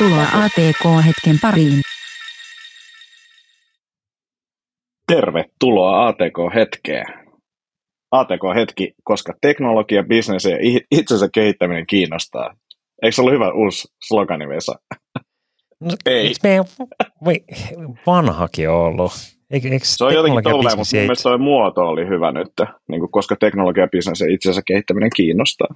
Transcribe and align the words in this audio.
Tervetuloa 0.00 0.44
ATK-hetken 0.44 1.38
pariin. 1.42 1.80
Tervetuloa 5.06 6.06
ATK-hetkeen. 6.06 7.06
ATK-hetki, 8.10 8.94
koska 9.04 9.32
teknologia, 9.40 10.02
bisnes 10.02 10.44
ja 10.44 10.56
itsensä 10.90 11.28
kehittäminen 11.32 11.86
kiinnostaa. 11.86 12.54
Eikö 13.02 13.14
se 13.14 13.20
ollut 13.20 13.34
hyvä 13.34 13.52
uusi 13.52 13.88
slogani, 14.06 14.48
Vesa? 14.48 14.72
No, 15.80 15.90
Ei. 16.06 16.26
Eikö 16.26 16.38
meidän 16.42 16.64
voi, 17.24 17.44
vanhakin 18.06 18.70
ollut? 18.70 19.12
Eikö, 19.50 19.68
eikö 19.68 19.84
se 19.84 20.04
on 20.04 20.14
jotenkin 20.14 20.42
tolleen, 20.42 20.78
mutta 20.78 20.96
mielestäni 20.96 21.32
tuo 21.36 21.38
muoto 21.38 21.80
oli 21.80 22.08
hyvä 22.08 22.32
nyt, 22.32 22.52
niin 22.88 23.00
kuin, 23.00 23.10
koska 23.10 23.36
teknologia, 23.36 23.88
bisnes 23.88 24.20
ja 24.20 24.32
itsensä 24.34 24.62
kehittäminen 24.66 25.10
kiinnostaa. 25.16 25.74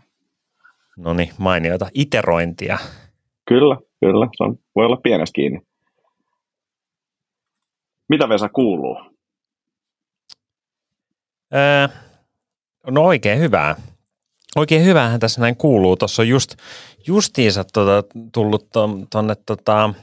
No 0.96 1.14
niin, 1.14 1.30
mainiota. 1.38 1.86
Iterointia. 1.94 2.78
Kyllä, 3.48 3.76
kyllä. 4.04 4.28
Se 4.36 4.44
on, 4.44 4.56
voi 4.76 4.86
olla 4.86 4.96
pienestä 4.96 5.34
kiinni. 5.34 5.60
Mitä 8.08 8.28
Vesa 8.28 8.48
kuuluu? 8.48 9.00
Öö, 11.54 11.88
no 12.90 13.04
oikein 13.04 13.38
hyvää. 13.38 13.76
Oikein 14.56 14.84
hyvähän 14.84 15.20
tässä 15.20 15.40
näin 15.40 15.56
kuuluu. 15.56 15.96
Tuossa 15.96 16.22
on 16.22 16.28
just, 16.28 16.54
justiinsa 17.06 17.64
tota, 17.64 18.08
tullut 18.32 18.68
tuonne 19.10 19.34
tota, 19.46 19.94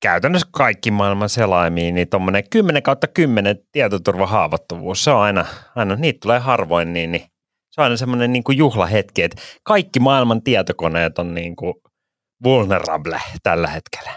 käytännössä 0.00 0.48
kaikki 0.50 0.90
maailman 0.90 1.28
selaimiin, 1.28 1.94
niin 1.94 2.08
tuommoinen 2.08 2.44
10 2.50 2.82
kautta 2.82 3.06
10 3.06 3.58
tietoturvahaavoittuvuus, 3.72 5.04
se 5.04 5.10
on 5.10 5.20
aina, 5.20 5.44
aina 5.74 5.96
niitä 5.96 6.18
tulee 6.22 6.38
harvoin, 6.38 6.92
niin, 6.92 7.12
niin 7.12 7.22
se 7.76 7.80
on 7.80 7.84
aina 7.84 7.96
semmoinen 7.96 8.32
niin 8.32 8.44
kuin 8.44 8.58
juhlahetki, 8.58 9.22
että 9.22 9.42
kaikki 9.62 10.00
maailman 10.00 10.42
tietokoneet 10.42 11.18
on 11.18 11.34
niin 11.34 11.56
kuin 11.56 11.74
vulnerable 12.44 13.20
tällä 13.42 13.68
hetkellä. 13.68 14.10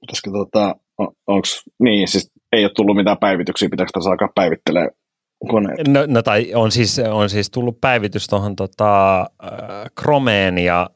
Pitäisikö 0.00 0.30
tota, 0.30 0.76
on, 0.98 1.08
onks, 1.26 1.62
niin 1.78 2.08
siis 2.08 2.30
ei 2.52 2.64
ole 2.64 2.72
tullut 2.76 2.96
mitään 2.96 3.18
päivityksiä, 3.18 3.68
pitääkö 3.68 3.90
tässä 3.92 4.10
alkaa 4.10 4.28
päivittelee 4.34 4.88
koneet? 5.48 5.88
No, 5.88 6.00
no 6.06 6.22
tai 6.22 6.54
on 6.54 6.72
siis, 6.72 6.98
on 6.98 7.30
siis 7.30 7.50
tullut 7.50 7.80
päivitys 7.80 8.26
tuohon 8.26 8.56
tota, 8.56 9.20
äh, 9.20 9.26
Chromeen 10.00 10.58
ja, 10.58 10.90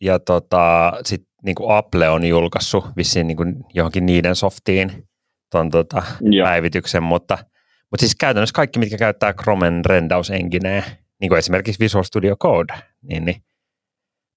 ja 0.00 0.18
tota, 0.18 0.92
sitten 1.04 1.34
niin 1.44 1.54
kuin 1.54 1.76
Apple 1.76 2.08
on 2.08 2.24
julkaissut 2.24 2.84
vissiin 2.96 3.26
niin 3.26 3.36
kuin 3.36 3.54
johonkin 3.74 4.06
niiden 4.06 4.36
softiin 4.36 5.08
ton 5.50 5.70
tota, 5.70 6.02
päivityksen, 6.44 7.02
mutta, 7.02 7.38
mutta 7.94 8.00
siis 8.00 8.16
käytännössä 8.16 8.54
kaikki, 8.54 8.78
mitkä 8.78 8.98
käyttää 8.98 9.32
Chromen 9.32 9.84
rendausengineä, 9.84 10.82
niin 11.20 11.28
kuin 11.28 11.38
esimerkiksi 11.38 11.80
Visual 11.80 12.04
Studio 12.04 12.36
Code, 12.36 12.74
niin, 13.02 13.24
niin 13.24 13.36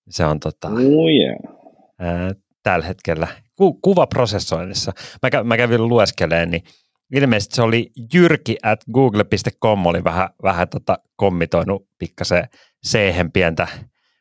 se 0.09 0.25
on 0.25 0.39
tota, 0.39 0.67
oh 0.67 1.09
yeah. 1.09 1.57
ää, 1.99 2.31
tällä 2.63 2.85
hetkellä 2.85 3.27
ku, 3.55 3.73
kuvaprosessoinnissa. 3.73 4.91
Mä, 5.21 5.43
mä 5.43 5.57
kävin 5.57 5.87
lueskeleen, 5.87 6.49
niin 6.51 6.63
ilmeisesti 7.11 7.55
se 7.55 7.61
oli 7.61 7.91
jyrki 8.13 8.57
at 8.63 8.79
google.com 8.93 9.85
oli 9.85 10.03
vähän, 10.03 10.29
vähän 10.43 10.69
tota 10.69 10.99
kommitoinut 11.15 11.87
pikkasen 11.99 12.47
c 12.87 12.97
pientä 13.33 13.67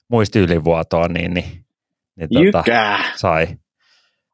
muistiylivuotoa, 0.09 1.09
niin, 1.09 1.35
niin 1.35 1.65
niin 2.17 2.29
tuota, 2.33 2.65
sai, 3.17 3.49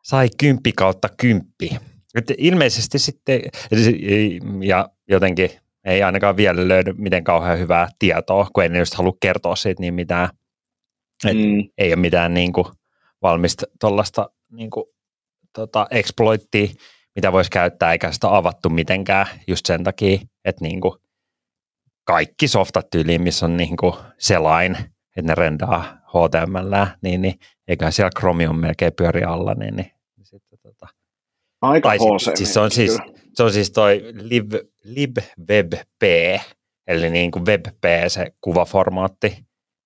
sai 0.02 0.28
kymppi 0.38 0.72
kautta 0.72 1.08
kymppi. 1.16 1.78
Et 2.14 2.30
ilmeisesti 2.38 2.98
sitten, 2.98 3.40
ja 4.60 4.88
jotenkin 5.08 5.50
ei 5.84 6.02
ainakaan 6.02 6.36
vielä 6.36 6.68
löydy 6.68 6.92
miten 6.92 7.24
kauhean 7.24 7.58
hyvää 7.58 7.88
tietoa, 7.98 8.46
kun 8.52 8.62
ei 8.62 8.68
ne 8.68 8.78
just 8.78 8.94
halua 8.94 9.16
kertoa 9.20 9.56
siitä 9.56 9.80
niin 9.80 9.94
mitään. 9.94 10.28
Et 11.26 11.36
mm. 11.36 11.68
Ei 11.78 11.88
ole 11.88 11.96
mitään 11.96 12.34
niin 12.34 12.52
kuin, 12.52 12.66
valmista 13.22 13.66
tuollaista 13.80 14.30
niin 14.52 14.70
kuin, 14.70 14.84
tota, 15.52 15.86
exploittia, 15.90 16.68
mitä 17.14 17.32
voisi 17.32 17.50
käyttää, 17.50 17.92
eikä 17.92 18.12
sitä 18.12 18.36
avattu 18.36 18.68
mitenkään 18.68 19.26
just 19.46 19.66
sen 19.66 19.84
takia, 19.84 20.18
että 20.44 20.64
niin 20.64 20.80
kuin, 20.80 20.94
kaikki 22.04 22.48
softat 22.48 22.90
tyyliin, 22.90 23.22
missä 23.22 23.46
on 23.46 23.56
niin 23.56 23.76
kuin 23.76 23.94
selain, 24.18 24.76
että 25.16 25.22
ne 25.22 25.34
rendaa 25.34 25.98
HTML, 26.06 26.74
niin, 27.02 27.22
niin 27.22 27.34
eikä 27.68 27.90
siellä 27.90 28.10
Chromium 28.18 28.56
melkein 28.56 28.92
pyöri 28.96 29.22
alla, 29.22 29.54
niin, 29.54 29.76
niin, 29.76 29.90
Aika 31.62 31.88
tai 31.88 31.98
sit, 31.98 32.36
siis 32.36 32.54
se, 32.54 32.60
on 32.60 32.70
siis, 32.70 32.98
se 33.34 33.42
on 33.42 33.52
siis 33.52 33.70
toi 33.70 34.02
lib, 34.14 34.52
libwebp, 34.84 36.02
eli 36.86 37.10
niin 37.10 37.30
kuin 37.30 37.46
WebP 37.46 37.84
se 38.08 38.32
kuvaformaatti, 38.40 39.36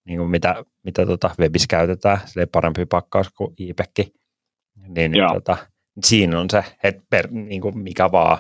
niin 0.06 0.18
kuin 0.18 0.30
mitä, 0.30 0.64
mitä 0.84 1.06
tota 1.06 1.30
webissä 1.38 1.66
käytetään, 1.70 2.18
se 2.24 2.46
parempi 2.46 2.86
pakkaus 2.86 3.30
kuin 3.30 3.54
IPEC. 3.58 4.12
Niin, 4.88 5.12
tota, 5.34 5.56
siinä 6.04 6.40
on 6.40 6.50
se, 6.50 6.64
että 6.82 7.02
per, 7.10 7.30
niin 7.30 7.60
kuin 7.60 7.78
mikä 7.78 8.12
vaan, 8.12 8.38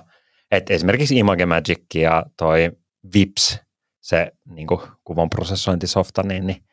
että 0.50 0.74
esimerkiksi 0.74 1.18
ImageMagick 1.18 1.94
ja 1.94 2.24
toi 2.36 2.72
VIPS, 3.14 3.60
se 4.00 4.32
niin 4.44 4.66
kuin 4.66 4.80
kuvan 5.04 5.30
prosessointisofta, 5.30 6.22
niin, 6.22 6.46
niin 6.46 6.64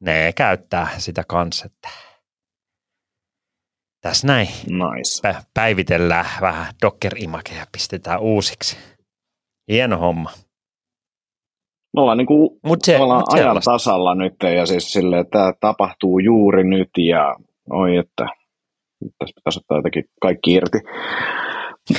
ne 0.00 0.32
käyttää 0.36 0.88
sitä 0.98 1.24
kanssa, 1.28 1.66
että 1.66 1.88
tässä 4.04 4.26
näin 4.26 4.46
nice. 4.46 5.38
päivitellään 5.54 6.26
vähän 6.40 6.66
Docker-imageja 6.82 7.58
ja 7.58 7.66
pistetään 7.72 8.20
uusiksi. 8.20 8.76
Hieno 9.68 9.96
homma. 9.98 10.30
Me 11.94 12.00
ollaan, 12.00 12.18
niin 12.18 12.26
kuin, 12.26 12.60
mut 12.66 12.78
se, 12.82 12.98
ollaan 12.98 13.20
mut 13.20 13.32
ajan 13.32 13.44
sellaista. 13.44 13.70
tasalla 13.70 14.14
nyt 14.14 14.34
ja 14.56 14.66
siis 14.66 14.92
sille, 14.92 15.18
että 15.18 15.38
tämä 15.38 15.52
tapahtuu 15.60 16.18
juuri 16.18 16.64
nyt 16.64 16.88
ja 16.98 17.36
oi, 17.70 17.96
että 17.96 18.26
tässä 19.18 19.34
pitäisi 19.34 19.58
ottaa 19.58 19.78
jotenkin 19.78 20.04
kaikki 20.20 20.52
irti. 20.52 20.78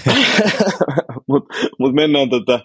Mutta 1.29 1.55
mut 1.79 1.93
mennään, 1.93 2.29
tota, 2.29 2.59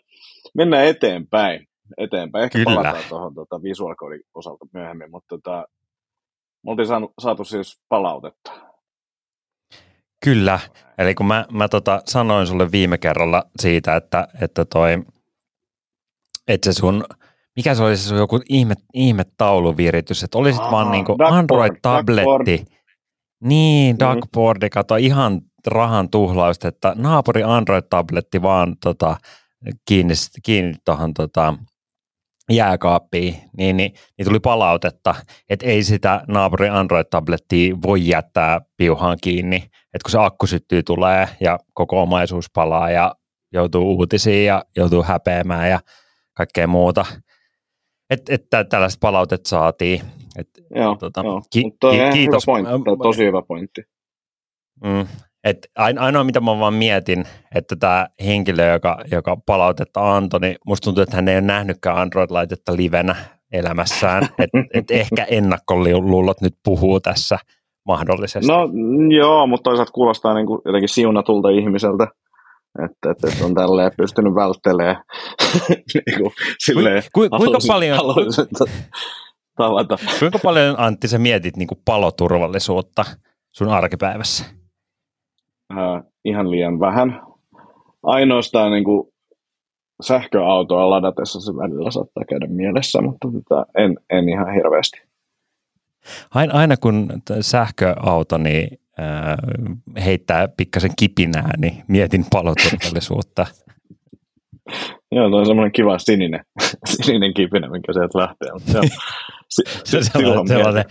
mennään 0.54 0.86
eteenpäin 0.86 1.66
eteenpäin. 1.98 2.44
Ehkä 2.44 2.58
Kyllä. 2.58 2.74
palataan 2.74 3.04
tuohon 3.08 3.34
tuota, 3.34 3.62
Visual 3.62 3.94
osalta 4.34 4.66
myöhemmin, 4.72 5.10
mutta 5.10 5.28
tota, 5.28 5.66
me 6.64 6.70
oltiin 6.70 6.86
saanut, 6.86 7.12
saatu 7.20 7.44
siis 7.44 7.80
palautetta. 7.88 8.69
Kyllä, 10.24 10.60
eli 10.98 11.14
kun 11.14 11.26
mä, 11.26 11.46
mä 11.52 11.68
tota 11.68 12.02
sanoin 12.06 12.46
sulle 12.46 12.72
viime 12.72 12.98
kerralla 12.98 13.44
siitä, 13.58 13.96
että, 13.96 14.28
että 14.40 14.64
toi, 14.64 15.02
että 16.48 16.72
se 16.72 16.78
sun, 16.78 17.04
mikä 17.56 17.74
se 17.74 17.82
oli 17.82 17.96
se 17.96 18.08
sun 18.08 18.18
joku 18.18 18.40
ihme, 18.48 18.74
ihme 18.94 19.24
tauluviritys, 19.36 20.22
että 20.22 20.38
olisit 20.38 20.62
Aa, 20.62 20.70
vaan 20.70 20.90
niinku 20.90 21.16
Android-tabletti. 21.24 22.64
Niin, 23.44 23.96
mm-hmm. 23.96 24.14
Duckboardi, 24.14 24.70
kato 24.70 24.96
ihan 24.96 25.40
rahan 25.66 26.10
tuhlausta, 26.10 26.68
että 26.68 26.92
naapuri 26.96 27.42
Android-tabletti 27.42 28.42
vaan 28.42 28.76
tota, 28.82 29.16
kiinni, 29.88 30.14
kiinni 30.42 30.74
tuohon 30.84 31.14
tota, 31.14 31.54
jääkaappiin, 32.50 33.34
niin, 33.56 33.76
niin, 33.76 33.92
niin 34.18 34.26
tuli 34.26 34.40
palautetta, 34.40 35.14
että 35.48 35.66
ei 35.66 35.82
sitä 35.82 36.24
naapurin 36.28 36.72
Android-tablettia 36.72 37.76
voi 37.82 38.08
jättää 38.08 38.60
piuhaan 38.76 39.18
kiinni, 39.22 39.56
että 39.56 40.04
kun 40.04 40.10
se 40.10 40.18
akku 40.18 40.46
syttyy 40.46 40.82
tulee 40.82 41.28
ja 41.40 41.58
koko 41.74 42.02
omaisuus 42.02 42.46
palaa 42.54 42.90
ja 42.90 43.14
joutuu 43.52 43.88
uutisiin 43.96 44.46
ja 44.46 44.64
joutuu 44.76 45.02
häpeämään 45.02 45.70
ja 45.70 45.80
kaikkea 46.36 46.66
muuta. 46.66 47.06
Että 48.10 48.34
et, 48.34 48.68
tällaiset 48.68 49.00
palautet 49.00 49.46
saatiin. 49.46 50.00
Et, 50.38 50.48
joo, 50.74 50.96
tota, 50.96 51.20
joo. 51.24 51.42
Ki- 51.52 51.62
ki- 51.62 52.12
kiitos. 52.12 52.46
Hyvä 52.46 52.62
pointti, 52.62 52.90
tosi 53.02 53.24
hyvä 53.24 53.42
pointti. 53.42 53.82
Mm, 54.84 55.06
et 55.44 55.70
ainoa, 55.76 56.24
mitä 56.24 56.40
mä 56.40 56.58
vaan 56.58 56.74
mietin, 56.74 57.24
että 57.54 57.76
tämä 57.76 58.06
henkilö, 58.24 58.72
joka, 58.72 58.98
joka 59.10 59.36
palautetta 59.46 60.16
antoi, 60.16 60.40
niin 60.40 60.56
musta 60.66 60.84
tuntuu, 60.84 61.02
että 61.02 61.16
hän 61.16 61.28
ei 61.28 61.36
ole 61.36 61.40
nähnytkään 61.40 61.96
Android-laitetta 61.96 62.76
livenä 62.76 63.16
elämässään. 63.52 64.24
että 64.38 64.58
et 64.74 64.90
ehkä 64.90 65.24
ennakkoluulot 65.24 66.40
nyt 66.40 66.54
puhuu 66.64 67.00
tässä 67.00 67.38
mahdollisesti. 67.86 68.52
No 68.52 68.68
joo, 69.18 69.46
mutta 69.46 69.70
toisaalta 69.70 69.92
kuulostaa 69.92 70.34
niin 70.34 70.46
kuin 70.46 70.60
jotenkin 70.64 70.88
siunatulta 70.88 71.50
ihmiseltä. 71.50 72.06
Että, 72.84 73.10
että, 73.10 73.28
että 73.28 73.44
on 73.44 73.54
tälleen 73.54 73.90
pystynyt 73.96 74.34
välttelemään. 74.34 75.02
niin 75.94 76.18
kuin, 76.18 76.32
silleen, 76.58 77.02
Ku, 77.14 77.20
ku, 77.20 77.36
kuinka 77.36 77.58
paljon, 77.68 77.98
tavata. 79.56 79.96
Kuinka 80.18 80.38
paljon 80.38 80.74
Antti 80.78 81.08
sä 81.08 81.18
mietit 81.18 81.56
niin 81.56 81.68
kuin 81.68 81.80
paloturvallisuutta 81.84 83.04
sun 83.52 83.68
arkipäivässä? 83.68 84.59
Äh, 85.70 86.02
ihan 86.24 86.50
liian 86.50 86.80
vähän. 86.80 87.22
Ainoastaan 88.02 88.72
niin 88.72 88.84
kuin 88.84 89.08
sähköautoa 90.02 90.90
ladatessa 90.90 91.40
se 91.40 91.56
välillä 91.56 91.90
saattaa 91.90 92.24
käydä 92.28 92.46
mielessä, 92.46 93.02
mutta 93.02 93.28
tota, 93.32 93.66
en, 93.78 93.98
en 94.10 94.28
ihan 94.28 94.54
hirveästi. 94.54 95.02
Aina, 96.34 96.54
aina 96.54 96.76
kun 96.76 97.08
sähköauto 97.40 98.38
niin, 98.38 98.68
äh, 99.00 99.36
heittää 100.04 100.48
pikkasen 100.48 100.90
kipinää, 100.98 101.50
niin 101.58 101.82
mietin 101.88 102.24
paloturvallisuutta. 102.30 103.46
Joo, 105.12 105.30
toi 105.30 105.40
on 105.40 105.46
semmoinen 105.46 105.72
kiva 105.72 105.98
sininen, 105.98 106.44
sininen 107.04 107.34
kipinä, 107.34 107.70
minkä 107.70 107.92
sieltä 107.92 108.18
lähtee. 108.18 108.52
Mutta 108.52 108.72
joo, 108.72 108.82
se, 109.48 109.62
sellainen, 110.02 110.46
sellainen 110.46 110.84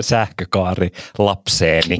sähkökaari 0.00 0.88
lapseeni. 1.18 1.98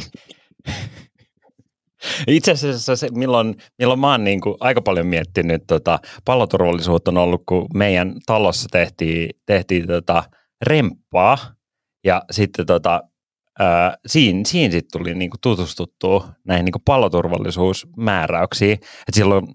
Itse 2.26 2.52
asiassa 2.52 2.96
se, 2.96 3.08
milloin, 3.12 3.56
milloin 3.78 4.00
mä 4.00 4.10
oon 4.10 4.24
niin 4.24 4.40
kuin 4.40 4.56
aika 4.60 4.82
paljon 4.82 5.06
miettinyt, 5.06 5.62
tota, 5.66 5.98
palloturvallisuutta 6.24 7.10
on 7.10 7.18
ollut, 7.18 7.42
kun 7.46 7.66
meidän 7.74 8.14
talossa 8.26 8.68
tehtiin, 8.72 9.30
tehtiin 9.46 9.86
tota, 9.86 10.24
remppaa. 10.66 11.38
Ja 12.04 12.22
sitten 12.30 12.66
tota, 12.66 13.02
ää, 13.58 13.96
siinä, 14.06 14.40
siinä 14.46 14.72
sitten 14.72 15.00
tuli 15.00 15.14
niin 15.14 15.30
kuin 15.30 15.40
tutustuttua 15.40 16.28
näihin 16.44 16.64
niin 16.64 16.72
kuin 16.72 16.82
palloturvallisuusmääräyksiin. 16.84 18.72
Et 19.08 19.14
silloin, 19.14 19.46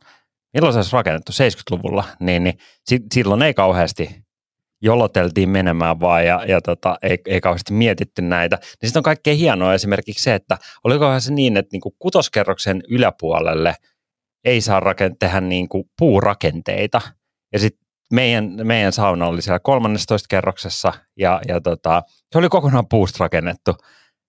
milloin 0.53 0.73
se 0.73 0.79
olisi 0.79 0.93
rakennettu? 0.93 1.31
70-luvulla, 1.31 2.03
niin, 2.19 2.43
niin 2.43 2.57
si, 2.85 2.99
silloin 3.13 3.41
ei 3.41 3.53
kauheasti 3.53 4.26
joloteltiin 4.81 5.49
menemään 5.49 5.99
vaan 5.99 6.25
ja, 6.25 6.45
ja 6.47 6.61
tota, 6.61 6.97
ei, 7.01 7.17
ei 7.25 7.41
kauheasti 7.41 7.73
mietitty 7.73 8.21
näitä. 8.21 8.55
Niin 8.55 8.89
sitten 8.89 8.99
on 8.99 9.03
kaikkein 9.03 9.37
hienoa 9.37 9.73
esimerkiksi 9.73 10.23
se, 10.23 10.35
että 10.35 10.57
olikohan 10.83 11.21
se 11.21 11.33
niin, 11.33 11.57
että 11.57 11.69
niinku 11.71 11.95
kutoskerroksen 11.99 12.83
yläpuolelle 12.89 13.75
ei 14.43 14.61
saa 14.61 14.79
rakent- 14.79 15.15
tehdä 15.19 15.41
niinku 15.41 15.89
puurakenteita. 15.99 17.01
Ja 17.53 17.59
sitten 17.59 17.87
meidän, 18.13 18.59
meidän 18.63 18.93
sauna 18.93 19.27
oli 19.27 19.41
siellä 19.41 19.59
13 19.59 20.27
kerroksessa 20.29 20.93
ja, 21.17 21.41
ja 21.47 21.61
tota, 21.61 22.03
se 22.31 22.37
oli 22.37 22.49
kokonaan 22.49 22.87
puusta 22.87 23.17
rakennettu. 23.19 23.71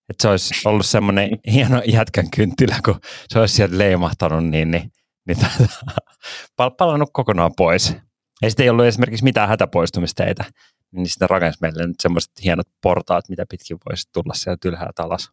Että 0.09 0.23
se 0.23 0.29
olisi 0.29 0.69
ollut 0.69 0.87
semmoinen 0.87 1.31
hieno 1.53 1.83
jätkän 1.87 2.31
kynttilä, 2.37 2.77
kun 2.85 3.01
se 3.29 3.39
olisi 3.39 3.55
sieltä 3.55 3.79
leimahtanut, 3.79 4.45
niin, 4.45 4.71
niin, 4.71 4.93
niin 5.29 5.39
tota, 5.39 6.71
palannut 6.71 7.11
kokonaan 7.13 7.53
pois. 7.57 7.97
Ja 8.43 8.51
sitten 8.51 8.65
ei 8.65 8.71
ollut 8.71 8.85
esimerkiksi 8.85 9.25
mitään 9.25 9.49
hätäpoistumisteitä, 9.49 10.45
niin 10.93 11.09
sitten 11.09 11.31
rakensi 11.31 11.59
meille 11.63 11.87
nyt 11.87 12.01
semmoiset 12.01 12.31
hienot 12.45 12.69
portaat, 12.83 13.29
mitä 13.29 13.45
pitkin 13.51 13.79
voisi 13.91 14.09
tulla 14.13 14.35
sieltä 14.35 14.69
ylhäältä 14.69 15.03
alas. 15.03 15.31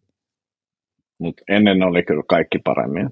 Mutta 1.19 1.43
ennen 1.49 1.83
oli 1.83 2.03
kyllä 2.03 2.23
kaikki 2.29 2.59
paremmin. 2.59 3.09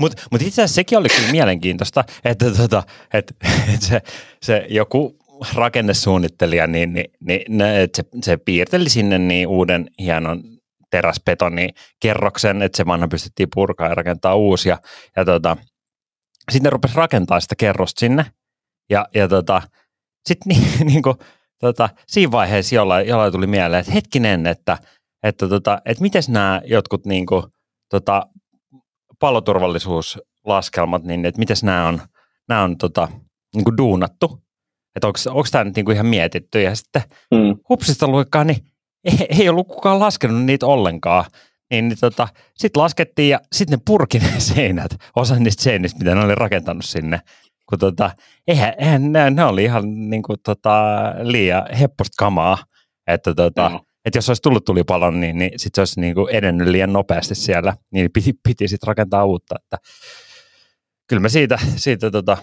Mutta 0.00 0.22
mut 0.32 0.42
itse 0.42 0.62
asiassa 0.62 0.74
sekin 0.74 0.98
oli 0.98 1.08
kyllä 1.08 1.32
mielenkiintoista, 1.32 2.04
että, 2.24 2.50
tota, 2.50 2.82
että, 3.14 3.34
että 3.74 3.86
se, 3.86 4.00
se 4.42 4.66
joku 4.70 5.16
rakennesuunnittelija, 5.54 6.66
niin, 6.66 6.92
niin, 6.92 7.10
niin 7.20 7.60
että 7.60 8.02
se, 8.02 8.08
se 8.22 8.36
piirteli 8.36 8.88
sinne 8.88 9.18
niin 9.18 9.48
uuden 9.48 9.90
hienon 9.98 10.42
teräsbetoni 10.90 11.68
kerroksen, 12.00 12.62
että 12.62 12.76
se 12.76 12.86
vanha 12.86 13.08
pystyttiin 13.08 13.48
purkaa 13.54 13.88
ja 13.88 13.94
rakentaa 13.94 14.34
uusia. 14.34 14.78
Ja 15.16 15.24
tota, 15.24 15.56
sitten 16.50 16.66
ne 16.66 16.70
rupesi 16.70 16.96
rakentaa 16.96 17.40
sitä 17.40 17.54
kerrosta 17.58 18.00
sinne, 18.00 18.24
ja, 18.90 19.06
ja 19.14 19.28
tota, 19.28 19.62
sitten 20.28 20.48
niin, 20.56 20.86
niin 20.86 21.02
kuin, 21.02 21.16
tota, 21.60 21.88
siinä 22.06 22.32
vaiheessa 22.32 22.74
jollain, 22.74 23.08
jollain 23.08 23.32
tuli 23.32 23.46
mieleen, 23.46 23.80
että 23.80 23.92
hetkinen, 23.92 24.46
että, 24.46 24.78
että, 25.22 25.48
tota, 25.48 25.82
että 25.84 26.02
miten 26.02 26.22
nämä 26.28 26.60
jotkut 26.64 27.06
niin 27.06 27.26
kuin, 27.26 27.42
tota, 27.90 28.26
paloturvallisuuslaskelmat, 29.18 31.04
niin 31.04 31.26
että 31.26 31.38
miten 31.38 31.56
nämä 31.62 31.88
on, 31.88 32.00
nämä 32.48 32.62
on 32.62 32.78
tota, 32.78 33.08
niin 33.54 33.64
kuin 33.64 33.76
duunattu, 33.76 34.42
että 34.96 35.06
onko 35.06 35.48
tämä 35.50 35.64
nyt 35.64 35.76
niin 35.76 35.84
kuin 35.84 35.94
ihan 35.94 36.06
mietitty, 36.06 36.62
ja 36.62 36.74
sitten 36.76 37.02
mm. 37.30 37.56
hupsista 37.68 38.08
luikkaa, 38.08 38.44
niin 38.44 38.66
ei, 39.04 39.26
ei 39.40 39.48
ollut 39.48 39.68
kukaan 39.68 40.00
laskenut 40.00 40.44
niitä 40.44 40.66
ollenkaan, 40.66 41.24
niin, 41.70 41.88
niin 41.88 41.98
tota, 42.00 42.28
sitten 42.54 42.82
laskettiin 42.82 43.28
ja 43.28 43.40
sitten 43.52 43.78
ne 43.78 43.82
purki 43.86 44.18
ne 44.18 44.40
seinät, 44.54 44.90
osa 45.16 45.34
niistä 45.34 45.62
seinistä, 45.62 45.98
mitä 45.98 46.14
ne 46.14 46.24
oli 46.24 46.34
rakentanut 46.34 46.84
sinne 46.84 47.20
kun 47.68 47.78
tota, 47.78 48.10
eihän, 48.48 48.74
eihän 48.78 49.12
ne, 49.12 49.30
ne, 49.30 49.44
oli 49.44 49.64
ihan 49.64 50.10
niin 50.10 50.22
kuin, 50.22 50.38
tota, 50.42 50.74
liian 51.22 51.74
hepposta 51.80 52.14
kamaa, 52.18 52.58
että 53.06 53.34
tota, 53.34 53.68
mm. 53.68 53.78
että 54.04 54.18
jos 54.18 54.28
olisi 54.28 54.42
tullut 54.42 54.64
tulipalon, 54.64 55.20
niin, 55.20 55.38
niin 55.38 55.50
sitten 55.56 55.74
se 55.74 55.80
olisi 55.80 56.00
niin 56.00 56.14
kuin 56.14 56.34
edennyt 56.34 56.68
liian 56.68 56.92
nopeasti 56.92 57.34
siellä, 57.34 57.76
niin 57.92 58.10
piti, 58.12 58.32
piti 58.42 58.68
sitten 58.68 58.88
rakentaa 58.88 59.24
uutta, 59.24 59.54
että 59.62 59.78
kyllä 61.08 61.20
me 61.20 61.28
siitä, 61.28 61.58
siitä 61.76 62.10
tota, 62.10 62.36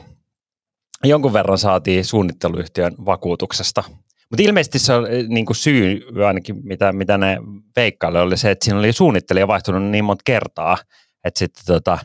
jonkun 1.04 1.34
verran 1.34 1.58
saatiin 1.58 2.06
suunnitteluyhtiön 2.06 2.94
vakuutuksesta. 3.06 3.84
Mutta 4.30 4.44
ilmeisesti 4.44 4.80
se 4.80 4.94
on 4.94 5.08
niin 5.28 5.46
kuin 5.46 5.56
syy 5.56 6.02
ainakin, 6.28 6.56
mitä, 6.64 6.94
mitä 6.94 7.18
ne 7.18 7.38
veikkaille 7.76 8.22
oli 8.22 8.38
se, 8.38 8.52
että 8.52 8.66
siinä 8.66 8.80
oli 8.80 8.94
suunnittelija 8.94 9.48
vaihtunut 9.48 9.84
niin 9.84 10.06
monta 10.06 10.22
kertaa, 10.26 10.78
että 11.24 11.40
sitten 11.40 11.64
tota, 11.66 11.98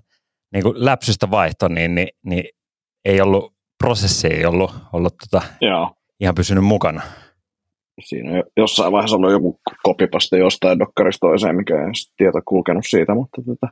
niin 0.53 0.63
kuin 0.63 0.85
läpsystä 0.85 1.31
vaihto, 1.31 1.69
niin, 1.69 1.95
niin, 1.95 2.09
niin 2.25 2.45
ei 3.05 3.21
ollut, 3.21 3.55
prosessi 3.79 4.27
ei 4.27 4.47
ollut, 4.47 4.71
ollut 4.93 5.15
tota, 5.31 5.47
Joo. 5.61 5.91
ihan 6.21 6.35
pysynyt 6.35 6.65
mukana. 6.65 7.03
Siinä 8.01 8.33
on 8.33 8.43
jossain 8.57 8.93
vaiheessa 8.93 9.17
ollut 9.17 9.31
joku 9.31 9.61
kopipaste 9.83 10.39
jostain 10.39 10.79
dokkarista 10.79 11.27
toiseen, 11.27 11.57
mikä 11.57 11.75
ei 11.75 11.93
tieto 12.17 12.41
kulkenut 12.45 12.85
siitä, 12.89 13.15
mutta 13.15 13.43
tota, 13.47 13.69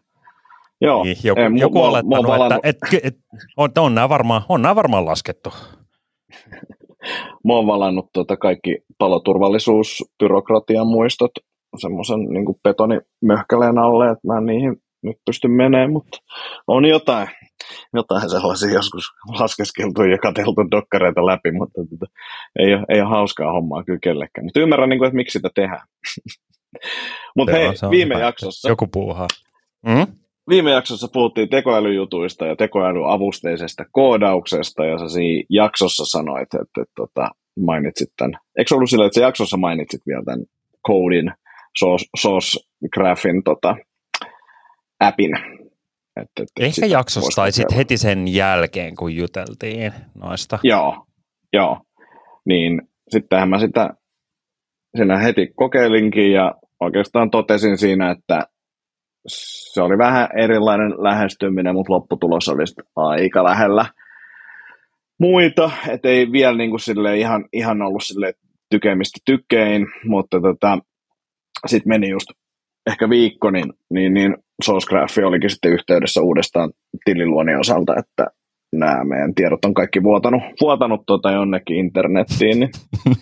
Joo, 0.81 1.05
niin, 1.05 1.17
joku, 1.25 1.41
ei, 1.41 1.47
joku 1.57 1.79
mua, 1.79 1.89
olettanut, 1.89 2.27
mua 2.27 2.47
että 2.47 2.59
et, 2.63 3.05
et, 3.05 3.17
on, 3.57 3.71
on, 3.79 3.95
nämä 3.95 4.09
varmaan, 4.09 4.43
on 4.49 4.63
nämä 4.63 4.77
varmaan 4.77 5.05
laskettu. 5.05 5.51
Mä 7.45 7.53
oon 7.53 7.67
valannut 7.67 8.11
tuota 8.13 8.37
kaikki 8.37 8.79
paloturvallisuusbyrokratian 8.99 10.87
muistot 10.87 11.31
semmoisen 11.77 12.21
niin 12.21 12.45
betonimöhkäleen 12.63 13.79
alle, 13.79 14.11
että 14.11 14.27
mä 14.27 14.39
en 14.39 14.47
niihin 14.47 14.77
nyt 15.03 15.17
pysty 15.27 15.49
menemään, 15.49 15.93
mutta 15.93 16.19
on 16.67 16.85
jotain 16.85 17.29
jotain 17.95 18.31
sellaisia 18.31 18.75
joskus 18.75 19.05
laskeskeltu 19.39 20.03
ja 20.03 20.19
katseltu 20.19 20.71
dokkareita 20.71 21.27
läpi, 21.27 21.53
mutta 21.53 21.81
tota, 21.91 22.13
ei, 22.59 22.75
ole, 22.75 22.85
ei 22.89 23.01
ole 23.01 23.09
hauskaa 23.09 23.53
hommaa 23.53 23.85
kyllä 23.85 23.99
kellekään. 24.03 24.45
Mutta 24.45 24.61
ymmärrän, 24.61 24.89
niin 24.89 24.99
kuin, 24.99 25.07
että 25.07 25.17
miksi 25.17 25.39
sitä 25.39 25.51
tehdään. 25.55 25.87
mutta 27.37 27.53
hei, 27.53 27.69
viime 27.91 28.15
hyvä. 28.15 28.27
jaksossa... 28.27 28.69
Joku 28.69 28.87
puuhaa. 28.87 29.29
Mm? 29.87 30.07
Viime 30.49 30.71
jaksossa 30.71 31.09
puhuttiin 31.13 31.49
tekoälyjutuista 31.49 32.47
ja 32.47 32.57
tekoälyavusteisesta 32.57 33.85
koodauksesta, 33.93 34.85
ja 34.85 34.99
sä 34.99 35.09
siinä 35.09 35.45
jaksossa 35.51 36.05
sanoit, 36.07 36.43
että, 36.43 36.59
että, 36.63 36.83
että 36.83 36.93
tota, 36.97 37.31
mainitsit 37.67 38.09
tämän. 38.17 38.41
Eikö 38.59 38.75
ollut 38.75 38.91
sillä, 38.91 39.07
että 39.07 39.15
se 39.15 39.21
jaksossa 39.21 39.57
mainitsit 39.57 40.01
vielä 40.07 40.23
tämän 40.25 40.45
koodin, 40.83 41.33
source, 41.79 42.07
source 42.17 42.61
graphin 42.95 43.43
tota, 43.43 43.77
appin, 45.01 45.37
että, 46.17 46.43
että 46.43 46.65
Ehkä 46.65 46.87
jaksossa 46.87 47.43
tai 47.43 47.53
sitten 47.53 47.77
heti 47.77 47.97
sen 47.97 48.35
jälkeen, 48.35 48.97
kun 48.97 49.17
juteltiin 49.17 49.93
noista. 50.15 50.59
Joo, 50.63 51.07
joo. 51.53 51.81
Niin 52.45 52.83
sittenhän 53.09 53.49
mä 53.49 53.59
sitä 53.59 53.91
siinä 54.97 55.19
heti 55.19 55.53
kokeilinkin 55.57 56.33
ja 56.33 56.55
oikeastaan 56.81 57.31
totesin 57.31 57.79
siinä, 57.79 58.11
että 58.11 58.47
se 59.27 59.83
oli 59.83 59.99
vähän 59.99 60.29
erilainen 60.39 60.91
lähestyminen, 60.91 61.75
mutta 61.75 61.93
lopputulos 61.93 62.49
oli 62.49 62.65
aika 62.97 63.45
lähellä 63.45 63.87
muita, 65.21 65.71
että 65.89 66.09
ei 66.09 66.33
vielä 66.33 66.57
niin 66.57 66.71
kuin 66.71 66.81
sille 66.81 67.17
ihan, 67.17 67.45
ihan 67.53 67.83
ollut 67.83 68.03
sille 68.05 68.35
tykemistä 68.71 69.21
tykkein, 69.25 69.87
mutta 70.05 70.41
tota, 70.41 70.79
sitten 71.67 71.89
meni 71.89 72.09
just 72.09 72.31
ehkä 72.87 73.11
viikko, 73.11 73.51
niin, 73.51 73.73
niin, 73.91 74.15
niin 74.15 74.37
Sourcegraph 74.65 75.19
olikin 75.27 75.51
sitten 75.51 75.73
yhteydessä 75.73 76.23
uudestaan 76.23 76.73
tililuonnin 77.05 77.61
osalta, 77.61 77.95
että 77.99 78.27
nämä 78.73 79.05
meidän 79.05 79.35
tiedot 79.35 79.65
on 79.65 79.75
kaikki 79.75 80.03
vuotanut, 80.03 80.43
vuotanut 80.61 81.01
tuota 81.07 81.31
jonnekin 81.31 81.77
internettiin. 81.77 82.61
Niin, 82.61 82.71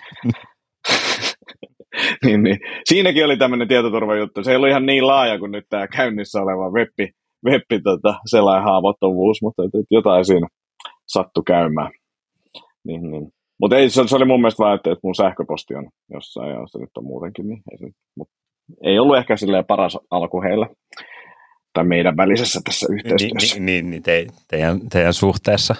niin, 2.24 2.42
niin. 2.42 2.58
Siinäkin 2.84 3.24
oli 3.24 3.36
tämmöinen 3.36 3.68
tietoturvajuttu. 3.68 4.44
Se 4.44 4.50
ei 4.50 4.56
ollut 4.56 4.68
ihan 4.68 4.86
niin 4.86 5.06
laaja 5.06 5.38
kuin 5.38 5.52
nyt 5.52 5.64
tämä 5.70 5.88
käynnissä 5.88 6.42
oleva 6.42 6.70
webbi, 6.70 7.10
webbi 7.44 7.80
tota, 7.82 8.14
sellainen 8.26 8.64
haavoittuvuus, 8.64 9.42
mutta 9.42 9.62
jotain 9.90 10.24
siinä 10.24 10.46
sattu 11.06 11.42
käymään. 11.42 11.90
Niin, 12.86 13.10
niin. 13.10 13.28
Mutta 13.60 13.76
ei, 13.76 13.90
se, 13.90 14.02
se, 14.06 14.16
oli 14.16 14.24
mun 14.24 14.40
mielestä 14.40 14.64
vaan, 14.64 14.76
että, 14.76 14.92
että 14.92 15.00
mun 15.02 15.14
sähköposti 15.14 15.74
on 15.74 15.88
jossain 16.12 16.50
ja 16.50 16.66
se 16.66 16.78
nyt 16.78 16.96
on 16.96 17.04
muutenkin, 17.04 17.48
niin 17.48 17.62
ei, 17.72 17.78
se, 17.78 17.86
mut 18.16 18.28
ei 18.82 18.98
ollut 18.98 19.16
ehkä 19.16 19.34
paras 19.66 19.98
alku 20.10 20.42
heillä 20.42 20.66
tai 21.72 21.84
meidän 21.84 22.16
välisessä 22.16 22.60
tässä 22.64 22.86
yhteistyössä. 22.92 23.56
Niin, 23.56 23.66
niin, 23.66 23.90
niin 23.90 24.02
te, 24.02 24.26
teidän, 24.48 24.80
teidän 24.92 25.14
suhteessa. 25.14 25.74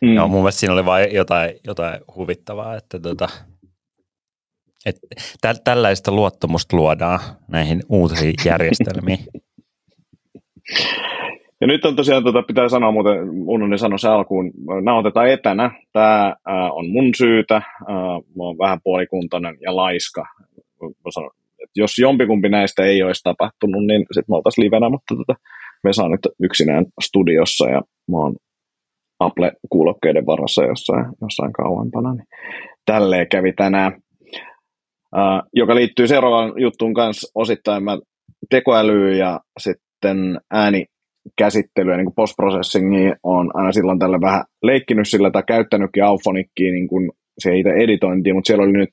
Mm. 0.00 0.14
Joo, 0.14 0.28
mun 0.28 0.40
mielestä 0.40 0.60
siinä 0.60 0.74
oli 0.74 0.84
vain 0.84 1.14
jotain, 1.14 1.54
jotain 1.64 2.00
huvittavaa, 2.16 2.76
että 2.76 3.00
tota, 3.00 3.28
et, 4.86 4.96
tä, 5.40 5.54
tällaista 5.64 6.12
luottamusta 6.12 6.76
luodaan 6.76 7.20
näihin 7.48 7.82
uusiin 7.88 8.34
järjestelmiin. 8.50 9.18
Ja 11.60 11.66
nyt 11.66 11.84
on 11.84 11.96
tosiaan, 11.96 12.24
tota, 12.24 12.42
pitää 12.42 12.68
sanoa 12.68 12.92
muuten, 12.92 13.30
unohdin 13.30 13.78
sanoa 13.78 13.98
se 13.98 14.08
alkuun, 14.08 14.52
nautetaan 14.82 15.28
etänä. 15.28 15.70
Tämä 15.92 16.26
äh, 16.26 16.70
on 16.72 16.90
mun 16.90 17.14
syytä, 17.16 17.56
äh, 17.56 17.64
mä 18.36 18.44
oon 18.44 18.58
vähän 18.58 18.80
puolikuntainen 18.84 19.56
ja 19.60 19.76
laiska. 19.76 20.26
Mä 20.82 21.10
sanon, 21.14 21.30
että 21.62 21.80
jos 21.80 21.98
jompikumpi 21.98 22.48
näistä 22.48 22.84
ei 22.84 23.02
olisi 23.02 23.22
tapahtunut, 23.24 23.86
niin 23.86 24.00
sitten 24.12 24.32
me 24.32 24.36
oltaisiin 24.36 24.64
livenä, 24.64 24.88
mutta 24.88 25.14
tota, 25.16 25.34
me 25.84 25.92
saan 25.92 26.10
nyt 26.10 26.28
yksinään 26.42 26.86
studiossa 27.04 27.70
ja 27.70 27.80
mä 28.10 28.16
oon 28.16 28.36
Apple-kuulokkeiden 29.20 30.26
varassa 30.26 30.64
jossain, 30.64 31.06
jossain 31.22 31.52
kauempana, 31.52 32.14
niin 32.14 32.26
tälleen 32.86 33.28
kävi 33.28 33.52
tänään. 33.52 33.92
uh, 35.16 35.42
joka 35.54 35.74
liittyy 35.74 36.06
seuraavaan 36.06 36.52
juttuun 36.56 36.94
kanssa 36.94 37.32
osittain 37.34 37.84
mä 37.84 37.98
tekoälyyn 38.50 39.18
ja 39.18 39.40
sitten 39.60 40.40
äänikäsittelyä, 40.50 41.96
niin 41.96 42.14
postprocessingia 42.16 43.16
on 43.22 43.50
aina 43.54 43.72
silloin 43.72 43.98
tällä 43.98 44.20
vähän 44.20 44.44
leikkinyt 44.62 45.08
sillä 45.08 45.30
tai 45.30 45.42
käyttänytkin 45.46 46.04
Auphonicia 46.04 46.72
niin 46.72 46.88
kuin 46.88 47.10
se 47.38 47.58
itse 47.58 47.70
editointiin, 47.70 48.34
mutta 48.34 48.46
siellä 48.46 48.64
oli 48.64 48.72
nyt 48.72 48.90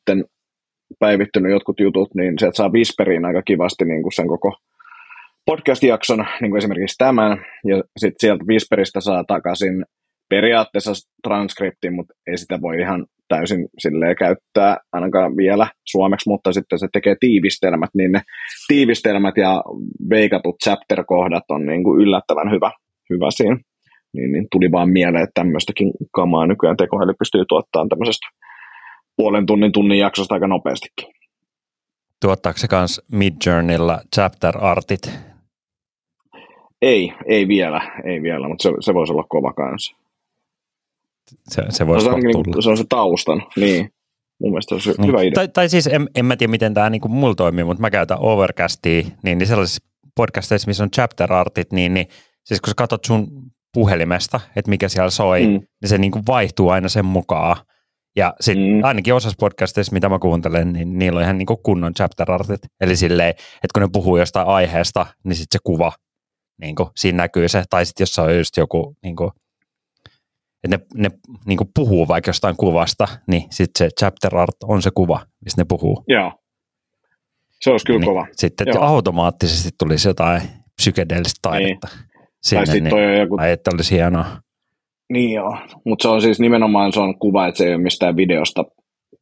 päivittynyt 1.00 1.52
jotkut 1.52 1.80
jutut, 1.80 2.16
niin 2.16 2.34
sieltä 2.40 2.56
saa 2.56 2.72
Whisperiin 2.72 3.26
aika 3.26 3.42
kivasti 3.42 3.86
niin 3.86 4.04
kuin 4.04 4.14
sen 4.14 4.28
koko 4.28 4.56
podcast-jakson, 5.46 6.26
niin 6.42 6.52
kuin 6.52 6.58
esimerkiksi 6.58 6.98
tämän, 6.98 7.46
ja 7.66 7.84
sitten 8.00 8.20
sieltä 8.20 8.46
Whisperistä 8.48 9.02
saa 9.02 9.24
takaisin 9.24 9.86
periaatteessa 10.30 10.92
transkriptin, 11.28 11.94
mutta 11.94 12.14
ei 12.28 12.38
sitä 12.38 12.62
voi 12.62 12.80
ihan 12.80 13.06
täysin 13.28 13.68
silleen 13.80 14.16
käyttää 14.16 14.78
ainakaan 14.94 15.38
vielä 15.38 15.68
suomeksi, 15.86 16.30
mutta 16.30 16.54
sitten 16.54 16.80
se 16.80 16.88
tekee 16.94 17.16
tiivistelmät, 17.20 17.90
niin 17.94 18.12
ne 18.12 18.22
tiivistelmät 18.68 19.38
ja 19.38 19.64
veikatut 20.10 20.56
chapter-kohdat 20.64 21.44
on 21.50 21.66
niin 21.66 21.84
kuin 21.84 22.02
yllättävän 22.02 22.52
hyvä, 22.52 22.72
hyvä 23.10 23.28
siinä. 23.32 23.58
Niin, 24.14 24.32
niin 24.32 24.48
tuli 24.52 24.72
vaan 24.72 24.90
mieleen, 24.90 25.24
että 25.24 25.42
tämmöistäkin 25.42 25.92
kamaa 26.12 26.48
nykyään 26.48 26.78
tekoäly 26.78 27.14
pystyy 27.20 27.44
tuottamaan 27.50 27.90
tämmöisestä 27.90 28.28
puolen 29.18 29.46
tunnin 29.46 29.72
tunnin 29.72 30.00
jaksosta 30.00 30.34
aika 30.34 30.48
nopeastikin. 30.48 31.14
Tuottaako 32.22 32.60
se 32.60 32.68
myös 32.72 33.02
Midjourneylla 33.12 34.02
chapter-artit? 34.16 35.12
Ei, 36.82 37.14
ei 37.26 37.48
vielä, 37.48 38.02
ei 38.06 38.22
vielä, 38.22 38.48
mutta 38.48 38.64
se, 38.64 38.72
se 38.80 38.94
voisi 38.94 39.14
olla 39.14 39.26
kova 39.30 39.54
kanssa. 39.54 39.96
Se, 41.50 41.64
se 41.70 41.88
voisi 41.88 42.06
se, 42.06 42.12
on, 42.12 42.20
niin, 42.20 42.64
se 42.64 42.70
on 42.70 42.78
se 42.78 42.86
taustan, 42.90 43.44
niin. 43.56 43.90
Mun 44.40 44.52
mielestä 44.52 44.80
se 44.80 44.90
on 44.90 44.96
niin. 44.98 45.08
hyvä 45.08 45.22
idea. 45.22 45.32
Tai, 45.36 45.48
tai 45.48 45.70
siis 45.70 45.88
en, 45.88 46.10
en 46.16 46.26
mä 46.26 46.36
tiedä, 46.36 46.52
miten 46.52 46.74
tämä 46.74 46.90
niin 46.90 47.12
mulla 47.12 47.36
toimii, 47.36 47.64
mutta 47.64 47.82
mä 47.82 47.90
käytän 47.90 48.20
Overcastia, 48.20 49.04
niin, 49.24 49.38
niin 49.38 49.48
sellaisissa 49.48 49.84
podcasteissa, 50.16 50.68
missä 50.68 50.84
on 50.84 50.92
chapter-artit, 50.92 51.72
niin, 51.72 51.94
niin 51.94 52.08
siis 52.44 52.62
kun 52.62 52.70
sä 52.70 52.76
katsot 52.78 53.06
sun 53.06 53.28
puhelimesta, 53.74 54.40
että 54.56 54.70
mikä 54.70 54.90
siellä 54.90 55.10
soi, 55.10 55.42
mm. 55.42 55.48
niin 55.52 55.64
se 55.86 55.98
niin 55.98 56.12
kuin 56.12 56.24
vaihtuu 56.28 56.70
aina 56.70 56.90
sen 56.90 57.06
mukaan. 57.06 57.56
Ja 58.18 58.34
sitten 58.42 58.76
mm. 58.76 58.84
ainakin 58.84 59.14
osassa 59.14 59.36
podcasteissa, 59.40 59.94
mitä 59.94 60.10
mä 60.10 60.20
kuuntelen, 60.20 60.74
niin 60.74 61.00
niillä 61.00 61.18
on 61.18 61.24
ihan 61.24 61.38
niin 61.38 61.48
kunnon 61.64 61.94
chapter-artit. 61.94 62.66
Eli 62.82 62.96
silleen, 62.96 63.30
että 63.30 63.68
kun 63.74 63.82
ne 63.82 63.90
puhuu 63.94 64.18
jostain 64.18 64.48
aiheesta, 64.48 65.06
niin 65.24 65.36
sitten 65.36 65.60
se 65.60 65.60
kuva, 65.64 65.92
niin 66.62 66.76
kuin, 66.76 66.90
siinä 66.96 67.18
näkyy 67.18 67.48
se. 67.48 67.64
Tai 67.70 67.86
sitten 67.86 68.02
jos 68.02 68.20
on 68.20 68.38
just 68.38 68.58
joku, 68.58 68.96
niin 69.04 69.16
kuin, 69.16 69.32
että 70.64 70.78
ne, 70.78 71.10
ne 71.10 71.10
niin 71.46 71.58
kuin 71.58 71.70
puhuu 71.76 72.08
vaikka 72.08 72.30
jostain 72.30 72.58
kuvasta, 72.58 73.08
niin 73.28 73.42
sitten 73.42 73.88
se 73.88 73.90
chapter 74.00 74.38
art 74.38 74.56
on 74.64 74.82
se 74.82 74.92
kuva, 74.96 75.26
missä 75.46 75.62
ne 75.62 75.66
puhuu. 75.70 76.04
Joo. 76.08 76.32
Se 77.62 77.70
olisi 77.70 77.86
kyllä 77.86 78.00
niin, 78.00 78.08
kova. 78.08 78.28
Sitten 78.32 78.70
että 78.70 78.82
automaattisesti 78.82 79.70
tulisi 79.80 80.08
jotain 80.08 80.42
psykedeellistä 80.82 81.40
taidetta. 81.42 81.88
Niin. 81.88 82.08
Sinne, 82.42 82.66
tai 82.66 82.74
sitten 82.76 82.94
niin, 82.94 83.20
joku... 83.20 83.40
että 83.42 83.72
olisi 83.74 83.96
hienoa. 83.96 84.42
Niin 85.10 85.32
joo, 85.32 85.58
mutta 85.86 86.04
se 86.04 86.08
on 86.08 86.22
siis 86.22 86.40
nimenomaan 86.40 86.94
se 86.94 87.00
on 87.00 87.20
kuva, 87.20 87.48
että 87.48 87.58
se 87.58 87.66
ei 87.66 87.74
ole 87.74 87.84
mistään 87.84 88.16
videosta 88.16 88.66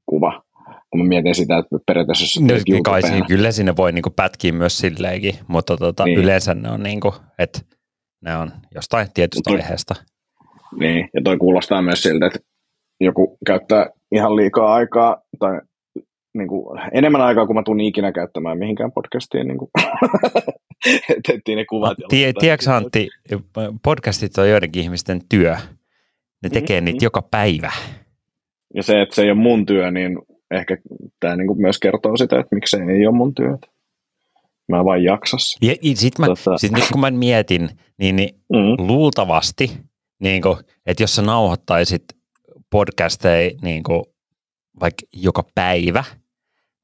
kuva. 0.05 0.43
Kun 0.89 1.01
mä 1.01 1.07
mietin 1.07 1.35
sitä, 1.35 1.57
että 1.57 1.77
periaatteessa... 1.87 2.41
No, 2.41 2.47
niin 2.67 2.83
kai 2.83 3.01
siinä, 3.01 3.25
kyllä 3.27 3.51
sinne 3.51 3.75
voi 3.77 3.91
niinku 3.91 4.09
pätkiä 4.09 4.51
myös 4.51 4.77
silleenkin, 4.77 5.35
mutta 5.47 5.77
tota, 5.77 6.05
niin. 6.05 6.19
yleensä 6.19 6.53
ne 6.53 6.69
on 6.69 6.83
niinku, 6.83 7.13
että 7.39 7.59
ne 8.21 8.37
on 8.37 8.51
jostain 8.75 9.07
tietystä 9.13 9.51
Mut, 9.51 9.59
aiheesta. 9.61 9.95
Niin, 10.79 11.09
ja 11.13 11.21
toi 11.23 11.37
kuulostaa 11.37 11.81
myös 11.81 12.03
siltä, 12.03 12.25
että 12.25 12.39
joku 12.99 13.37
käyttää 13.45 13.89
ihan 14.11 14.35
liikaa 14.35 14.73
aikaa 14.73 15.21
tai 15.39 15.61
niin 16.35 16.47
kuin, 16.47 16.81
enemmän 16.93 17.21
aikaa 17.21 17.45
kuin 17.45 17.55
mä 17.55 17.63
tuun 17.63 17.81
ikinä 17.81 18.11
käyttämään 18.11 18.57
mihinkään 18.57 18.91
podcastiin. 18.91 19.47
Niin 19.47 19.57
kuin. 19.57 19.71
Tettiin 21.27 21.57
ne 21.57 21.65
kuvat. 21.65 21.97
Tie, 22.09 22.33
tiedätkö 22.39 22.73
Antti, 22.73 23.09
podcastit 23.83 24.37
on 24.37 24.49
joidenkin 24.49 24.83
ihmisten 24.83 25.21
työ. 25.29 25.55
Ne 26.43 26.49
tekee 26.49 26.81
mm-hmm. 26.81 26.85
niitä 26.85 27.05
joka 27.05 27.21
päivä. 27.21 27.71
Ja 28.73 28.83
se, 28.83 29.01
että 29.01 29.15
se 29.15 29.21
ei 29.21 29.31
ole 29.31 29.37
mun 29.37 29.65
työ, 29.65 29.91
niin 29.91 30.17
ehkä 30.51 30.77
tämä 31.19 31.35
niin 31.35 31.61
myös 31.61 31.79
kertoo 31.79 32.17
sitä, 32.17 32.39
että 32.39 32.55
miksi 32.55 32.77
se 32.77 32.83
ei 32.93 33.07
ole 33.07 33.15
mun 33.15 33.33
työtä. 33.35 33.67
Mä 34.67 34.85
vain 34.85 35.03
jaksas. 35.03 35.41
Ja 35.61 35.75
sitten 35.93 36.25
tota... 36.25 36.57
sit 36.57 36.71
nyt 36.71 36.87
kun 36.91 37.01
mä 37.01 37.11
mietin, 37.11 37.69
niin, 37.99 38.15
niin 38.15 38.29
mm-hmm. 38.53 38.87
luultavasti, 38.87 39.71
niin 40.19 40.41
kuin, 40.41 40.57
että 40.85 41.03
jos 41.03 41.15
sä 41.15 41.21
nauhoittaisit 41.21 42.03
podcasteja 42.69 43.51
niin 43.61 43.83
kuin, 43.83 44.03
vaikka 44.79 45.05
joka 45.13 45.43
päivä, 45.55 46.03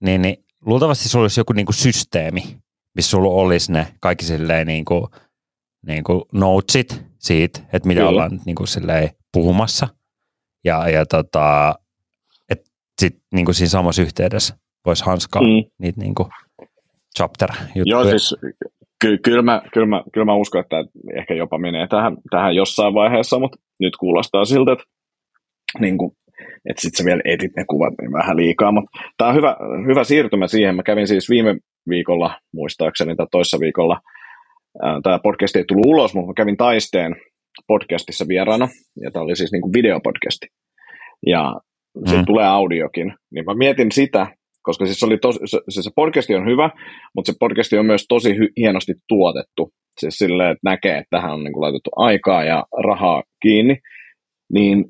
niin, 0.01 0.21
niin 0.21 0.45
luultavasti 0.65 1.09
sulla 1.09 1.23
olisi 1.23 1.39
joku 1.39 1.53
niin 1.53 1.65
kuin 1.65 1.75
systeemi, 1.75 2.57
missä 2.95 3.09
sulla 3.11 3.29
olisi 3.29 3.71
ne 3.71 3.87
kaikki 3.99 4.25
silleen 4.25 4.67
niin 4.67 4.85
kuin, 4.85 5.07
niin 5.87 6.03
kuin 6.03 6.21
notesit 6.33 7.05
siitä, 7.19 7.59
että 7.73 7.87
mitä 7.87 7.99
Kyllä. 7.99 8.09
ollaan 8.09 8.39
niin 8.45 8.55
kuin 8.55 8.67
silleen 8.67 9.09
puhumassa. 9.33 9.87
Ja, 10.63 10.89
ja 10.89 11.05
tota, 11.05 11.75
että 12.49 12.69
sitten 13.01 13.23
niin 13.33 13.45
kuin 13.45 13.55
siinä 13.55 13.69
samassa 13.69 14.01
yhteydessä 14.01 14.57
voisi 14.85 15.05
hanskaa 15.05 15.41
mm. 15.41 15.71
niitä 15.79 16.01
niin 16.01 16.15
kuin 16.15 16.29
chapter-juttuja. 17.17 17.83
Joo, 17.85 18.03
siis 18.03 18.35
ky- 19.01 19.17
kyllä, 19.17 19.41
mä, 19.41 19.61
kyllä, 19.73 19.87
mä, 19.87 20.03
kyllä 20.13 20.25
mä 20.25 20.35
uskon, 20.35 20.61
että 20.61 20.75
ehkä 21.17 21.33
jopa 21.33 21.57
menee 21.57 21.87
tähän, 21.87 22.17
tähän 22.29 22.55
jossain 22.55 22.93
vaiheessa, 22.93 23.39
mutta 23.39 23.57
nyt 23.79 23.97
kuulostaa 23.97 24.45
siltä, 24.45 24.71
että 24.71 24.85
niin 25.79 25.97
kuin, 25.97 26.11
että 26.69 26.81
sitten 26.81 26.97
sä 26.97 27.05
vielä 27.05 27.21
etit 27.25 27.51
ne 27.57 27.63
kuvat 27.69 27.93
niin 28.01 28.13
vähän 28.13 28.37
liikaa, 28.37 28.71
mutta 28.71 28.99
tämä 29.17 29.29
on 29.29 29.35
hyvä, 29.35 29.55
hyvä 29.87 30.03
siirtymä 30.03 30.47
siihen. 30.47 30.75
Mä 30.75 30.83
kävin 30.83 31.07
siis 31.07 31.29
viime 31.29 31.55
viikolla, 31.89 32.39
muistaakseni, 32.53 33.15
tai 33.15 33.27
toissa 33.31 33.59
viikolla, 33.59 33.99
tämä 35.03 35.19
podcast 35.23 35.55
ei 35.55 35.65
tullut 35.67 35.85
ulos, 35.85 36.13
mutta 36.13 36.27
mä 36.27 36.33
kävin 36.33 36.57
taisteen 36.57 37.15
podcastissa 37.67 38.25
vieraana, 38.27 38.67
ja 39.03 39.11
tämä 39.11 39.23
oli 39.23 39.35
siis 39.35 39.51
niin 39.51 39.61
kuin 39.61 39.73
videopodcasti, 39.73 40.47
ja 41.25 41.55
se 42.05 42.17
mm. 42.17 42.25
tulee 42.25 42.45
audiokin, 42.45 43.13
niin 43.33 43.45
mä 43.45 43.53
mietin 43.53 43.91
sitä, 43.91 44.27
koska 44.61 44.85
siis 44.85 45.03
oli 45.03 45.17
tosi, 45.17 45.39
se, 45.45 45.59
se 45.69 45.89
podcasti 45.95 46.35
on 46.35 46.49
hyvä, 46.49 46.69
mutta 47.15 47.31
se 47.31 47.37
podcasti 47.39 47.77
on 47.77 47.85
myös 47.85 48.05
tosi 48.09 48.37
hy, 48.37 48.47
hienosti 48.57 48.93
tuotettu, 49.07 49.71
siis 49.99 50.17
silleen, 50.17 50.51
että 50.51 50.69
näkee, 50.69 50.97
että 50.97 51.07
tähän 51.09 51.33
on 51.33 51.43
niin 51.43 51.53
kuin 51.53 51.61
laitettu 51.61 51.89
aikaa 51.95 52.43
ja 52.43 52.63
rahaa 52.83 53.23
kiinni, 53.41 53.77
niin 54.53 54.85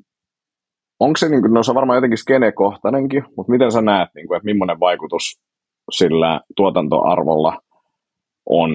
onko 1.02 1.16
se, 1.16 1.28
niin 1.28 1.42
kuin, 1.42 1.54
no 1.54 1.62
se 1.62 1.70
on 1.70 1.74
varmaan 1.74 1.96
jotenkin 1.96 2.18
skenekohtainenkin, 2.18 3.24
mutta 3.36 3.52
miten 3.52 3.72
sä 3.72 3.82
näet, 3.82 4.08
niin 4.14 4.26
kuin, 4.26 4.36
että 4.36 4.44
millainen 4.44 4.80
vaikutus 4.80 5.40
sillä 5.90 6.40
tuotantoarvolla 6.56 7.58
on 8.46 8.70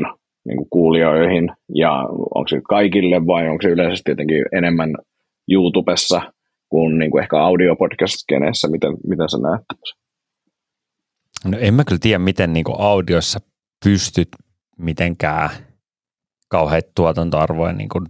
niin 0.46 0.58
kuin 0.58 0.70
kuulijoihin, 0.70 1.52
ja 1.76 1.92
onko 2.36 2.48
se 2.48 2.62
kaikille 2.70 3.26
vai 3.28 3.50
onko 3.50 3.62
se 3.62 3.70
yleisesti 3.70 4.04
tietenkin 4.04 4.46
enemmän 4.52 4.96
YouTubessa 5.52 6.22
kuin, 6.70 7.00
niin 7.00 7.12
kuin 7.12 7.22
ehkä 7.22 7.38
audiopodcast-skeneessä, 7.38 8.68
miten, 8.68 8.94
miten 9.08 9.30
sä 9.30 9.38
näet 9.38 9.62
No 11.46 11.58
en 11.62 11.74
mä 11.74 11.84
kyllä 11.84 12.00
tiedä, 12.02 12.20
miten 12.20 12.54
niin 12.54 12.64
kuin 12.64 12.80
audiossa 12.80 13.40
pystyt 13.86 14.30
mitenkään 14.78 15.50
kauheat 16.48 16.86
tuotantoarvoja 16.96 17.74
niin 17.74 17.90
kuin 17.90 18.06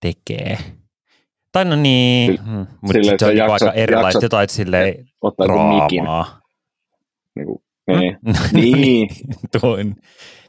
tekee. 0.00 0.58
Tai 1.52 1.64
no 1.64 1.76
niin, 1.76 2.38
hmm, 2.44 2.66
mutta 2.80 2.98
se 3.18 3.26
on 3.26 3.36
jaksat, 3.36 3.68
aika 3.68 3.72
erilaista, 3.72 4.24
jotain 4.24 4.48
silleen 4.48 4.94
draamaa. 5.44 6.40
Niin, 7.36 7.46
kuin, 7.46 7.62
niin. 8.52 8.80
niin. 8.80 9.08
Tuin. 9.60 9.96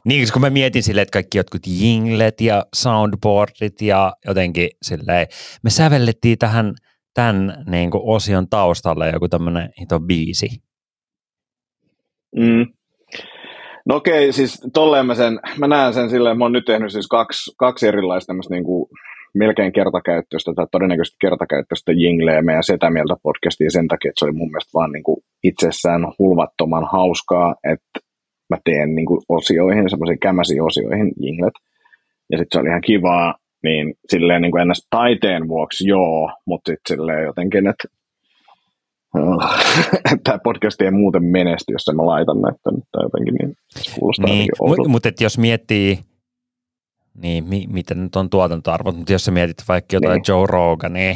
Niin, 0.04 0.28
kun 0.32 0.42
mä 0.42 0.50
mietin 0.50 0.82
silleen, 0.82 1.02
että 1.02 1.12
kaikki 1.12 1.38
jotkut 1.38 1.62
jinglet 1.66 2.40
ja 2.40 2.64
soundboardit 2.74 3.82
ja 3.82 4.12
jotenkin 4.26 4.68
silleen, 4.82 5.26
me 5.62 5.70
sävellettiin 5.70 6.38
tähän 6.38 6.74
tämän 7.14 7.64
niin 7.66 7.90
kuin 7.90 8.02
osion 8.04 8.48
taustalle 8.48 9.10
joku 9.10 9.28
tämmöinen 9.28 9.70
hito 9.80 10.00
biisi. 10.00 10.48
Mm. 12.36 12.66
No 13.86 13.96
okei, 13.96 14.32
siis 14.32 14.60
tolleen 14.72 15.06
mä 15.06 15.14
sen, 15.14 15.40
mä 15.58 15.68
näen 15.68 15.94
sen 15.94 16.10
silleen, 16.10 16.38
mä 16.38 16.44
oon 16.44 16.52
nyt 16.52 16.64
tehnyt 16.64 16.92
siis 16.92 17.06
kaksi, 17.06 17.52
kaksi 17.58 17.86
erilaista 17.86 18.26
tämmöistä 18.26 18.54
niin 18.54 18.64
kuin 18.64 18.88
melkein 19.34 19.72
kertakäyttöistä 19.72 20.52
tai 20.56 20.66
todennäköisesti 20.72 21.16
kertakäyttöistä 21.20 21.92
jingleä 21.92 22.42
meidän 22.42 22.64
Setä 22.64 22.90
Mieltä 22.90 23.14
podcastia 23.22 23.70
sen 23.70 23.88
takia, 23.88 24.08
että 24.08 24.18
se 24.18 24.24
oli 24.24 24.32
mun 24.32 24.50
mielestä 24.50 24.70
vaan 24.74 24.92
niin 24.92 25.02
kuin 25.02 25.16
itsessään 25.44 26.02
hulvattoman 26.18 26.86
hauskaa, 26.92 27.54
että 27.72 28.00
mä 28.50 28.56
teen 28.64 28.94
niin 28.94 29.06
kuin 29.06 29.20
osioihin, 29.28 29.90
semmoisiin 29.90 30.20
kämäsiin 30.20 30.62
osioihin 30.62 31.12
jinglet. 31.20 31.54
Ja 32.32 32.38
sitten 32.38 32.52
se 32.52 32.60
oli 32.60 32.68
ihan 32.68 32.86
kivaa, 32.86 33.34
niin 33.62 33.94
silleen 34.10 34.42
niin 34.42 34.52
kuin 34.52 34.62
ennäs 34.62 34.86
taiteen 34.90 35.48
vuoksi 35.48 35.88
joo, 35.88 36.32
mutta 36.46 36.70
sitten 36.70 36.96
silleen 36.96 37.24
jotenkin, 37.24 37.66
että 37.66 37.88
tämä 40.24 40.38
podcast 40.44 40.80
ei 40.80 40.90
muuten 40.90 41.24
menesty, 41.24 41.72
jos 41.72 41.96
mä 41.96 42.06
laitan 42.06 42.40
näitä 42.40 42.58
tai 42.64 43.02
jotenkin, 43.02 43.34
niin 43.34 43.56
kuulostaa 43.98 44.26
niin, 44.26 44.48
Mutta 44.60 44.88
mut 44.88 45.20
jos 45.20 45.38
miettii, 45.38 45.98
niin 47.22 47.44
mi, 47.44 47.66
miten 47.68 48.02
nyt 48.02 48.16
on 48.16 48.30
tuotantoarvot, 48.30 48.96
mutta 48.96 49.12
jos 49.12 49.24
sä 49.24 49.30
mietit 49.30 49.62
vaikka 49.68 49.96
jotain 49.96 50.14
niin. 50.14 50.24
Joe 50.28 50.46
Rogania, 50.46 51.14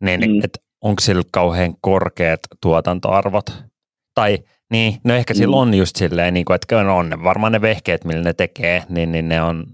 niin 0.00 0.20
mm. 0.20 0.44
että 0.44 0.58
onko 0.80 1.00
sillä 1.00 1.22
kauhean 1.32 1.74
korkeat 1.80 2.40
tuotantoarvot? 2.62 3.64
Tai 4.14 4.38
Niin, 4.70 4.94
no 5.04 5.14
ehkä 5.14 5.34
sillä 5.34 5.56
on 5.56 5.74
just 5.74 5.96
silleen, 5.96 6.34
niin 6.34 6.44
kuin, 6.44 6.54
että 6.54 6.92
on 6.92 7.10
ne 7.10 7.24
varmaan 7.24 7.52
ne 7.52 7.60
vehkeet, 7.60 8.04
millä 8.04 8.22
ne 8.22 8.32
tekee, 8.32 8.82
niin, 8.88 9.12
niin 9.12 9.28
ne 9.28 9.42
on 9.42 9.64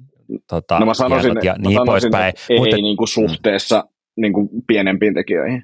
tota, 0.51 0.79
No 0.79 0.87
mä 0.87 0.95
sanoisin, 0.95 1.33
ja 1.43 1.53
mä 1.53 1.59
niin 1.59 1.75
sanoisin 1.75 1.87
poispäin. 1.87 2.29
että 2.29 2.43
ei 2.51 2.59
Mutta, 2.59 2.77
niin 2.77 2.97
kuin 2.97 3.09
suhteessa 3.09 3.85
niin 4.17 4.33
kuin 4.33 4.49
pienempiin 4.67 5.15
tekijöihin. 5.15 5.63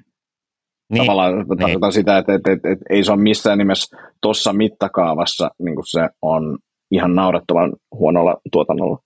niin, 0.93 1.01
Tavallaan 1.01 1.47
tarkoitan 1.47 1.91
sitä, 1.91 2.17
että, 2.17 2.33
että, 2.33 2.51
että, 2.51 2.71
että 2.71 2.85
ei 2.89 3.03
se 3.03 3.11
ole 3.11 3.21
missään 3.21 3.57
nimessä 3.57 3.97
tuossa 4.21 4.53
mittakaavassa, 4.53 5.51
niin 5.63 5.75
kuin 5.75 5.85
se 5.87 6.09
on 6.21 6.57
ihan 6.91 7.15
naurettavan 7.15 7.73
huonolla 7.95 8.37
tuotannolla. 8.51 8.99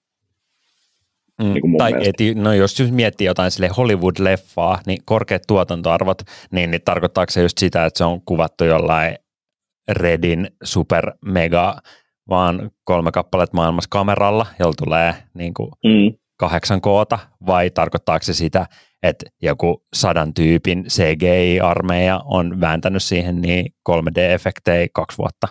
Mm, 1.42 1.54
niin 1.54 1.62
kuin 1.62 1.72
mun 1.72 1.78
tai 1.78 1.92
mielestä. 1.92 2.24
et, 2.24 2.36
no 2.38 2.54
jos 2.54 2.78
miettii 2.92 3.28
jotain 3.28 3.52
sille 3.52 3.68
Hollywood-leffaa, 3.68 4.80
niin 4.86 4.98
korkeat 5.06 5.42
tuotantoarvot, 5.48 6.22
niin, 6.52 6.72
niin 6.72 6.82
tarkoittaako 6.86 7.32
se 7.32 7.42
just 7.42 7.58
sitä, 7.58 7.86
että 7.86 7.98
se 7.98 8.04
on 8.04 8.22
kuvattu 8.22 8.64
jollain 8.64 9.16
Redin 9.92 10.48
super 10.64 11.12
mega 11.26 11.78
vaan 12.30 12.72
kolme 12.84 13.12
kappaletta 13.12 13.56
maailmassa 13.58 13.88
kameralla, 13.92 14.46
jolla 14.60 14.74
tulee 14.84 15.16
niin 15.34 15.54
kuin 15.54 15.70
Mm. 15.86 16.18
kahdeksan 16.40 16.82
koota, 16.82 17.20
vai 17.48 17.70
tarkoittaako 17.70 18.24
se 18.24 18.34
sitä, 18.34 18.66
että 19.04 19.26
joku 19.42 19.84
sadan 19.96 20.34
tyypin 20.34 20.86
CGI-armeija 20.86 22.22
on 22.26 22.62
vääntänyt 22.62 23.04
siihen 23.04 23.42
niin 23.42 23.66
3D-efektejä 23.90 24.88
kaksi 24.94 25.18
vuotta? 25.18 25.48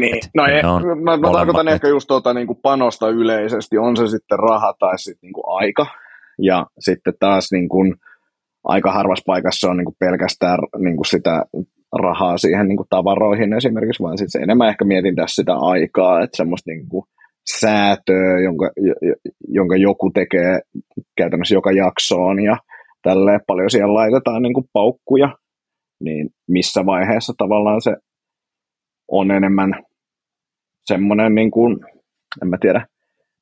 Niin, 0.00 0.16
Et 0.16 0.30
no 0.34 0.46
ei, 0.46 0.62
on 0.64 1.02
mä, 1.02 1.16
mä 1.16 1.32
tarkoitan 1.32 1.68
ehkä 1.68 1.88
just 1.88 2.06
tuota 2.06 2.34
niin 2.34 2.46
kuin 2.46 2.58
panosta 2.62 3.08
yleisesti, 3.08 3.78
on 3.78 3.96
se 3.96 4.06
sitten 4.06 4.38
raha 4.38 4.74
tai 4.78 4.98
sitten 4.98 5.18
niin 5.22 5.32
kuin 5.32 5.44
aika. 5.46 5.86
Ja 6.38 6.66
sitten 6.78 7.14
taas 7.20 7.52
niin 7.52 7.68
kuin, 7.68 7.94
aika 8.64 8.92
harvassa 8.92 9.24
paikassa 9.26 9.70
on 9.70 9.76
niin 9.76 9.84
kuin 9.84 9.96
pelkästään 9.98 10.58
niin 10.78 10.96
kuin 10.96 11.06
sitä 11.06 11.44
rahaa 11.92 12.38
siihen 12.38 12.68
niin 12.68 12.76
kuin 12.76 12.86
tavaroihin 12.90 13.52
esimerkiksi, 13.52 14.02
vaan 14.02 14.18
sitten 14.18 14.40
se 14.40 14.44
enemmän 14.44 14.68
ehkä 14.68 14.84
mietin 14.84 15.16
tässä 15.16 15.34
sitä 15.34 15.54
aikaa, 15.54 16.22
että 16.22 16.36
semmoista 16.36 16.70
niin 16.70 16.88
kuin 16.88 17.04
säätöä, 17.60 18.40
jonka, 18.44 18.70
jo- 18.76 19.08
jo- 19.08 19.32
jonka 19.48 19.76
joku 19.76 20.10
tekee 20.10 20.60
käytännössä 21.16 21.54
joka 21.54 21.72
jaksoon 21.72 22.42
ja 22.42 22.56
tälleen 23.02 23.40
paljon 23.46 23.70
siihen 23.70 23.94
laitetaan 23.94 24.42
niin 24.42 24.54
kuin 24.54 24.66
paukkuja, 24.72 25.28
niin 26.00 26.28
missä 26.48 26.86
vaiheessa 26.86 27.32
tavallaan 27.38 27.80
se 27.80 27.96
on 29.10 29.30
enemmän 29.30 29.70
semmoinen, 30.86 31.34
niin 31.34 31.50
kuin, 31.50 31.76
en 32.42 32.48
mä 32.48 32.58
tiedä, 32.60 32.86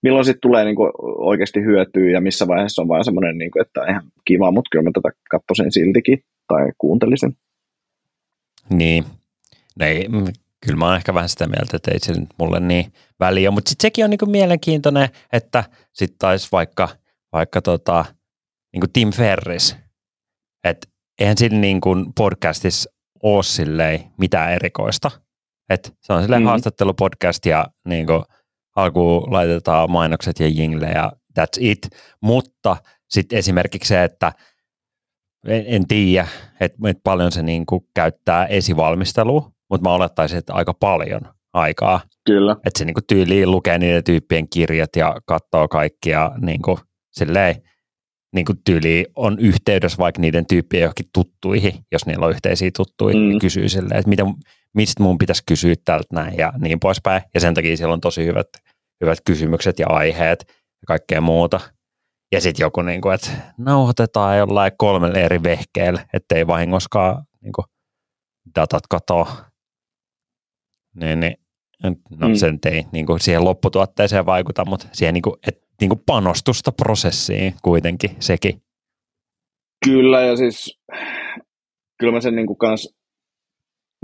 milloin 0.02 0.24
sitten 0.24 0.40
tulee 0.40 0.64
niin 0.64 0.76
kuin 0.76 0.92
oikeasti 1.02 1.60
hyötyä 1.60 2.10
ja 2.10 2.20
missä 2.20 2.48
vaiheessa 2.48 2.82
on 2.82 2.88
vaan 2.88 3.04
semmoinen, 3.04 3.38
niin 3.38 3.50
kuin, 3.50 3.66
että 3.66 3.80
ihan 3.90 4.02
kiva, 4.24 4.50
mutta 4.50 4.68
kyllä 4.72 4.82
mä 4.82 4.90
tätä 4.94 5.10
katsoisin 5.30 5.72
siltikin 5.72 6.18
tai 6.48 6.72
kuuntelisin. 6.78 7.36
Niin, 8.70 9.04
no 9.80 9.86
ei, 9.86 10.08
mm, 10.08 10.24
kyllä 10.66 10.78
mä 10.78 10.86
oon 10.86 10.96
ehkä 10.96 11.14
vähän 11.14 11.28
sitä 11.28 11.46
mieltä, 11.46 11.76
että 11.76 11.90
ei 11.90 12.00
sillä 12.00 12.20
nyt 12.20 12.30
mulle 12.38 12.60
niin 12.60 12.92
väliä, 13.20 13.50
mutta 13.50 13.68
sitten 13.68 13.82
sekin 13.82 14.04
on 14.04 14.10
niinku 14.10 14.26
mielenkiintoinen, 14.26 15.08
että 15.32 15.64
sitten 15.92 16.18
taisi 16.18 16.48
vaikka, 16.52 16.88
vaikka 17.32 17.62
tota, 17.62 18.04
niinku 18.72 18.86
Tim 18.92 19.10
Ferris, 19.10 19.76
että 20.64 20.88
eihän 21.18 21.38
sillä 21.38 21.58
niinku 21.58 21.96
podcastissa 22.16 22.90
ole 23.22 24.10
mitään 24.18 24.52
erikoista, 24.52 25.10
että 25.70 25.90
se 26.00 26.12
on 26.12 26.22
silleen 26.22 26.42
mm. 26.42 26.46
haastattelupodcast 26.46 27.46
ja 27.46 27.66
niinku 27.88 28.24
alkuun 28.76 29.32
laitetaan 29.32 29.90
mainokset 29.90 30.40
ja 30.40 30.48
jingle 30.48 30.86
ja 30.86 31.12
that's 31.40 31.58
it, 31.60 31.88
mutta 32.20 32.76
sitten 33.08 33.38
esimerkiksi 33.38 33.88
se, 33.88 34.04
että 34.04 34.32
en, 35.46 35.64
en 35.66 35.88
tiedä, 35.88 36.28
että, 36.60 36.88
että 36.88 37.00
paljon 37.04 37.32
se 37.32 37.42
niin 37.42 37.66
kuin 37.66 37.80
käyttää 37.94 38.46
esivalmistelua, 38.46 39.50
mutta 39.70 39.88
mä 39.88 39.94
olettaisin, 39.94 40.38
että 40.38 40.54
aika 40.54 40.74
paljon 40.74 41.20
aikaa. 41.52 42.00
Kyllä. 42.26 42.52
Että 42.52 42.78
se 42.78 42.84
niin 42.84 42.94
kuin 42.94 43.04
tyyliin 43.06 43.50
lukee 43.50 43.78
niiden 43.78 44.04
tyyppien 44.04 44.48
kirjat 44.48 44.96
ja 44.96 45.16
katsoo 45.26 45.68
kaikkia 45.68 46.32
niin 46.40 46.62
kuin, 46.62 46.78
silleen, 47.12 47.54
niin 48.34 48.44
kuin 48.44 48.58
tyyliin 48.64 49.06
on 49.16 49.38
yhteydessä 49.38 49.98
vaikka 49.98 50.20
niiden 50.20 50.46
tyyppien 50.46 50.82
johonkin 50.82 51.06
tuttuihin, 51.14 51.72
jos 51.92 52.06
niillä 52.06 52.26
on 52.26 52.32
yhteisiä 52.32 52.70
tuttuja, 52.76 53.14
Mm. 53.14 53.20
mm. 53.22 53.28
niin 53.28 53.38
kysyy 53.38 53.68
silleen, 53.68 53.98
että 53.98 54.08
mitä, 54.08 54.24
mistä 54.74 55.02
mun 55.02 55.18
pitäisi 55.18 55.42
kysyä 55.46 55.74
tältä 55.84 56.06
näin 56.12 56.38
ja 56.38 56.52
niin 56.58 56.80
poispäin. 56.80 57.22
Ja 57.34 57.40
sen 57.40 57.54
takia 57.54 57.76
siellä 57.76 57.92
on 57.92 58.00
tosi 58.00 58.26
hyvät, 58.26 58.48
hyvät 59.00 59.18
kysymykset 59.26 59.78
ja 59.78 59.86
aiheet 59.88 60.44
ja 60.48 60.86
kaikkea 60.86 61.20
muuta. 61.20 61.60
Ja 62.32 62.40
sitten 62.40 62.64
joku, 62.64 62.82
niin 62.82 63.00
kuin, 63.00 63.14
että 63.14 63.30
nauhoitetaan 63.58 64.38
jollain 64.38 64.72
kolmelle 64.78 65.24
eri 65.24 65.42
vehkeellä, 65.42 66.06
ettei 66.12 66.46
vahingoskaan 66.46 67.24
niin 67.40 67.52
kuin, 67.52 67.64
datat 68.54 68.86
katoa. 68.86 69.36
Niin, 70.94 71.20
niin, 71.20 71.36
no 71.82 72.28
Mm. 72.28 72.28
mm. 72.28 72.34
sen 72.34 72.58
ei 72.66 72.84
niin 72.92 73.06
kuin 73.06 73.20
siihen 73.20 73.44
lopputuotteeseen 73.44 74.26
vaikuta, 74.26 74.64
mutta 74.64 74.86
siihen 74.92 75.14
niin 75.14 75.22
kuin, 75.22 75.36
et, 75.48 75.62
niin 75.80 75.88
kuin 75.88 76.02
panostusta 76.06 76.72
prosessiin 76.72 77.54
kuitenkin 77.62 78.16
sekin. 78.20 78.62
Kyllä, 79.84 80.20
ja 80.20 80.36
siis 80.36 80.80
kyllä 81.98 82.12
mä 82.12 82.20
sen 82.20 82.36
niin 82.36 82.46
kuin 82.46 82.58
kans 82.58 82.94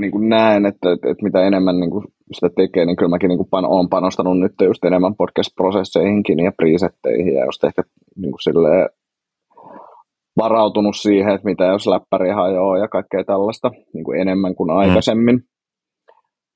niin 0.00 0.12
kuin 0.12 0.28
näen, 0.28 0.66
että, 0.66 0.92
että, 0.92 1.10
että 1.10 1.24
mitä 1.24 1.40
enemmän 1.42 1.80
niin 1.80 1.90
kuin 1.90 2.04
sitä 2.32 2.50
tekee, 2.56 2.84
niin 2.84 2.96
kyllä 2.96 3.10
mäkin 3.10 3.28
niin 3.28 3.38
kuin 3.38 3.50
pan, 3.50 3.64
olen 3.64 3.88
panostanut 3.88 4.38
nyt 4.38 4.52
just 4.62 4.84
enemmän 4.84 5.14
podcast-prosesseihinkin 5.14 6.44
ja 6.44 6.52
presetteihin 6.56 7.34
ja 7.34 7.44
just 7.44 7.64
ehkä 7.64 7.82
niin 8.16 8.32
kuin 8.32 8.42
silleen 8.42 8.88
varautunut 10.36 10.96
siihen, 10.96 11.34
että 11.34 11.48
mitä 11.48 11.64
jos 11.64 11.86
läppäri 11.86 12.30
hajoaa 12.30 12.78
ja 12.78 12.88
kaikkea 12.88 13.24
tällaista 13.24 13.70
niin 13.94 14.04
kuin 14.04 14.20
enemmän 14.20 14.54
kuin 14.54 14.70
aikaisemmin. 14.70 15.36
Mm. 15.36 15.42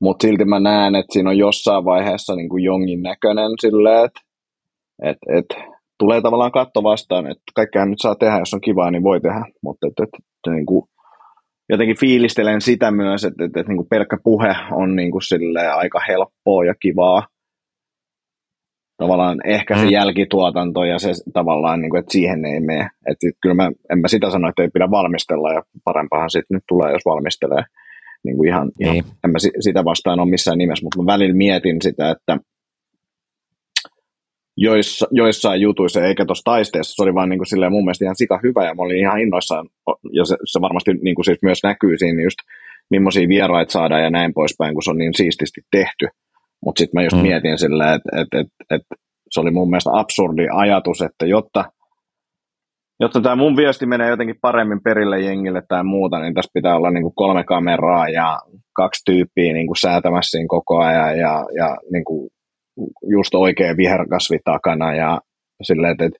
Mutta 0.00 0.26
silti 0.26 0.44
mä 0.44 0.60
näen, 0.60 0.94
että 0.94 1.12
siinä 1.12 1.30
on 1.30 1.38
jossain 1.38 1.84
vaiheessa 1.84 2.36
niin 2.36 2.48
kuin 2.48 2.64
jongin 2.64 3.02
näköinen 3.02 3.50
silleen, 3.60 4.04
että 4.04 4.20
et, 5.02 5.18
et, 5.38 5.46
tulee 5.98 6.20
tavallaan 6.20 6.52
katto 6.52 6.82
vastaan, 6.82 7.26
että 7.30 7.42
kaikkea 7.54 7.86
nyt 7.86 7.98
saa 8.02 8.14
tehdä, 8.14 8.38
jos 8.38 8.54
on 8.54 8.60
kivaa, 8.60 8.90
niin 8.90 9.02
voi 9.02 9.20
tehdä, 9.20 9.44
mutta 9.62 9.86
et, 9.86 10.08
et, 10.08 10.52
niin 10.54 10.66
kuin, 10.66 10.84
jotenkin 11.68 11.98
fiilistelen 12.00 12.60
sitä 12.60 12.90
myös, 12.90 13.24
että, 13.24 13.44
että, 13.44 13.60
että 13.60 13.70
niin 13.70 13.76
kuin 13.78 13.88
pelkkä 13.88 14.16
puhe 14.24 14.56
on 14.72 14.96
niin 14.96 15.10
kuin 15.10 15.22
silleen 15.22 15.74
aika 15.74 16.00
helppoa 16.08 16.64
ja 16.64 16.74
kivaa. 16.80 17.26
Tavallaan 18.96 19.38
ehkä 19.46 19.76
se 19.76 19.84
Mm. 19.84 19.90
jälkituotanto 19.90 20.84
ja 20.84 20.98
se 20.98 21.10
tavallaan, 21.32 21.80
niin 21.80 21.90
kuin, 21.90 21.98
että 22.00 22.12
siihen 22.12 22.44
ei 22.44 22.60
mene. 22.60 22.88
Että 23.06 23.26
kyllä 23.42 23.54
mä, 23.54 23.70
en 23.90 23.98
mä 23.98 24.08
sitä 24.08 24.30
sano, 24.30 24.48
että 24.48 24.62
ei 24.62 24.68
pidä 24.74 24.90
valmistella 24.90 25.52
ja 25.52 25.62
parempahan 25.84 26.30
sitten 26.30 26.54
nyt 26.54 26.64
tulee, 26.68 26.92
jos 26.92 27.02
valmistelee. 27.06 27.62
Niin 28.24 28.36
kuin 28.36 28.48
ihan, 28.48 28.70
ihan, 28.80 28.92
Niin. 28.94 29.04
en 29.24 29.30
mä 29.30 29.38
si- 29.38 29.52
sitä 29.60 29.84
vastaan 29.84 30.20
ole 30.20 30.30
missään 30.30 30.58
nimessä, 30.58 30.84
mutta 30.84 31.02
mä 31.02 31.06
välillä 31.12 31.34
mietin 31.36 31.76
sitä, 31.82 32.10
että 32.10 32.38
joissa, 34.56 35.06
joissain 35.10 35.60
jutuissa, 35.60 36.04
eikä 36.04 36.24
tuossa 36.24 36.44
taisteessa, 36.44 36.94
se 36.94 37.02
oli 37.02 37.14
vaan 37.14 37.28
niin 37.28 37.38
kuin 37.38 37.46
silleen 37.46 37.72
mun 37.72 37.84
mielestä 37.84 38.04
ihan 38.04 38.16
sika 38.16 38.40
hyvä, 38.42 38.64
ja 38.64 38.74
mä 38.74 38.82
olin 38.82 38.98
ihan 38.98 39.20
innoissaan, 39.20 39.68
ja 40.12 40.24
se, 40.24 40.36
se 40.44 40.60
varmasti 40.60 40.94
niin 40.94 41.14
kuin 41.14 41.24
siis 41.24 41.38
myös 41.42 41.58
näkyy 41.64 41.98
siinä 41.98 42.22
just, 42.22 42.38
millaisia 42.90 43.28
vieraita 43.28 43.72
saadaan 43.72 44.02
ja 44.02 44.10
näin 44.10 44.34
poispäin, 44.34 44.74
kun 44.74 44.82
se 44.82 44.90
on 44.90 44.98
niin 44.98 45.14
siististi 45.14 45.60
tehty. 45.70 46.08
Mutta 46.64 46.78
sitten 46.78 47.00
mä 47.00 47.04
just 47.04 47.16
mm. 47.16 47.22
Mietin 47.22 47.58
silleen, 47.58 47.94
että 47.94 48.20
et, 48.20 48.40
et, 48.40 48.46
et, 48.70 48.82
se 49.30 49.40
oli 49.40 49.50
mun 49.50 49.70
mielestä 49.70 49.90
absurdi 49.92 50.46
ajatus, 50.52 51.02
että 51.02 51.26
jotta, 51.26 51.64
jotta 53.00 53.20
tämä 53.20 53.36
mun 53.36 53.56
viesti 53.56 53.86
menee 53.86 54.08
jotenkin 54.08 54.38
paremmin 54.42 54.82
perille 54.84 55.20
jengille 55.20 55.62
tai 55.68 55.84
muuta, 55.84 56.20
niin 56.20 56.34
tässä 56.34 56.50
pitää 56.54 56.76
olla 56.76 56.90
niinku 56.90 57.12
kolme 57.16 57.44
kameraa 57.44 58.08
ja 58.08 58.38
kaksi 58.72 59.02
tyyppiä 59.04 59.52
niinku 59.52 59.74
säätämässä 59.74 60.30
siinä 60.30 60.46
koko 60.48 60.78
ajan 60.78 61.18
ja, 61.18 61.46
ja 61.56 61.76
niinku 61.92 62.28
just 63.10 63.34
oikea 63.34 63.76
viherkasvi 63.76 64.38
takana 64.44 64.94
ja 64.94 65.20
silleen, 65.62 65.92
että 65.92 66.04
et, 66.04 66.12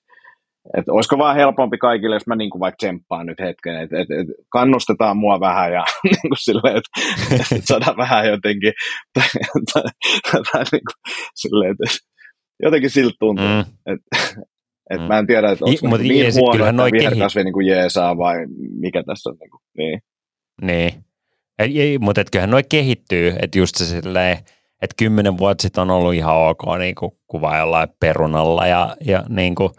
et 0.77 0.89
olisiko 0.89 1.17
vaan 1.17 1.35
helpompi 1.35 1.77
kaikille, 1.77 2.15
jos 2.15 2.27
mä 2.27 2.35
niinku 2.35 2.59
vaikka 2.59 2.77
tsemppaan 2.77 3.25
nyt 3.25 3.39
hetken, 3.39 3.75
että 3.81 3.99
et, 3.99 4.11
et 4.11 4.27
kannustetaan 4.49 5.17
mua 5.17 5.39
vähän 5.39 5.73
ja 5.73 5.83
niinku 6.03 6.35
silleen, 6.39 6.77
että 6.77 7.55
et 7.55 7.65
saadaan 7.65 7.97
vähän 7.97 8.27
jotenkin, 8.27 8.73
tai, 9.13 9.27
tai, 9.73 9.83
tai 10.51 10.63
niinku 10.71 10.91
silleen, 11.35 11.71
että 11.71 11.97
jotenkin 12.63 12.89
siltä 12.89 13.15
tuntuu. 13.19 13.45
Mm. 13.47 13.59
Et, 13.59 13.99
et 14.89 15.01
Mm. 15.01 15.07
mä 15.07 15.19
en 15.19 15.27
tiedä, 15.27 15.51
että 15.51 15.65
onko 15.65 15.71
Niin, 15.71 15.79
niin, 15.81 15.89
mut 15.89 16.01
niin 16.01 16.25
ja 16.25 16.31
sit 16.31 16.41
huono, 16.41 16.85
että 16.85 16.97
viherkasvi 16.97 17.43
niin 17.43 17.53
kuin 17.53 17.67
jeesaa 17.67 18.17
vai 18.17 18.35
mikä 18.79 19.03
tässä 19.03 19.29
on. 19.29 19.37
Niin, 19.39 19.49
kuin, 19.49 19.61
niin. 19.77 20.01
Niin. 20.61 20.93
Ei, 21.59 21.81
ei, 21.81 21.97
mutta 21.97 22.23
kyllähän 22.31 22.49
noi 22.49 22.63
kehittyy, 22.69 23.33
että 23.41 23.59
just 23.59 23.75
se 23.75 23.85
silleen, 23.85 24.37
että 24.85 24.95
kymmenen 24.97 25.37
vuotta 25.37 25.61
sitten 25.61 25.81
on 25.81 25.91
ollut 25.91 26.13
ihan 26.13 26.35
ok 26.35 26.61
niin 26.79 26.95
kuin 26.95 27.11
kuvaa 27.27 27.57
jollain 27.57 27.89
perunalla 27.99 28.67
ja, 28.67 28.95
ja 29.01 29.23
niin 29.29 29.55
kuin, 29.55 29.69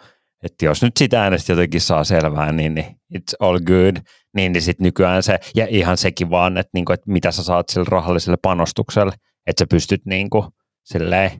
että 0.43 0.65
jos 0.65 0.83
nyt 0.83 0.97
sitä 0.97 1.23
äänestä 1.23 1.53
jotenkin 1.53 1.81
saa 1.81 2.05
selvää, 2.05 2.53
niin, 2.53 2.75
niin 2.75 2.87
it's 3.15 3.37
all 3.41 3.59
good, 3.59 3.97
niin, 4.35 4.53
niin 4.53 4.63
sitten 4.63 4.85
nykyään 4.85 5.23
se, 5.23 5.39
ja 5.55 5.67
ihan 5.71 5.97
sekin 5.97 6.31
vaan, 6.31 6.59
että, 6.59 6.71
niin 6.75 6.85
kuin, 6.85 6.95
että 6.95 7.13
mitä 7.13 7.31
sä 7.31 7.43
saat 7.43 7.69
sille 7.69 7.87
rahalliselle 7.89 8.39
panostukselle, 8.43 9.13
että 9.47 9.63
sä 9.63 9.67
pystyt 9.71 10.07
niin 10.07 10.31
kuin, 10.31 10.47
silleen, 10.85 11.31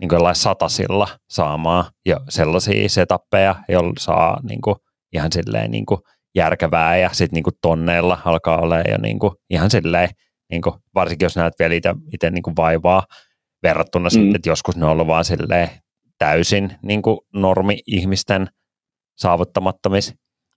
niin 0.00 0.08
kuin 0.08 0.16
jollain 0.16 0.36
satasilla 0.36 1.08
saamaan 1.30 1.84
jo 2.06 2.16
sellaisia 2.28 2.88
setappeja, 2.88 3.54
joilla 3.68 3.92
saa 3.98 4.40
niin 4.42 4.60
kuin, 4.60 4.76
ihan 5.12 5.32
silleen 5.32 5.70
niin 5.70 5.86
kuin, 5.86 6.00
järkevää 6.34 6.96
ja 6.96 7.10
sitten 7.12 7.42
niin 7.44 7.54
tonneilla 7.62 8.18
alkaa 8.24 8.60
olla 8.60 8.76
jo 8.78 8.98
niin 8.98 9.18
kuin, 9.18 9.32
ihan 9.50 9.70
silleen 9.70 10.08
niin 10.52 10.62
kuin, 10.62 10.74
varsinkin 10.94 11.26
jos 11.26 11.36
näet 11.36 11.54
vielä 11.58 11.74
itse 12.12 12.30
niin 12.30 12.42
kuin 12.42 12.56
vaivaa 12.56 13.06
verrattuna 13.62 14.08
mm. 14.08 14.10
sitten, 14.10 14.36
että 14.36 14.48
joskus 14.48 14.76
ne 14.76 14.84
on 14.84 14.92
ollut 14.92 15.06
vaan 15.06 15.24
silleen 15.24 15.70
täysin 16.18 16.72
niin 16.82 17.02
kuin 17.02 17.18
normi-ihmisten 17.34 18.46
saavuttamattomis. 19.18 20.14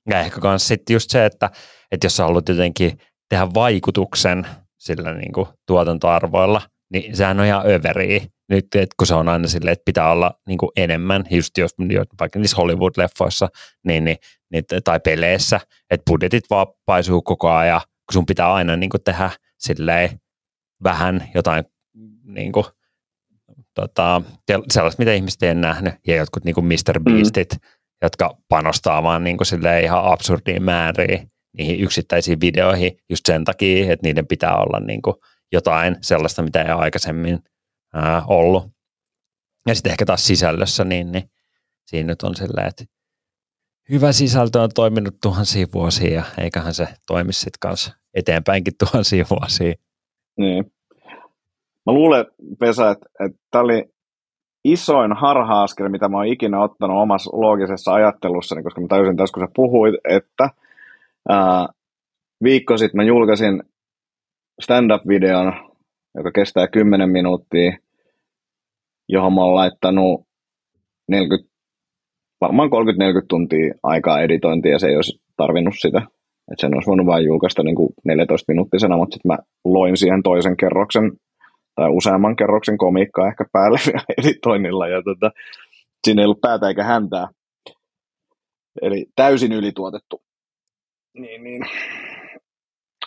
Ja 0.09 0.19
ehkä 0.19 0.41
myös 0.43 0.67
sitten 0.67 0.93
just 0.93 1.09
se, 1.09 1.25
että, 1.25 1.49
että 1.91 2.05
jos 2.05 2.17
sä 2.17 2.23
haluat 2.23 2.49
jotenkin 2.49 2.97
tehdä 3.29 3.47
vaikutuksen 3.53 4.47
sillä 4.77 5.13
niin 5.13 5.33
kuin 5.33 5.47
tuotantoarvoilla, 5.67 6.61
niin 6.93 7.15
sehän 7.15 7.39
on 7.39 7.45
ihan 7.45 7.67
överiä. 7.67 8.25
Nyt, 8.49 8.65
että 8.75 8.95
kun 8.97 9.07
se 9.07 9.13
on 9.13 9.29
aina 9.29 9.47
silleen, 9.47 9.73
että 9.73 9.85
pitää 9.85 10.11
olla 10.11 10.31
niin 10.47 10.57
kuin 10.57 10.69
enemmän, 10.75 11.23
just 11.31 11.57
jos 11.57 11.71
vaikka 12.19 12.39
niissä 12.39 12.57
Hollywood-leffoissa 12.57 13.47
niin, 13.83 14.03
niin, 14.05 14.17
niin, 14.51 14.63
tai 14.83 14.99
peleissä, 14.99 15.59
että 15.89 16.03
budjetit 16.09 16.43
vaan 16.49 16.67
paisuu 16.85 17.21
koko 17.21 17.49
ajan, 17.49 17.81
kun 17.81 18.13
sun 18.13 18.25
pitää 18.25 18.53
aina 18.53 18.75
niin 18.75 18.89
kuin 18.89 19.03
tehdä 19.03 19.31
silleen 19.65 20.19
vähän 20.83 21.29
jotain 21.35 21.63
niin 22.23 22.51
kuin, 22.51 22.65
tota, 23.73 24.21
sellaista, 24.71 25.01
mitä 25.01 25.13
ihmiset 25.13 25.43
ei 25.43 25.55
nähnyt, 25.55 25.93
ja 26.07 26.15
jotkut 26.15 26.43
niin 26.43 26.55
kuin 26.55 26.65
Mr. 26.65 26.99
Mm. 26.99 27.03
Beastit, 27.03 27.53
mm. 27.53 27.59
jotka 28.01 28.37
panostaa 28.49 29.03
vaan 29.03 29.23
niin 29.23 29.37
kuin 29.37 29.47
ihan 29.83 30.05
absurdiin 30.05 30.63
määriin 30.63 31.31
niihin 31.57 31.79
yksittäisiin 31.79 32.41
videoihin 32.41 32.97
just 33.09 33.25
sen 33.25 33.43
takia, 33.43 33.93
että 33.93 34.07
niiden 34.07 34.27
pitää 34.27 34.55
olla 34.55 34.79
niin 34.79 35.01
kuin 35.01 35.15
jotain 35.51 35.97
sellaista, 36.01 36.43
mitä 36.43 36.61
ei 36.61 36.71
aikaisemmin 36.71 37.39
ää, 37.93 38.23
ollut. 38.27 38.71
Ja 39.67 39.75
sitten 39.75 39.91
ehkä 39.91 40.05
taas 40.05 40.27
sisällössä, 40.27 40.83
niin, 40.83 41.11
niin 41.11 41.29
siinä 41.85 42.07
nyt 42.07 42.21
on 42.21 42.35
silleen, 42.35 42.67
että 42.67 42.83
hyvä 43.89 44.11
sisältö 44.11 44.61
on 44.61 44.69
toiminut 44.75 45.17
tuhansia 45.21 45.67
vuosia 45.73 46.23
eiköhän 46.37 46.73
se 46.73 46.87
toimi 47.07 47.33
sitten 47.33 47.59
kanssa 47.59 47.93
eteenpäinkin 48.15 48.73
tuhansia 48.79 49.25
vuosia. 49.29 49.73
Niin. 50.37 50.71
Mä 51.85 51.93
luulen, 51.93 52.25
Vesa, 52.61 52.91
että, 52.91 53.05
että 53.25 53.37
tämä 53.51 53.63
oli 53.63 53.83
isoin 54.63 55.13
harha-askel, 55.13 55.89
mitä 55.89 56.09
mä 56.09 56.17
oon 56.17 56.27
ikinä 56.27 56.63
ottanut 56.63 57.01
omassa 57.01 57.31
loogisessa 57.33 57.93
ajattelussani, 57.93 58.63
koska 58.63 58.81
mä 58.81 58.87
täysin 58.87 59.17
tässä, 59.17 59.33
kun 59.33 59.43
sä 59.43 59.51
puhuit, 59.55 59.95
että 60.09 60.49
ää, 61.29 61.67
viikko 62.43 62.77
sitten 62.77 62.97
mä 62.97 63.03
julkaisin 63.03 63.63
stand-up-videon, 64.61 65.53
joka 66.15 66.31
kestää 66.31 66.67
10 66.67 67.09
minuuttia, 67.09 67.77
johon 69.09 69.33
mä 69.33 69.41
oon 69.41 69.55
laittanut 69.55 70.27
40, 71.07 71.55
varmaan 72.41 72.69
30-40 72.69 73.25
tuntia 73.27 73.73
aikaa 73.83 74.21
editointia, 74.21 74.71
ja 74.71 74.79
se 74.79 74.87
ei 74.87 74.95
olisi 74.95 75.21
tarvinnut 75.37 75.73
sitä. 75.77 76.01
Että 76.51 76.61
sen 76.61 76.75
olisi 76.75 76.87
voinut 76.87 77.05
vain 77.05 77.25
julkaista 77.25 77.63
niin 77.63 77.75
kuin 77.75 77.89
14 78.03 78.51
minuuttisena, 78.51 78.97
mutta 78.97 79.13
sitten 79.13 79.29
mä 79.31 79.37
loin 79.65 79.97
siihen 79.97 80.23
toisen 80.23 80.57
kerroksen 80.57 81.11
tai 81.75 81.89
useamman 81.89 82.35
kerroksen 82.35 82.77
komiikkaa 82.77 83.27
ehkä 83.27 83.45
päälle 83.51 83.79
editoinnilla, 84.21 84.87
ja 84.87 85.01
tota, 85.03 85.31
siinä 86.07 86.21
ei 86.21 86.25
ollut 86.25 86.41
päätä 86.41 86.67
eikä 86.67 86.83
häntää. 86.83 87.27
Eli 88.81 89.05
täysin 89.15 89.51
ylituotettu. 89.51 90.21
Niin, 91.13 91.43
niin. 91.43 91.65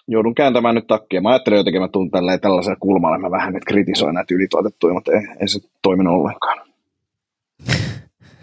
Joudun 0.08 0.34
kääntämään 0.34 0.74
nyt 0.74 0.86
takkia. 0.86 1.20
Mä 1.20 1.28
ajattelin 1.30 1.56
jotenkin, 1.56 1.82
että 1.82 1.88
mä 1.88 1.92
tuun 1.92 2.10
tälleen 2.10 2.40
tällaisella 2.40 2.76
kulmalla, 2.80 3.18
mä 3.18 3.30
vähän 3.30 3.54
nyt 3.54 3.64
kritisoin 3.64 4.14
näitä 4.14 4.34
ylituotettuja, 4.34 4.94
mutta 4.94 5.12
ei, 5.12 5.20
ei 5.40 5.48
se 5.48 5.60
toiminut 5.82 6.14
ollenkaan. 6.14 6.68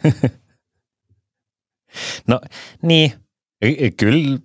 no 2.28 2.40
niin, 2.82 3.12
Kyllä, 3.98 4.40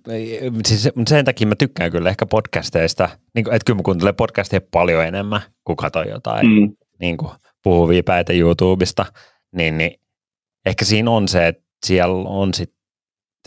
siis 0.65 0.89
sen 1.07 1.25
takia 1.25 1.47
mä 1.47 1.55
tykkään 1.55 1.91
kyllä 1.91 2.09
ehkä 2.09 2.25
podcasteista, 2.25 3.09
niin 3.35 3.43
kuin, 3.43 3.55
että 3.55 3.65
kyllä 3.65 3.77
mä 3.77 3.83
kuuntelen 3.83 4.15
podcasteja 4.15 4.61
paljon 4.71 5.05
enemmän, 5.05 5.41
kun 5.63 5.75
katson 5.75 6.07
jotain 6.07 6.47
mm. 6.47 6.75
niin 6.99 7.17
kuin 7.17 7.31
puhuvia 7.63 8.03
päitä 8.03 8.33
YouTubesta, 8.33 9.05
niin, 9.55 9.77
niin 9.77 9.91
ehkä 10.65 10.85
siinä 10.85 11.11
on 11.11 11.27
se, 11.27 11.47
että 11.47 11.63
siellä 11.85 12.29
on 12.29 12.53
sit 12.53 12.73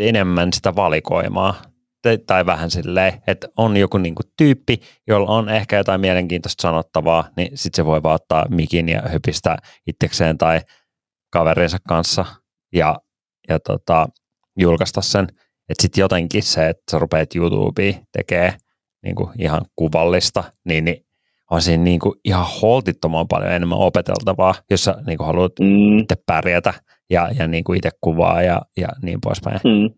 enemmän 0.01 0.53
sitä 0.53 0.77
valikoimaa, 0.77 1.63
tai 2.27 2.47
vähän 2.47 2.71
silleen, 2.71 3.23
että 3.27 3.49
on 3.57 3.77
joku 3.77 3.99
niin 3.99 4.15
kuin 4.15 4.27
tyyppi, 4.37 4.81
jolla 5.07 5.31
on 5.31 5.49
ehkä 5.49 5.77
jotain 5.77 6.01
mielenkiintoista 6.01 6.63
sanottavaa, 6.63 7.29
niin 7.37 7.49
sitten 7.55 7.77
se 7.77 7.85
voi 7.85 8.03
vaan 8.03 8.15
ottaa 8.15 8.47
mikin 8.49 8.89
ja 8.89 9.03
höpistä 9.03 9.57
itsekseen 9.87 10.39
tai 10.39 10.61
kaverinsa 11.33 11.79
kanssa 11.89 12.25
ja, 12.73 12.99
ja 13.49 13.61
tota, 13.61 14.09
julkaista 14.59 15.01
sen– 15.01 15.29
että 15.69 15.83
sitten 15.83 16.03
jotenkin 16.03 16.43
se, 16.43 16.69
että 16.69 16.83
sä 16.91 16.99
rupeat 16.99 17.37
YouTubeen 17.37 17.95
tekee 18.13 18.55
niin 19.03 19.15
kuin 19.15 19.31
ihan 19.39 19.61
kuvallista, 19.77 20.45
niin, 20.65 20.85
niin 20.85 21.07
on 21.51 21.63
siinä 21.63 21.85
niin 21.85 22.01
kuin 22.01 22.15
ihan 22.25 22.47
holtittoman 22.63 23.29
paljon 23.29 23.53
enemmän 23.53 23.79
opeteltavaa, 23.79 24.55
jos 24.71 24.85
sä 24.85 24.95
niin 25.07 25.19
kuin 25.19 25.27
haluat 25.27 25.53
mm. 25.61 25.99
itse 25.99 26.17
pärjätä 26.27 26.75
ja, 27.11 27.29
ja 27.39 27.49
niin 27.49 27.65
kuin 27.65 27.77
itse 27.77 27.91
kuvaa 28.01 28.43
ja, 28.43 28.63
ja 28.77 28.89
niin 29.03 29.19
poispäin. 29.21 29.61
Mm. 29.65 29.95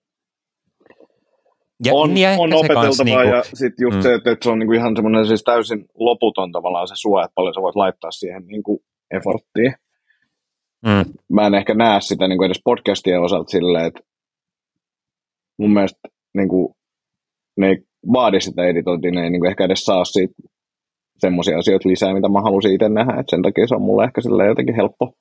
Ja, 1.85 1.95
on, 1.95 2.15
niin 2.15 2.29
on 2.39 2.53
opeteltavaa 2.53 3.05
niin 3.05 3.19
kuin, 3.19 3.29
ja 3.29 3.43
sitten 3.43 3.85
just 3.85 3.97
mm. 3.97 4.03
se, 4.03 4.15
että, 4.15 4.37
se 4.43 4.51
on 4.51 4.59
niin 4.59 4.67
kuin 4.67 4.79
ihan 4.79 4.97
semmoinen 4.97 5.27
siis 5.27 5.45
täysin 5.45 5.85
loputon 5.95 6.53
tavallaan 6.53 6.89
se 6.89 6.95
sua, 6.97 7.25
että 7.25 7.35
paljon 7.35 7.55
sä 7.55 7.63
voit 7.63 7.77
laittaa 7.77 8.11
siihen 8.11 8.47
niin 8.47 8.63
kuin 8.63 8.79
efforttiin. 9.11 9.75
Mm. 10.87 11.13
Mä 11.33 11.47
en 11.47 11.55
ehkä 11.55 11.75
näe 11.75 12.01
sitä 12.01 12.29
niin 12.29 12.39
kuin 12.39 12.47
edes 12.47 12.61
podcastien 12.65 13.23
osalta 13.23 13.51
silleen, 13.51 13.85
että 13.85 14.01
mun 15.59 15.73
mielestä 15.73 16.09
niin 16.35 16.49
kuin, 16.49 16.75
ne 17.57 17.69
ei 17.69 17.77
vaadi 18.13 18.41
sitä 18.41 18.65
editointia, 18.65 19.11
ne 19.11 19.25
ei 19.25 19.31
niin 19.31 19.41
kuin 19.41 19.51
ehkä 19.51 19.65
edes 19.65 19.85
saa 19.85 20.05
siitä 20.05 20.35
semmoisia 21.19 21.59
asioita 21.59 21.89
lisää, 21.89 22.15
mitä 22.15 22.29
mä 22.29 22.41
halusin 22.41 22.75
itse 22.75 22.89
nähdä, 22.89 23.13
että 23.13 23.31
sen 23.31 23.43
takia 23.43 23.67
se 23.67 23.75
on 23.75 23.83
mulle 23.83 24.05
ehkä 24.05 24.21
jotenkin 24.49 24.75
helppo 24.75 25.13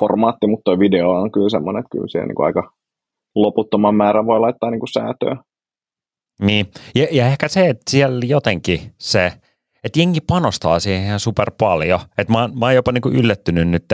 formaatti, 0.00 0.46
mutta 0.46 0.62
tuo 0.64 0.78
video 0.78 1.10
on 1.10 1.32
kyllä 1.32 1.48
semmoinen, 1.48 1.80
että 1.80 1.90
kyllä 1.92 2.08
siihen 2.08 2.28
niin 2.28 2.36
kuin 2.36 2.46
aika 2.46 2.72
loputtoman 3.34 3.94
määrän 3.94 4.26
voi 4.26 4.40
laittaa 4.40 4.70
niin 4.70 4.80
kuin 4.80 4.92
säätöä. 4.92 5.36
Niin, 6.40 6.66
ja, 6.94 7.06
ja 7.10 7.26
ehkä 7.26 7.48
se, 7.48 7.68
että 7.68 7.90
siellä 7.90 8.20
jotenkin 8.24 8.80
se, 8.98 9.32
että 9.84 10.00
jengi 10.00 10.20
panostaa 10.20 10.80
siihen 10.80 11.04
ihan 11.04 11.20
super 11.20 11.50
paljon. 11.58 12.00
Että 12.18 12.32
mä, 12.32 12.48
mä 12.58 12.66
oon 12.66 12.74
jopa 12.74 12.92
niin 12.92 13.02
kuin 13.02 13.16
yllättynyt 13.16 13.68
nyt, 13.68 13.84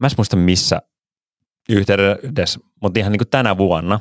mä 0.00 0.06
en 0.06 0.10
muista 0.16 0.36
missä 0.36 0.82
yhteydessä, 1.68 2.60
mutta 2.82 3.00
ihan 3.00 3.12
niin 3.12 3.18
kuin 3.18 3.30
tänä 3.30 3.58
vuonna, 3.58 4.00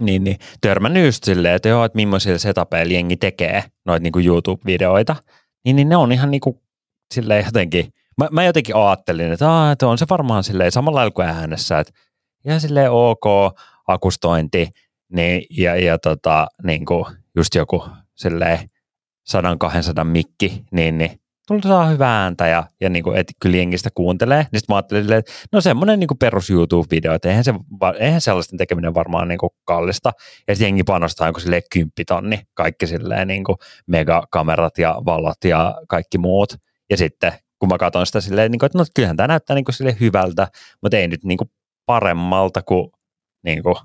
niin, 0.00 0.24
niin 0.24 0.36
törmännyt 0.60 1.04
just 1.06 1.24
silleen, 1.24 1.54
että 1.54 1.68
joo, 1.68 1.84
että 1.84 1.96
millaisilla 1.96 2.38
setupeilla 2.38 2.92
jengi 2.92 3.16
tekee 3.16 3.64
noita 3.84 4.02
niin 4.02 4.26
YouTube-videoita, 4.26 5.16
niin, 5.64 5.76
niin 5.76 5.88
ne 5.88 5.96
on 5.96 6.12
ihan 6.12 6.30
niin 6.30 6.40
kuin 6.40 6.60
silleen 7.14 7.44
jotenkin, 7.44 7.92
mä, 8.18 8.28
mä 8.32 8.44
jotenkin 8.44 8.76
ajattelin, 8.76 9.32
että, 9.32 9.50
aah, 9.50 9.72
että 9.72 9.88
on 9.88 9.98
se 9.98 10.06
varmaan 10.10 10.44
silleen 10.44 10.72
samalla 10.72 10.98
lailla 10.98 11.10
kuin 11.10 11.28
äänessä, 11.28 11.78
että 11.78 11.92
ihan 12.46 12.60
silleen 12.60 12.90
ok 12.90 13.24
akustointi, 13.88 14.68
niin, 15.12 15.42
ja, 15.50 15.76
ja 15.76 15.98
tota, 15.98 16.46
niin 16.62 16.84
kuin 16.84 17.04
just 17.36 17.54
joku 17.54 17.84
silleen 18.14 18.58
100-200 20.00 20.04
mikki, 20.04 20.64
niin, 20.72 20.98
niin 20.98 21.21
tulla 21.48 21.62
saa 21.62 21.86
hyvää 21.86 22.22
ääntä 22.22 22.46
ja, 22.46 22.66
ja 22.80 22.90
niin 22.90 23.02
kuin, 23.02 23.16
että 23.16 23.32
kyllä 23.40 23.56
jengistä 23.56 23.90
kuuntelee. 23.94 24.38
Niin 24.52 24.60
sitten 24.60 24.74
mä 24.74 24.76
ajattelin, 24.76 25.12
että 25.12 25.32
no 25.52 25.60
semmoinen 25.60 26.00
niin 26.00 26.08
perus 26.18 26.50
YouTube-video, 26.50 27.14
että 27.14 27.28
eihän, 27.28 27.44
se, 27.44 27.54
eihän 27.98 28.20
sellaisten 28.20 28.58
tekeminen 28.58 28.94
varmaan 28.94 29.28
niin 29.28 29.38
kuin 29.38 29.50
kallista. 29.64 30.12
Ja 30.48 30.54
sitten 30.54 30.66
jengi 30.66 30.82
panostaa 30.82 31.26
joku 31.26 31.40
silleen 31.40 31.62
kymppitonni, 31.72 32.40
kaikki 32.54 32.86
silleen 32.86 33.28
niin 33.28 33.44
kuin 33.44 33.56
megakamerat 33.86 34.78
ja 34.78 35.02
valot 35.04 35.44
ja 35.44 35.74
kaikki 35.88 36.18
muut. 36.18 36.54
Ja 36.90 36.96
sitten 36.96 37.32
kun 37.58 37.68
mä 37.68 37.78
katson 37.78 38.06
sitä 38.06 38.20
silleen, 38.20 38.50
niin 38.50 38.58
kuin, 38.58 38.66
että 38.66 38.78
no 38.78 38.84
kyllähän 38.94 39.16
tämä 39.16 39.26
näyttää 39.26 39.54
niin 39.54 39.64
kuin 39.64 39.74
silleen 39.74 40.00
hyvältä, 40.00 40.48
mutta 40.82 40.96
ei 40.96 41.08
nyt 41.08 41.24
niin 41.24 41.38
kuin 41.38 41.50
paremmalta 41.86 42.62
kuin, 42.62 42.90
niin 43.44 43.62
kuin 43.62 43.76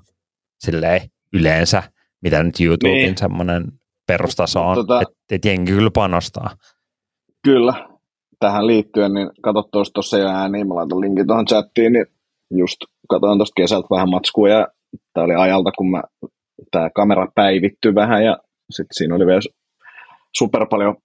silleen 0.58 1.00
yleensä, 1.32 1.82
mitä 2.22 2.42
nyt 2.42 2.60
YouTuben 2.60 2.92
niin. 2.92 3.18
semmoinen 3.18 3.64
perustaso 4.06 4.68
on, 4.68 4.74
tota, 4.76 5.02
että 5.02 5.14
et 5.30 5.44
jengi 5.44 5.72
kyllä 5.72 5.90
panostaa. 5.90 6.56
Kyllä, 7.44 7.88
tähän 8.38 8.66
liittyen, 8.66 9.14
niin 9.14 9.30
katso 9.42 9.62
tuossa 9.94 10.18
jo 10.18 10.28
ääniin, 10.28 10.68
mä 10.68 10.74
laitan 10.74 11.00
linkin 11.00 11.26
tuohon 11.26 11.46
chattiin, 11.46 11.92
niin 11.92 12.06
just 12.50 12.76
katsoin 13.08 13.38
tuosta 13.38 13.62
kesältä 13.62 13.88
vähän 13.90 14.10
matskua 14.10 14.48
ja 14.48 14.68
tämä 15.12 15.24
oli 15.24 15.34
ajalta, 15.34 15.70
kun 15.78 15.90
mä, 15.90 16.02
tämä 16.70 16.90
kamera 16.90 17.26
päivittyi 17.34 17.94
vähän 17.94 18.24
ja 18.24 18.38
sitten 18.70 18.94
siinä 18.94 19.14
oli 19.14 19.26
vielä 19.26 19.40
super 20.38 20.66
paljon 20.70 20.96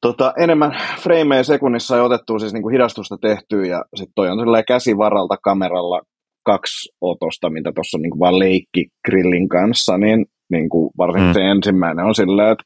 tota, 0.00 0.32
enemmän 0.38 0.76
frameja 1.00 1.44
sekunnissa 1.44 1.96
ja 1.96 2.04
otettu 2.04 2.38
siis 2.38 2.52
niin 2.52 2.62
kuin 2.62 2.72
hidastusta 2.72 3.18
tehtyä 3.18 3.66
ja 3.66 3.84
sitten 3.94 4.12
toi 4.14 4.28
on 4.28 4.38
käsivaralta 4.66 5.36
kameralla 5.36 6.00
kaksi 6.44 6.92
otosta, 7.00 7.50
mitä 7.50 7.72
tuossa 7.74 7.98
on 7.98 8.02
niin 8.02 8.10
kuin 8.10 8.20
vaan 8.20 8.38
leikki 8.38 8.86
grillin 9.08 9.48
kanssa, 9.48 9.98
niin, 9.98 10.26
niin 10.50 10.68
kuin 10.68 10.90
varsinkin 10.98 11.30
mm. 11.30 11.34
se 11.34 11.40
ensimmäinen 11.40 12.04
on 12.04 12.14
silleen, 12.14 12.52
että 12.52 12.64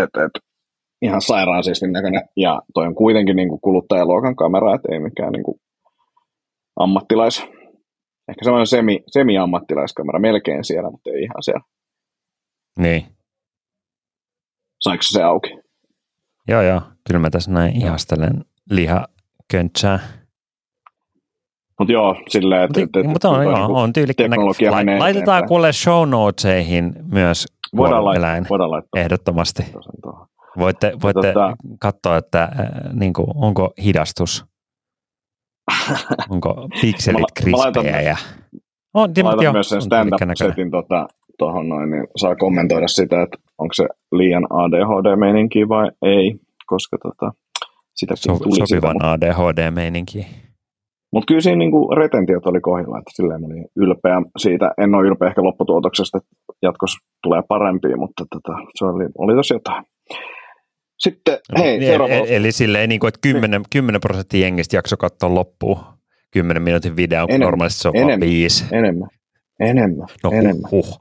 että, 0.00 0.24
että 0.24 0.40
ihan 1.02 1.20
sairaan 1.20 1.64
siis 1.64 1.82
näköinen. 1.82 2.22
Ja 2.36 2.62
toi 2.74 2.86
on 2.86 2.94
kuitenkin 2.94 3.36
niin 3.36 3.48
kuin 3.48 3.60
kuluttajaluokan 3.60 4.36
kamera, 4.36 4.74
että 4.74 4.88
ei 4.92 5.00
mikään 5.00 5.32
niin 5.32 5.42
kuin 5.42 5.60
ammattilais, 6.76 7.42
ehkä 8.28 8.44
semmoinen 8.44 8.66
semi, 8.66 9.00
semi-ammattilaiskamera 9.12 10.18
melkein 10.18 10.64
siellä, 10.64 10.90
mutta 10.90 11.10
ei 11.10 11.22
ihan 11.22 11.42
siellä. 11.42 11.64
Niin. 12.78 13.06
Saiko 14.80 15.02
se 15.02 15.22
auki? 15.22 15.50
Joo, 16.48 16.62
joo. 16.62 16.80
Kyllä 17.08 17.20
mä 17.20 17.30
tässä 17.30 17.50
näin 17.50 17.76
ihastelen 17.76 18.44
lihaköntsää. 18.70 19.98
Mutta 21.78 21.92
joo, 21.92 22.16
silleen, 22.28 22.62
että... 22.62 22.80
Mutta, 22.80 23.00
et, 23.00 23.06
mutta 23.06 23.28
on, 23.30 23.44
joo, 23.44 23.82
on 23.82 23.92
tyylikkä. 23.92 24.22
teknologia 24.22 24.70
Lai, 24.70 24.84
menee 24.84 24.98
laitetaan 25.00 25.38
eteenpäin. 25.38 25.48
kuule 25.48 25.72
show 25.72 26.08
notesihin 26.08 26.92
myös 27.12 27.46
Voidaan 27.76 28.04
laittaa, 28.04 28.36
voidaan 28.50 28.70
laittaa 28.70 29.00
Ehdottomasti. 29.00 29.62
tuohon. 30.02 30.26
Voitte, 30.58 30.92
voitte 31.02 31.32
tota- 31.32 31.56
katsoa, 31.80 32.16
että 32.16 32.42
äh, 32.42 32.50
niin 32.92 33.12
kuin, 33.12 33.26
onko 33.34 33.72
hidastus, 33.84 34.44
onko 36.30 36.68
pikselit 36.80 37.20
Mä 37.20 37.56
la- 37.58 37.66
mä 37.66 37.72
krispejä. 37.72 38.00
Ja... 38.00 38.16
On, 38.94 39.08
mutta 39.10 39.24
Laitan 39.24 39.54
myös 39.54 39.68
sen 39.68 39.82
stand-up-setin 39.82 40.70
tota, 40.70 41.08
tuohon 41.38 41.68
noin, 41.68 41.90
niin 41.90 42.06
saa 42.16 42.36
kommentoida 42.36 42.88
sitä, 42.88 43.22
että 43.22 43.38
onko 43.58 43.74
se 43.74 43.86
liian 44.12 44.46
ADHD-meininki 44.50 45.68
vai 45.68 45.90
ei, 46.02 46.34
koska 46.66 46.96
tota, 47.02 47.32
sitä 47.94 48.16
So, 48.16 48.38
tuli 48.38 48.54
sitä. 48.54 48.66
sopivan 48.66 48.92
Mutta 48.94 49.12
ADHD-meininki. 49.12 50.26
mut 51.12 51.24
kyllä 51.28 51.40
siinä 51.40 51.58
niinku 51.58 51.90
retentiot 51.94 52.46
oli 52.46 52.60
kohdilla, 52.60 52.98
että 52.98 53.10
silleen 53.14 53.40
mä 53.40 53.46
olin 53.46 53.66
ylpeä 53.76 54.22
siitä. 54.38 54.70
En 54.78 54.94
ole 54.94 55.06
ylpeä 55.06 55.28
ehkä 55.28 55.42
lopputuotoksesta, 55.42 56.18
että 56.18 56.30
jatkossa 56.62 56.98
tulee 57.22 57.42
parempia, 57.48 57.96
mutta 57.96 58.24
tota, 58.34 58.58
se 58.78 58.84
oli, 58.84 59.04
oli 59.18 59.34
tosi 59.34 59.54
jotain. 59.54 59.84
Sitten, 60.98 61.38
hei, 61.58 61.76
Eli- 61.76 61.86
seuraava. 61.86 62.14
Eli, 62.14 62.34
eli 62.34 62.52
silleen, 62.52 62.88
niin 62.88 63.00
kuin, 63.00 63.08
että 63.08 63.20
10, 63.22 63.62
10 63.70 64.00
prosenttia 64.00 64.40
jengistä 64.40 64.76
jakso 64.76 64.96
katsoa 64.96 65.34
loppuun. 65.34 65.78
10 66.30 66.62
minuutin 66.62 66.96
video, 66.96 67.24
Enemmän, 67.28 67.40
normaalisti 67.46 67.80
se 67.82 67.88
on 67.88 67.94
vain 67.94 68.04
enemmän. 68.04 68.28
viisi. 68.28 68.64
Enemmän, 68.72 69.08
enemmän, 69.60 70.06
No 70.24 70.30
enemmän. 70.30 70.70
huh, 70.70 70.86
huh. 70.86 71.00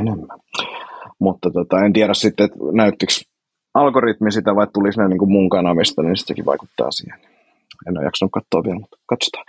enemmän. 0.00 0.28
Mutta 1.20 1.50
tota, 1.50 1.84
en 1.84 1.92
tiedä 1.92 2.14
sitten, 2.14 2.44
että 2.46 2.58
näyttikö 2.72 3.12
algoritmi 3.74 4.32
sitä 4.32 4.54
vai 4.56 4.66
tulisi 4.74 5.00
ne 5.00 5.08
niin 5.08 5.18
kuin 5.18 5.30
mun 5.32 5.48
kanavista, 5.48 6.02
niin 6.02 6.16
sekin 6.16 6.46
vaikuttaa 6.46 6.90
siihen. 6.90 7.18
En 7.88 7.98
ole 7.98 8.04
jaksanut 8.04 8.32
katsoa 8.32 8.62
vielä, 8.64 8.78
mutta 8.80 8.96
katsotaan. 9.06 9.44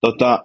Tota, 0.00 0.44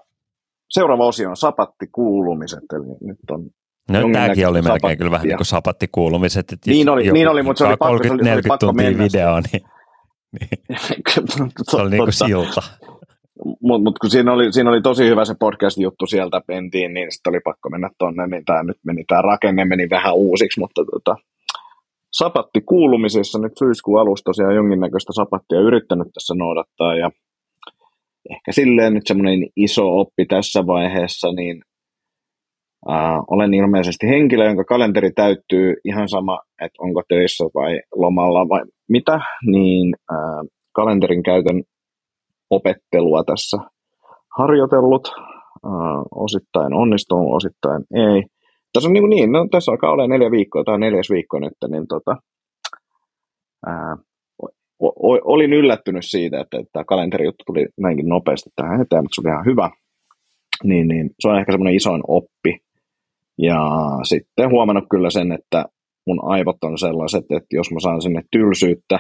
seuraava 0.69 1.05
osio 1.07 1.29
on 1.29 1.37
sapattikuulumiset, 1.37 2.63
eli 2.73 2.85
nyt 3.01 3.19
on 3.31 3.49
No 3.91 3.99
tämäkin 4.13 4.47
oli 4.47 4.53
melkein 4.61 4.63
sapattia. 4.79 4.95
kyllä 4.95 5.11
vähän 5.11 5.27
niin 5.27 5.37
kuin 5.37 5.45
sapattikuulumiset. 5.45 6.51
Että 6.53 6.71
Niin 6.71 6.89
oli- 6.89 7.05
joku 7.05 7.13
niin 7.13 7.27
oli, 7.27 7.43
mutta 7.43 7.57
se 7.59 7.65
oli 7.65 7.75
pakko- 7.75 8.03
se 8.07 8.13
oli- 8.13 8.23
se 8.25 8.33
oli 8.33 8.41
30-40 8.41 8.47
pakko 8.47 8.65
tuntia 8.65 8.85
mennä 8.85 9.03
videoa, 9.03 9.41
niin 9.51 9.61
se 11.71 11.77
oli 11.77 11.89
niin 11.89 12.03
kuin 12.03 12.13
silta. 12.13 12.61
Mutta 13.61 13.83
mut 13.83 13.99
kun 13.99 14.09
siinä 14.09 14.33
oli, 14.33 14.53
siinä 14.53 14.69
oli 14.69 14.81
tosi 14.81 15.05
hyvä 15.05 15.25
se 15.25 15.35
podcast-juttu 15.39 16.05
sieltä 16.07 16.41
pentiin, 16.47 16.93
niin 16.93 17.11
sitten 17.11 17.31
oli 17.31 17.39
pakko 17.43 17.69
mennä 17.69 17.89
tonne, 17.97 18.27
niin 18.27 18.45
tämä 18.45 18.63
nyt 18.63 18.77
meni, 18.85 19.03
tämä 19.07 19.21
rakenne 19.21 19.65
meni 19.65 19.89
vähän 19.89 20.13
uusiksi, 20.15 20.59
mutta 20.59 20.81
tota, 20.91 21.15
sapatti 22.11 22.61
kuulumisessa 22.61 23.39
nyt 23.39 23.51
syyskuun 23.59 23.99
alusta 24.01 24.23
tosiaan 24.29 24.55
jonkinnäköistä 24.55 25.13
sapattia 25.13 25.59
yrittänyt 25.59 26.07
tässä 26.13 26.33
noudattaa 26.37 26.95
ja 26.95 27.11
ehkä 28.29 28.51
silleen 28.51 28.93
nyt 28.93 29.07
semmoinen 29.07 29.39
iso 29.55 29.99
oppi 29.99 30.25
tässä 30.25 30.67
vaiheessa, 30.67 31.31
niin 31.31 31.61
äh, 32.89 33.19
olen 33.31 33.53
ilmeisesti 33.53 34.07
henkilö, 34.07 34.45
jonka 34.45 34.63
kalenteri 34.63 35.11
täyttyy 35.11 35.73
ihan 35.85 36.09
sama, 36.09 36.39
että 36.61 36.75
onko 36.79 37.01
töissä 37.09 37.43
vai 37.43 37.79
lomalla 37.95 38.49
vai 38.49 38.61
mitä, 38.89 39.19
niin 39.45 39.95
äh, 40.11 40.47
kalenterin 40.73 41.23
käytön 41.23 41.63
opettelua 42.49 43.23
tässä 43.23 43.57
harjoitellut, 44.37 45.07
äh, 45.65 46.01
osittain 46.15 46.73
onnistunut, 46.73 47.35
osittain 47.35 47.83
ei. 47.95 48.23
Tässä 48.73 48.89
on 48.89 48.93
niin, 48.93 49.09
niin 49.09 49.31
no, 49.31 49.47
tässä 49.51 49.71
alkaa 49.71 49.91
olla 49.91 50.07
neljä 50.07 50.31
viikkoa, 50.31 50.63
tai 50.63 50.79
neljäs 50.79 51.09
viikko 51.09 51.39
nyt, 51.39 51.53
niin 51.71 51.87
tota, 51.87 52.15
o, 54.79 55.17
olin 55.33 55.53
yllättynyt 55.53 56.05
siitä, 56.05 56.39
että, 56.39 56.57
että 56.57 56.69
tämä 56.73 56.83
kalenterijuttu 56.85 57.43
tuli 57.45 57.67
näinkin 57.79 58.09
nopeasti 58.09 58.49
tähän 58.55 58.81
eteen, 58.81 59.03
mutta 59.03 59.15
se 59.15 59.21
oli 59.21 59.33
ihan 59.33 59.45
hyvä. 59.45 59.69
Niin, 60.63 60.87
niin 60.87 61.09
se 61.19 61.29
on 61.29 61.39
ehkä 61.39 61.51
semmoinen 61.51 61.75
isoin 61.75 62.01
oppi. 62.07 62.66
Ja 63.37 63.59
sitten 64.03 64.49
huomannut 64.49 64.85
kyllä 64.89 65.09
sen, 65.09 65.31
että 65.31 65.65
mun 66.07 66.19
aivot 66.23 66.63
on 66.63 66.77
sellaiset, 66.77 67.25
että 67.31 67.55
jos 67.55 67.71
mä 67.71 67.79
saan 67.79 68.01
sinne 68.01 68.21
tylsyyttä 68.31 68.99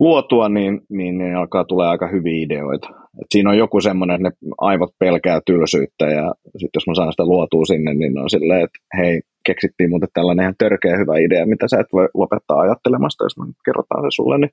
luotua, 0.00 0.48
niin, 0.48 0.80
niin, 0.88 1.18
niin 1.18 1.36
alkaa 1.36 1.64
tulee 1.64 1.88
aika 1.88 2.08
hyviä 2.08 2.44
ideoita. 2.44 2.88
Et 3.20 3.26
siinä 3.30 3.50
on 3.50 3.58
joku 3.58 3.80
semmoinen, 3.80 4.26
että 4.26 4.28
ne 4.28 4.52
aivot 4.58 4.90
pelkää 4.98 5.40
tylsyyttä 5.46 6.06
ja 6.06 6.34
sitten 6.44 6.76
jos 6.78 6.86
mä 6.86 6.94
saan 6.94 7.12
sitä 7.12 7.24
luotua 7.24 7.64
sinne, 7.64 7.94
niin 7.94 8.18
on 8.18 8.30
silleen, 8.30 8.64
että 8.64 8.78
hei, 8.96 9.20
keksittiin 9.46 9.90
muuten 9.90 10.08
tällainen 10.14 10.42
ihan 10.42 10.54
törkeä 10.58 10.96
hyvä 10.96 11.18
idea, 11.18 11.46
mitä 11.46 11.68
sä 11.68 11.80
et 11.80 11.92
voi 11.92 12.08
lopettaa 12.14 12.60
ajattelemasta, 12.60 13.24
jos 13.24 13.38
me 13.38 13.46
nyt 13.46 13.56
kerrotaan 13.64 14.02
se 14.02 14.08
sulle, 14.10 14.38
niin 14.38 14.50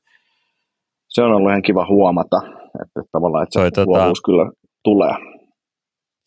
se 1.10 1.22
on 1.24 1.32
ollut 1.32 1.50
ihan 1.50 1.62
kiva 1.62 1.86
huomata, 1.86 2.42
että 2.82 3.02
tavallaan, 3.12 3.44
että 3.44 3.60
Toi 3.60 3.70
se 3.76 3.82
tota- 3.82 3.86
luovuus 3.86 4.22
kyllä 4.22 4.52
tulee. 4.84 5.39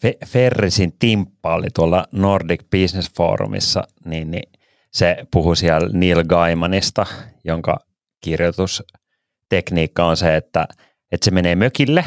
Fe- 0.02 0.26
Ferrisin 0.26 0.92
Timppa 0.98 1.54
oli 1.54 1.66
tuolla 1.74 2.06
Nordic 2.12 2.60
Business 2.70 3.12
Forumissa, 3.16 3.82
niin, 4.04 4.30
niin 4.30 4.52
se 4.92 5.16
puhui 5.30 5.56
siellä 5.56 5.88
Neil 5.92 6.24
Gaimanista, 6.24 7.06
jonka 7.44 7.76
kirjoitustekniikka 8.20 10.04
on 10.04 10.16
se, 10.16 10.36
että, 10.36 10.68
että 11.12 11.24
se 11.24 11.30
menee 11.30 11.56
mökille 11.56 12.04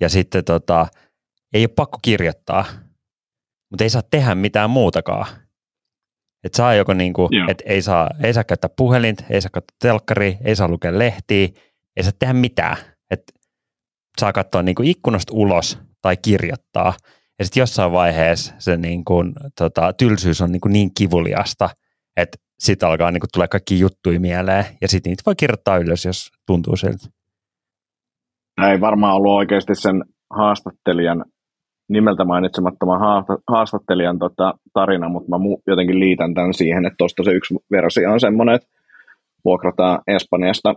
ja 0.00 0.08
sitten 0.08 0.44
tota, 0.44 0.86
ei 1.52 1.62
ole 1.62 1.68
pakko 1.68 1.98
kirjoittaa, 2.02 2.64
mutta 3.70 3.84
ei 3.84 3.90
saa 3.90 4.02
tehdä 4.10 4.34
mitään 4.34 4.70
muutakaan. 4.70 5.26
Et 6.44 6.54
saa 6.54 6.74
joko 6.74 6.94
niinku, 6.94 7.28
Joo. 7.30 7.46
et 7.50 7.62
ei, 7.66 7.82
saa, 7.82 8.10
ei 8.22 8.34
saa 8.34 8.44
käyttää 8.44 8.70
puhelinta, 8.76 9.24
ei 9.30 9.40
saa 9.40 9.50
katsoa 9.50 9.76
telkkaria, 9.78 10.36
ei 10.44 10.56
saa 10.56 10.68
lukea 10.68 10.98
lehtiä, 10.98 11.48
ei 11.96 12.02
saa 12.02 12.12
tehdä 12.18 12.32
mitään. 12.32 12.76
Saa 14.18 14.32
katsoa 14.32 14.62
niinku 14.62 14.82
ikkunasta 14.82 15.32
ulos 15.34 15.78
tai 16.02 16.16
kirjoittaa. 16.16 16.94
Ja 17.38 17.44
sitten 17.44 17.60
jossain 17.60 17.92
vaiheessa 17.92 18.54
se 18.58 18.76
niin 18.76 19.04
kuin, 19.04 19.32
tota, 19.58 19.92
tylsyys 19.92 20.40
on 20.40 20.52
niin, 20.52 20.60
kuin 20.60 20.72
niin 20.72 20.90
kivuliasta, 20.98 21.70
että 22.16 22.38
sitten 22.58 22.88
alkaa 22.88 23.10
niin 23.10 23.20
kuin, 23.20 23.30
tulee 23.32 23.48
kaikki 23.48 23.80
juttuja 23.80 24.20
mieleen 24.20 24.64
ja 24.80 24.88
sitten 24.88 25.10
niitä 25.10 25.22
voi 25.26 25.34
kirjoittaa 25.36 25.78
ylös, 25.78 26.04
jos 26.04 26.30
tuntuu 26.46 26.76
siltä. 26.76 27.06
Ei 28.70 28.80
varmaan 28.80 29.14
ollut 29.16 29.32
oikeasti 29.32 29.74
sen 29.74 30.04
haastattelijan 30.30 31.24
nimeltä 31.88 32.24
mainitsemattoman 32.24 33.00
haasta- 33.00 33.42
haastattelijan 33.48 34.18
tota, 34.18 34.54
tarina, 34.72 35.08
mutta 35.08 35.30
mä 35.30 35.36
mu- 35.36 35.62
jotenkin 35.66 36.00
liitän 36.00 36.34
tämän 36.34 36.54
siihen, 36.54 36.86
että 36.86 36.96
tuosta 36.98 37.22
se 37.22 37.30
yksi 37.30 37.54
versio 37.70 38.12
on 38.12 38.20
semmoinen, 38.20 38.54
että 38.54 38.68
vuokrataan 39.44 39.98
Espanjasta 40.06 40.74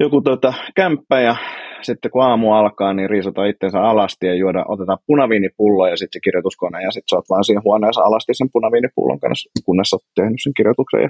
joku 0.00 0.20
tota, 0.20 0.54
kämppä 0.76 1.20
ja 1.20 1.36
sitten 1.82 2.10
kun 2.10 2.22
aamu 2.22 2.52
alkaa, 2.52 2.92
niin 2.92 3.10
riisutaan 3.10 3.48
itsensä 3.48 3.80
alasti 3.80 4.26
ja 4.26 4.34
juoda, 4.34 4.64
otetaan 4.68 4.98
punaviinipullo 5.06 5.86
ja 5.86 5.96
sitten 5.96 6.18
se 6.18 6.24
kirjoituskone 6.24 6.82
ja 6.82 6.90
sitten 6.90 7.08
sä 7.10 7.16
oot 7.16 7.30
vaan 7.30 7.44
siinä 7.44 7.62
huoneessa 7.64 8.02
alasti 8.02 8.34
sen 8.34 8.48
punaviinipullon 8.52 9.20
kanssa, 9.20 9.50
kunnes 9.64 9.92
oot 9.92 10.02
tehnyt 10.14 10.36
sen 10.42 10.54
kirjoituksen 10.56 11.02
ja 11.02 11.08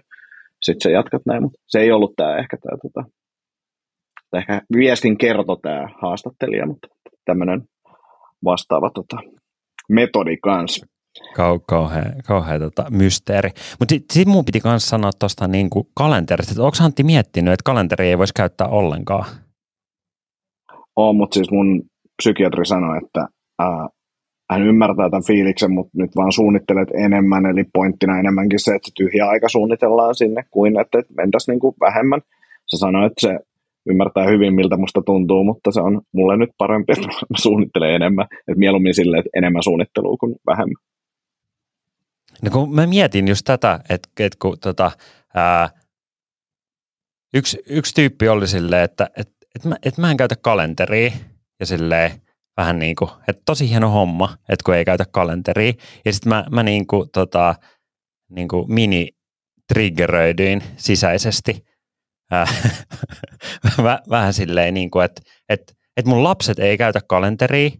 sitten 0.62 0.82
sä 0.82 0.90
jatkat 0.90 1.22
näin, 1.26 1.42
mutta 1.42 1.58
se 1.66 1.80
ei 1.80 1.92
ollut 1.92 2.12
tämä 2.16 2.36
ehkä 2.36 2.56
tämä 2.56 2.76
tota, 2.82 3.04
ehkä 4.38 4.62
viestin 4.76 5.18
kerto 5.18 5.56
tämä 5.56 5.88
haastattelija, 6.02 6.66
mutta 6.66 6.88
tämmöinen 7.24 7.62
vastaava 8.44 8.90
tota, 8.90 9.16
metodi 9.88 10.36
kanssa. 10.36 10.86
Kau, 11.34 11.58
kauhea, 11.58 12.04
kauhea 12.26 12.58
tota, 12.58 12.84
mysteeri. 12.90 13.50
Mutta 13.78 13.92
sitten 13.92 14.14
sit 14.14 14.28
mun 14.28 14.44
piti 14.44 14.60
myös 14.64 14.88
sanoa 14.88 15.10
tuosta 15.18 15.48
niinku 15.48 15.88
kalenterista, 15.94 16.52
että 16.52 16.62
onko 16.62 16.76
Antti 16.80 17.02
miettinyt, 17.02 17.52
että 17.54 17.64
kalenteri 17.64 18.08
ei 18.08 18.18
voisi 18.18 18.34
käyttää 18.34 18.66
ollenkaan? 18.66 19.24
On, 20.96 21.16
mutta 21.16 21.34
siis 21.34 21.50
mun 21.50 21.82
psykiatri 22.22 22.66
sanoi, 22.66 22.98
että 23.04 23.28
ää, 23.58 23.88
hän 24.50 24.62
ymmärtää 24.62 25.10
tämän 25.10 25.26
fiiliksen, 25.26 25.72
mutta 25.72 25.92
nyt 25.94 26.10
vaan 26.16 26.32
suunnittelet 26.32 26.88
enemmän, 26.94 27.46
eli 27.46 27.64
pointtina 27.72 28.18
enemmänkin 28.18 28.60
se, 28.60 28.74
että 28.74 28.88
se 28.88 28.92
tyhjä 28.96 29.26
aika 29.26 29.48
suunnitellaan 29.48 30.14
sinne, 30.14 30.44
kuin 30.50 30.80
että, 30.80 31.02
mentäisiin 31.16 31.52
niin 31.52 31.60
kuin 31.60 31.74
vähemmän. 31.80 32.20
Se 32.66 32.76
sanoi, 32.76 33.06
että 33.06 33.20
se 33.20 33.38
ymmärtää 33.86 34.26
hyvin, 34.26 34.54
miltä 34.54 34.76
musta 34.76 35.02
tuntuu, 35.06 35.44
mutta 35.44 35.70
se 35.72 35.80
on 35.80 36.00
mulle 36.12 36.36
nyt 36.36 36.50
parempi, 36.58 36.92
että 36.92 37.06
mä 37.06 37.38
suunnittelen 37.38 37.94
enemmän. 37.94 38.26
Että 38.32 38.58
mieluummin 38.58 38.94
silleen, 38.94 39.20
että 39.20 39.38
enemmän 39.38 39.62
suunnittelua 39.62 40.16
kuin 40.16 40.34
vähemmän. 40.46 40.82
No 42.42 42.50
kun 42.50 42.74
mä 42.74 42.86
mietin 42.86 43.28
just 43.28 43.42
tätä, 43.44 43.80
että, 43.88 44.08
että 44.20 44.38
kun 44.42 44.56
tota, 44.62 44.90
ää, 45.34 45.68
yksi, 47.34 47.58
yksi 47.68 47.94
tyyppi 47.94 48.28
oli 48.28 48.46
silleen, 48.46 48.84
että 48.84 49.10
että 49.16 49.41
että 49.54 49.68
mä, 49.68 49.76
että 49.82 50.00
mä 50.00 50.10
en 50.10 50.16
käytä 50.16 50.36
kalenteria 50.36 51.12
ja 51.60 51.66
silleen 51.66 52.22
vähän 52.56 52.78
niin 52.78 52.96
kuin, 52.96 53.10
että 53.28 53.42
tosi 53.46 53.68
hieno 53.68 53.90
homma, 53.90 54.36
että 54.48 54.64
kun 54.64 54.74
ei 54.74 54.84
käytä 54.84 55.04
kalenteria. 55.12 55.72
Ja 56.04 56.12
sitten 56.12 56.28
mä, 56.28 56.44
mä 56.50 56.62
niin 56.62 56.86
kuin, 56.86 57.10
tota, 57.10 57.54
niin 58.30 58.48
kuin 58.48 58.72
mini 58.72 59.08
triggeröidyin 59.68 60.62
sisäisesti. 60.76 61.64
Vä- 63.78 64.10
vähän 64.10 64.32
silleen, 64.32 64.74
niin 64.74 64.90
kuin, 64.90 65.04
että, 65.04 65.22
että, 65.48 65.72
että 65.96 66.08
mun 66.08 66.24
lapset 66.24 66.58
ei 66.58 66.78
käytä 66.78 67.00
kalenteria 67.08 67.70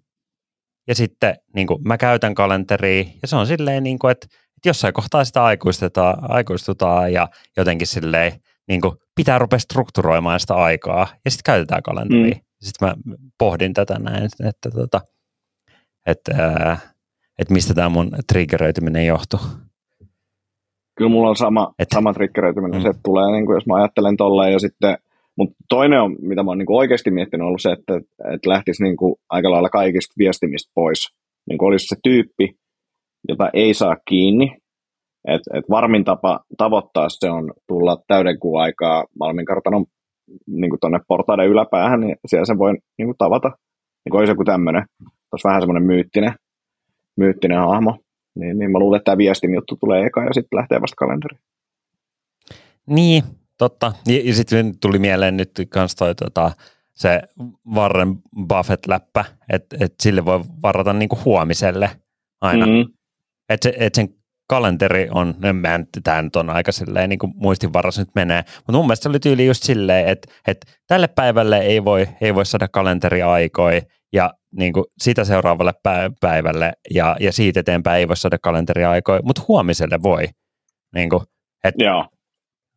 ja 0.89 0.95
sitten 0.95 1.35
niin 1.55 1.67
kuin, 1.67 1.83
mä 1.89 1.99
käytän 1.99 2.35
kalenteria 2.35 3.05
ja 3.23 3.29
se 3.29 3.37
on 3.37 3.47
silleen, 3.47 3.83
niin 3.83 3.99
kuin, 3.99 4.11
että 4.13 4.27
jossain 4.67 4.95
kohtaa 4.95 5.25
sitä 5.25 5.45
aikuistetaan, 5.45 6.31
aikuistutaan 6.31 7.13
ja 7.13 7.29
jotenkin 7.57 7.87
silleen 7.87 8.33
niin 8.69 8.81
kuin 8.81 8.97
pitää 9.15 9.39
rupea 9.39 9.59
strukturoimaan 9.59 10.41
sitä 10.41 10.55
aikaa 10.55 11.07
ja 11.25 11.31
sitten 11.31 11.53
käytetään 11.53 11.83
kalenteria. 11.83 12.35
Mm. 12.35 12.41
Sitten 12.61 12.89
mä 12.89 12.95
pohdin 13.39 13.75
tätä 13.75 13.99
näin, 13.99 14.25
että, 14.25 14.71
tota, 14.71 15.01
että, 16.07 16.33
että 17.39 17.55
mistä 17.55 17.75
tämä 17.75 17.89
mun 17.89 18.11
triggeröityminen 18.33 19.07
johtuu. 19.07 19.41
Kyllä 20.97 21.11
mulla 21.11 21.29
on 21.29 21.37
sama, 21.37 21.75
Et, 21.79 21.89
sama 21.95 22.13
triggeröityminen, 22.13 22.81
mm. 22.81 22.83
se 22.83 22.93
tulee, 23.05 23.33
niin 23.33 23.47
kuin, 23.47 23.55
jos 23.55 23.67
mä 23.67 23.75
ajattelen 23.75 24.17
tolleen 24.17 24.53
ja 24.53 24.59
sitten 24.59 24.99
mutta 25.37 25.55
toinen 25.69 26.01
on, 26.01 26.17
mitä 26.21 26.43
mä 26.43 26.51
oon 26.51 26.59
niin 26.59 26.67
oikeasti 26.73 27.11
miettinyt, 27.11 27.43
on 27.43 27.47
ollut 27.47 27.63
se, 27.63 27.73
että, 27.73 27.97
että 28.35 28.51
lähtisi 28.51 28.83
niin 28.83 28.97
kuin 28.97 29.15
aika 29.31 29.51
lailla 29.51 29.69
kaikista 29.69 30.15
viestimistä 30.19 30.73
pois. 30.75 31.09
Niin 31.49 31.59
kuin 31.59 31.67
olisi 31.67 31.87
se 31.87 31.97
tyyppi, 32.03 32.57
jota 33.29 33.51
ei 33.55 33.75
saa 33.75 33.97
kiinni. 34.09 34.57
Et, 35.29 35.43
et 35.55 35.65
varmin 35.71 36.05
tapa 36.05 36.41
tavoittaa 36.57 37.09
se 37.09 37.31
on 37.31 37.53
tulla 37.69 37.97
täyden 38.07 38.39
kuun 38.39 38.63
aikaa 38.63 39.05
Malmin 39.19 39.45
kartanon 39.45 39.85
niin 40.47 40.71
tuonne 40.81 41.01
portaiden 41.09 41.49
yläpäähän, 41.49 42.01
niin 42.01 42.17
siellä 42.27 42.47
sen 42.47 42.59
voi 42.59 42.73
niin 42.99 43.07
kuin 43.07 43.19
tavata. 43.19 43.51
Niin 44.05 44.17
olisi 44.17 44.31
joku 44.31 44.45
tämmöinen, 44.45 44.85
olisi 45.33 45.49
vähän 45.49 45.63
semmoinen 45.63 45.83
myyttinen, 45.83 46.35
myyttinen 47.17 47.59
hahmo. 47.59 47.99
Niin, 48.35 48.59
niin 48.59 48.71
mä 48.71 48.79
luulen, 48.79 48.97
että 48.97 49.05
tämä 49.05 49.19
viestin 49.19 49.55
juttu 49.55 49.77
tulee 49.77 50.07
eka 50.07 50.25
ja 50.25 50.35
sitten 50.35 50.57
lähtee 50.57 50.81
vasta 50.81 50.97
kalenteri. 50.97 51.37
Niin, 52.87 53.23
totta. 53.59 53.93
Ja, 54.07 54.21
ja 54.25 54.35
sitten 54.35 54.79
tuli 54.81 54.99
mieleen 54.99 55.37
nyt 55.37 55.51
kans 55.69 55.95
toi 55.95 56.15
tota, 56.15 56.51
se 56.95 57.23
Warren 57.75 58.17
Buffett-läppä, 58.49 59.25
että 59.53 59.77
et 59.81 59.95
sille 60.01 60.25
voi 60.25 60.41
varata 60.63 60.93
niinku 60.93 61.19
huomiselle 61.25 61.91
aina. 62.41 62.67
Mm-hmm. 62.67 62.93
Että 63.49 63.69
se, 63.69 63.77
et 63.79 63.95
sen 63.95 64.09
kalenteri 64.53 65.09
on, 65.11 65.35
tämä 66.03 66.23
nyt 66.23 66.37
on 66.37 66.51
aika 66.51 66.73
silleen 66.73 67.09
niin 67.09 67.19
kuin 67.19 67.33
muistinvaras 67.37 67.99
nyt 67.99 68.09
menee, 68.15 68.45
mutta 68.57 68.73
mun 68.73 68.87
mielestä 68.87 69.03
se 69.03 69.09
oli 69.09 69.19
tyyli 69.19 69.47
just 69.47 69.63
silleen, 69.63 70.09
että, 70.09 70.33
että 70.47 70.67
tälle 70.87 71.09
päivälle 71.09 71.59
ei 71.59 71.85
voi, 71.85 72.09
ei 72.21 72.35
voi 72.35 72.47
saada 72.47 72.69
kalenteriaikoi 72.69 73.83
ja 74.13 74.31
niin 74.57 74.73
kuin 74.73 74.85
sitä 74.99 75.25
seuraavalle 75.25 75.73
päivälle 76.21 76.73
ja, 76.91 77.17
ja 77.21 77.33
siitä 77.33 77.61
eteenpäin 77.61 77.99
ei 77.99 78.09
voi 78.09 78.17
saada 78.17 78.39
kalenteriaikoi, 78.39 79.21
mutta 79.23 79.43
huomiselle 79.49 80.03
voi. 80.03 80.29
Niin 80.95 81.11
kuin, 81.11 81.23
et, 81.65 81.75
Joo. 81.79 82.07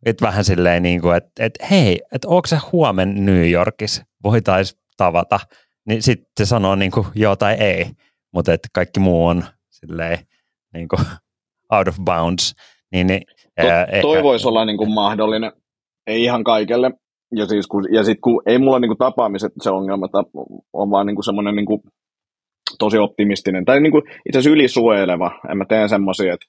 Et 0.06 0.22
vähän 0.22 0.46
silleen, 0.46 0.84
niin 0.84 1.02
kuin, 1.02 1.18
että, 1.18 1.46
että 1.46 1.66
hei, 1.66 2.02
että 2.12 2.28
onko 2.28 2.48
se 2.48 2.58
huomen 2.72 3.26
New 3.26 3.50
Yorkissa, 3.52 4.04
voitaisiin 4.24 4.80
tavata, 4.98 5.40
niin 5.88 6.04
sitten 6.04 6.28
se 6.38 6.46
sanoo 6.46 6.76
niin 6.76 6.92
kuin 6.92 7.08
joo 7.16 7.36
tai 7.36 7.54
ei, 7.54 7.92
mutta 8.34 8.54
että 8.54 8.68
kaikki 8.74 9.00
muu 9.00 9.28
on 9.28 9.46
silleen 9.70 10.20
niin 10.74 10.88
kuin 10.88 11.02
out 11.78 11.88
of 11.88 11.96
bounds. 12.06 12.56
Niin, 12.92 13.08
niin, 13.08 13.22
to, 13.62 13.68
ää, 13.68 13.88
toi 14.02 14.18
ehkä... 14.18 14.24
voisi 14.24 14.48
olla 14.48 14.66
niin 14.66 14.78
kuin 14.78 14.94
mahdollinen, 14.94 15.52
ei 16.08 16.24
ihan 16.24 16.44
kaikelle. 16.44 16.92
Ja, 17.36 17.46
siis 17.46 17.68
kun, 17.68 17.84
ja 17.94 18.04
sitten 18.04 18.22
kun 18.22 18.42
ei 18.46 18.58
mulla 18.58 18.80
niin 18.80 18.90
kuin 18.90 18.98
tapaamiset 18.98 19.52
se 19.62 19.70
ongelma, 19.70 20.06
että 20.06 20.18
on 20.74 20.92
vaan 20.92 21.06
niin 21.06 21.16
kuin 21.16 21.26
semmoinen 21.26 21.56
niin 21.56 21.66
kuin 21.66 21.82
tosi 22.80 22.98
optimistinen, 22.98 23.66
tai 23.66 23.80
niin 23.80 23.92
kuin 23.92 24.04
itse 24.08 24.40
asiassa 24.40 24.54
ylisuojeleva. 24.54 25.32
En 25.52 25.58
mä 25.58 25.66
tee 25.70 25.88
semmoisia, 25.88 26.34
että 26.34 26.46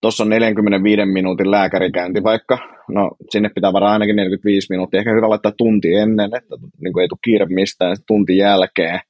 tuossa 0.00 0.24
on 0.24 0.30
45 0.30 1.06
minuutin 1.06 1.50
lääkärikäynti 1.50 2.22
vaikka, 2.22 2.58
no 2.88 3.10
sinne 3.30 3.50
pitää 3.54 3.72
varaa 3.72 3.92
ainakin 3.92 4.16
45 4.16 4.66
minuuttia, 4.70 4.98
ehkä 4.98 5.12
hyvä 5.12 5.28
laittaa 5.28 5.52
tunti 5.56 5.94
ennen, 5.94 6.30
että 6.36 6.56
niin 6.82 6.92
kuin 6.92 7.02
ei 7.02 7.08
tule 7.08 7.18
kiire 7.24 7.46
mistään, 7.46 7.96
tunti 8.06 8.36
jälkeen. 8.36 9.00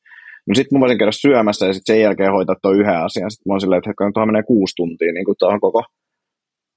No 0.48 0.54
sitten 0.54 0.78
mä 0.78 0.80
voisin 0.80 0.98
käydä 0.98 1.12
syömässä 1.12 1.66
ja 1.66 1.72
sitten 1.72 1.94
sen 1.94 2.02
jälkeen 2.02 2.32
hoitaa 2.32 2.56
tuo 2.62 2.72
yhden 2.72 2.98
asian. 2.98 3.30
Sitten 3.30 3.50
mä 3.50 3.52
oon 3.52 3.60
silleen, 3.60 3.78
että 3.78 3.90
tuohon 4.14 4.28
menee 4.28 4.42
kuusi 4.42 4.74
tuntia 4.76 5.12
niin 5.12 5.24
tuohon 5.38 5.60
koko 5.60 5.82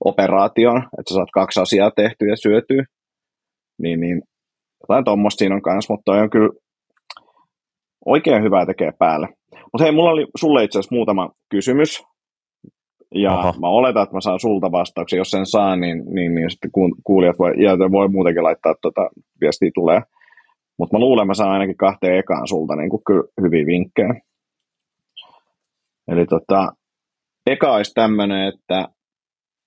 operaation, 0.06 0.78
että 0.78 1.10
sä 1.10 1.16
saat 1.16 1.32
kaksi 1.34 1.60
asiaa 1.60 1.92
tehtyä 1.92 2.28
ja 2.30 2.38
syötyä. 2.38 2.84
Niin, 3.82 4.00
niin 4.00 4.22
jotain 4.82 5.06
tuommoista 5.06 5.40
siinä 5.40 5.56
on 5.56 5.62
kanssa, 5.62 5.94
mutta 5.94 6.12
toi 6.12 6.22
on 6.22 6.30
kyllä 6.30 6.50
oikein 8.06 8.44
hyvää 8.44 8.66
tekee 8.66 8.92
päälle. 9.00 9.28
Mutta 9.52 9.84
hei, 9.84 9.92
mulla 9.92 10.12
oli 10.12 10.26
sulle 10.38 10.64
itse 10.64 10.80
asiassa 10.80 10.96
muutama 10.96 11.30
kysymys, 11.50 12.04
ja 13.16 13.34
Aha. 13.34 13.54
mä 13.62 13.68
oletan, 13.68 14.04
että 14.04 14.16
mä 14.16 14.22
saan 14.22 14.40
sulta 14.40 14.72
vastauksen. 14.72 15.18
Jos 15.18 15.32
sen 15.32 15.46
saa, 15.46 15.76
niin, 15.76 16.04
niin, 16.06 16.36
niin 16.36 16.52
sitten 16.52 16.72
kuulijat 17.04 17.40
voi, 17.40 17.54
ja 17.64 17.78
voi 17.92 18.08
muutenkin 18.08 18.44
laittaa 18.44 18.76
tota, 18.82 19.10
viestiä 19.42 19.72
tulee. 19.74 20.02
Mutta 20.80 20.96
mä 20.96 21.00
luulen, 21.00 21.28
mä 21.28 21.34
saan 21.34 21.52
ainakin 21.52 21.78
kahteen 21.78 22.18
ekaan 22.18 22.48
sulta 22.48 22.76
niin 22.76 22.90
kyllä 23.08 23.24
hyviä 23.42 23.66
vinkkejä. 23.66 24.22
Eli 26.08 26.26
tota, 26.26 26.72
eka 27.48 27.76
olisi 27.76 27.94
tämmöinen, 27.94 28.48
että 28.48 28.88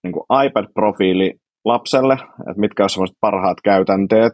niin 0.02 0.14
iPad-profiili 0.46 1.34
lapselle, 1.64 2.14
että 2.14 2.60
mitkä 2.60 2.82
on 2.82 2.90
semmoiset 2.90 3.16
parhaat 3.20 3.58
käytänteet, 3.64 4.32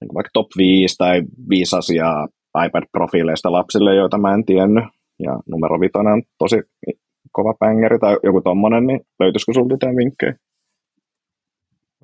niin 0.00 0.14
vaikka 0.14 0.30
top 0.32 0.46
5 0.56 0.96
tai 0.98 1.22
5 1.48 1.76
asiaa 1.76 2.28
iPad-profiileista 2.66 3.52
lapsille, 3.52 3.94
joita 3.94 4.18
mä 4.18 4.34
en 4.34 4.44
tiennyt. 4.44 4.84
Ja 5.18 5.38
numero 5.46 5.80
vitonen 5.80 6.12
on 6.12 6.22
tosi 6.38 6.56
kova 7.32 7.54
pängeri 7.60 7.98
tai 7.98 8.16
joku 8.22 8.40
tommonen, 8.40 8.86
niin 8.86 9.00
löytyisikö 9.20 9.52
sulta 9.52 9.74
jotain 9.74 9.96
vinkkejä? 9.96 10.34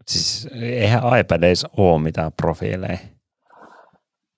Siis 0.06 0.48
eihän 0.62 1.02
iPadeissa 1.20 1.68
ole 1.76 2.02
mitään 2.02 2.32
profiileja. 2.42 2.98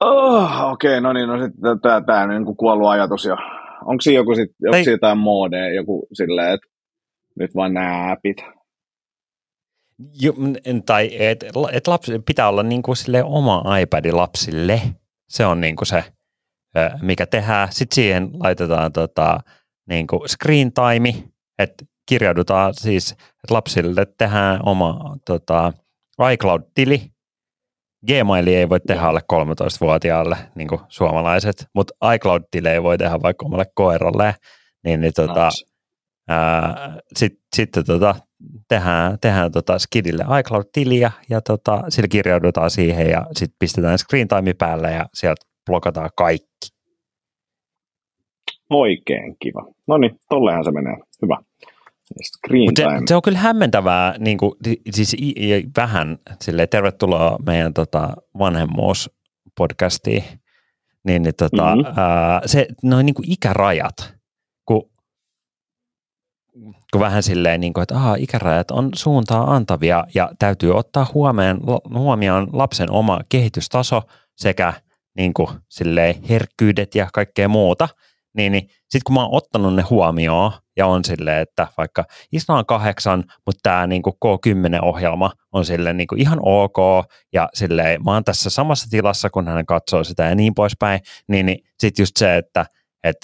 Oh, 0.01 0.73
okei, 0.73 0.91
okay, 0.91 1.01
no 1.01 1.13
niin, 1.13 1.29
no 1.29 1.45
sitten 1.45 1.81
tämä, 1.83 2.01
tämä 2.01 2.23
on 2.23 2.29
niin 2.29 2.57
kuollut 2.57 2.89
ajatus 2.89 3.25
jo. 3.25 3.37
Onko 3.85 4.01
siinä 4.01 4.17
joku 4.17 4.35
sit, 4.35 4.51
onko 4.67 4.77
siinä 4.77 4.93
jotain 4.93 5.19
moodea, 5.19 5.75
joku 5.75 6.07
silleen, 6.13 6.55
että 6.55 6.67
nyt 7.39 7.55
vaan 7.55 7.75
nämä 7.75 8.13
appit? 8.13 8.37
Jo, 10.21 10.33
tai 10.87 11.11
että 11.25 11.47
et 11.73 11.87
lapsi, 11.87 12.19
pitää 12.19 12.49
olla 12.49 12.63
niin 12.63 12.83
kuin 12.83 12.97
sille 12.97 13.25
oma 13.25 13.79
iPad 13.79 14.13
lapsille. 14.13 14.81
Se 15.29 15.47
on 15.47 15.61
niin 15.61 15.77
kuin 15.77 15.87
se, 15.87 16.05
mikä 17.03 17.27
tehdään. 17.27 17.69
Sitten 17.73 17.95
siihen 17.95 18.31
laitetaan 18.33 18.93
tota, 18.93 19.41
niin 19.89 20.07
kuin 20.07 20.29
screen 20.29 20.73
time, 20.73 21.15
että 21.59 21.85
kirjaudutaan 22.09 22.75
siis, 22.75 23.13
että 23.13 23.55
lapsille 23.55 24.07
tehdään 24.19 24.61
oma 24.67 25.17
tota, 25.27 25.73
iCloud-tili. 26.33 27.16
Gmail 28.07 28.47
ei 28.47 28.69
voi 28.69 28.81
tehdä 28.81 29.03
alle 29.03 29.21
13-vuotiaalle, 29.33 30.37
niin 30.55 30.69
kuin 30.69 30.81
suomalaiset, 30.89 31.67
mutta 31.75 32.15
iCloud-tili 32.15 32.69
ei 32.69 32.83
voi 32.83 32.99
tehdä 32.99 33.23
vaikka 33.23 33.47
omalle 33.47 33.67
koiralle. 33.75 34.35
Niin, 34.85 35.01
niin 35.01 35.13
tota, 35.17 35.51
sitten 37.17 37.41
sit, 37.57 37.71
tota, 37.87 38.15
tehdään, 38.69 39.19
tehdään 39.21 39.53
tota 39.53 39.79
Skidille 39.79 40.25
iCloud-tiliä 40.41 41.11
ja 41.31 41.41
tota, 41.41 41.83
sillä 41.89 42.09
kirjaudutaan 42.09 42.71
siihen 42.71 43.11
ja 43.11 43.27
sitten 43.33 43.57
pistetään 43.59 43.99
screen 43.99 44.29
time 44.29 44.55
päälle 44.55 44.93
ja 44.93 45.07
sieltä 45.15 45.47
blokataan 45.67 46.11
kaikki. 46.17 46.47
Oikein 48.71 49.37
kiva. 49.43 49.67
No 49.87 49.99
niin, 49.99 50.17
tollehan 50.29 50.65
se 50.65 50.71
menee. 50.71 50.97
Hyvä. 51.23 51.39
Screen 52.23 52.73
se, 52.77 52.85
se 53.07 53.17
on 53.17 53.23
kyllä 53.23 53.39
hämmentävää, 53.39 54.15
niin 54.19 54.39
kuin, 54.39 54.53
siis 54.91 55.17
vähän 55.77 56.19
silleen, 56.41 56.69
tervetuloa 56.69 57.39
meidän 57.47 57.75
tota, 57.75 58.17
vanhemmuuspodcastiin. 58.39 60.25
Niin, 61.05 61.23
niin 61.23 61.35
tota, 61.35 61.77
mm-hmm. 61.77 61.99
ää, 61.99 62.41
se, 62.47 62.67
noin 62.83 63.07
niin 63.07 63.15
kuin 63.15 63.33
ikärajat, 63.33 64.15
kun, 64.65 64.91
kun 66.93 67.01
vähän 67.01 67.23
silleen, 67.23 67.61
niin 67.61 67.73
kuin, 67.73 67.83
että 67.83 67.97
aha, 67.97 68.15
ikärajat 68.15 68.71
on 68.71 68.91
suuntaa 68.95 69.55
antavia 69.55 70.05
ja 70.15 70.31
täytyy 70.39 70.77
ottaa 70.77 71.07
huomioon, 71.15 71.61
huomioon 71.95 72.49
lapsen 72.53 72.91
oma 72.91 73.21
kehitystaso 73.29 74.03
sekä 74.37 74.73
niin 75.17 75.35
kuin, 75.35 75.49
silleen, 75.69 76.23
herkkyydet 76.23 76.95
ja 76.95 77.09
kaikkea 77.13 77.49
muuta– 77.49 77.89
niin, 78.37 78.53
niin 78.53 78.69
sitten 78.69 79.01
kun 79.07 79.15
mä 79.15 79.21
oon 79.25 79.35
ottanut 79.35 79.75
ne 79.75 79.83
huomioon 79.83 80.53
ja 80.77 80.87
on 80.87 81.05
silleen, 81.05 81.43
että 81.43 81.67
vaikka 81.79 82.05
Isla 82.33 82.59
on 82.59 82.67
kahdeksan, 82.67 83.25
mutta 83.47 83.61
tämä 83.63 83.87
niin 83.87 84.03
K10-ohjelma 84.25 85.33
on 85.53 85.65
silleen 85.65 85.97
niin 85.97 86.09
ihan 86.17 86.39
ok 86.43 86.77
ja 87.33 87.49
silleen 87.55 88.05
mä 88.05 88.13
oon 88.13 88.25
tässä 88.25 88.51
samassa 88.51 88.87
tilassa, 88.91 89.31
kun 89.31 89.49
hän 89.49 89.67
katsoo 89.67 90.05
sitä 90.05 90.25
ja 90.25 90.35
niin 90.35 90.55
poispäin, 90.55 91.01
niin, 91.29 91.47
niin 91.47 91.59
sitten 91.79 92.03
just 92.03 92.17
se, 92.17 92.37
että 92.37 92.67
et, 93.05 93.17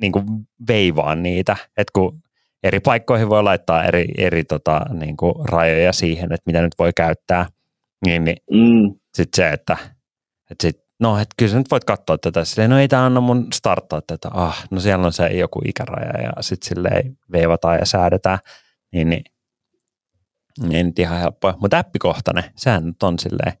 niin 0.00 0.12
kuin 0.12 0.24
veivaan 0.68 1.22
niitä, 1.22 1.56
että 1.76 1.90
kun 1.94 2.22
eri 2.62 2.80
paikkoihin 2.80 3.28
voi 3.28 3.42
laittaa 3.42 3.84
eri, 3.84 4.06
eri 4.18 4.44
tota, 4.44 4.80
niin 4.92 5.16
kuin 5.16 5.34
rajoja 5.48 5.92
siihen, 5.92 6.32
että 6.32 6.42
mitä 6.46 6.62
nyt 6.62 6.74
voi 6.78 6.90
käyttää, 6.96 7.46
niin, 8.06 8.24
niin 8.24 8.36
mm. 8.50 8.94
sitten 9.14 9.36
se, 9.44 9.52
että, 9.52 9.76
että 10.50 10.62
sit 10.62 10.81
no 11.02 11.18
et 11.18 11.28
kyllä 11.36 11.52
sä 11.52 11.58
nyt 11.58 11.70
voit 11.70 11.84
katsoa 11.84 12.18
tätä, 12.18 12.44
silleen, 12.44 12.70
no 12.70 12.78
ei 12.78 12.88
tämä 12.88 13.06
anna 13.06 13.20
mun 13.20 13.46
starttaa 13.52 14.00
tätä, 14.06 14.28
ah, 14.34 14.64
no 14.70 14.80
siellä 14.80 15.06
on 15.06 15.12
se 15.12 15.26
joku 15.26 15.62
ikäraja 15.64 16.22
ja 16.22 16.42
sitten 16.42 16.68
silleen 16.68 17.18
veivataan 17.32 17.78
ja 17.78 17.86
säädetään, 17.86 18.38
niin, 18.92 19.08
niin 19.08 19.24
ei 20.72 20.84
nyt 20.84 20.98
ihan 20.98 21.20
helppoa, 21.20 21.54
mutta 21.60 21.78
appikohtainen, 21.78 22.44
sehän 22.56 22.86
nyt 22.86 23.02
on 23.02 23.18
silleen 23.18 23.52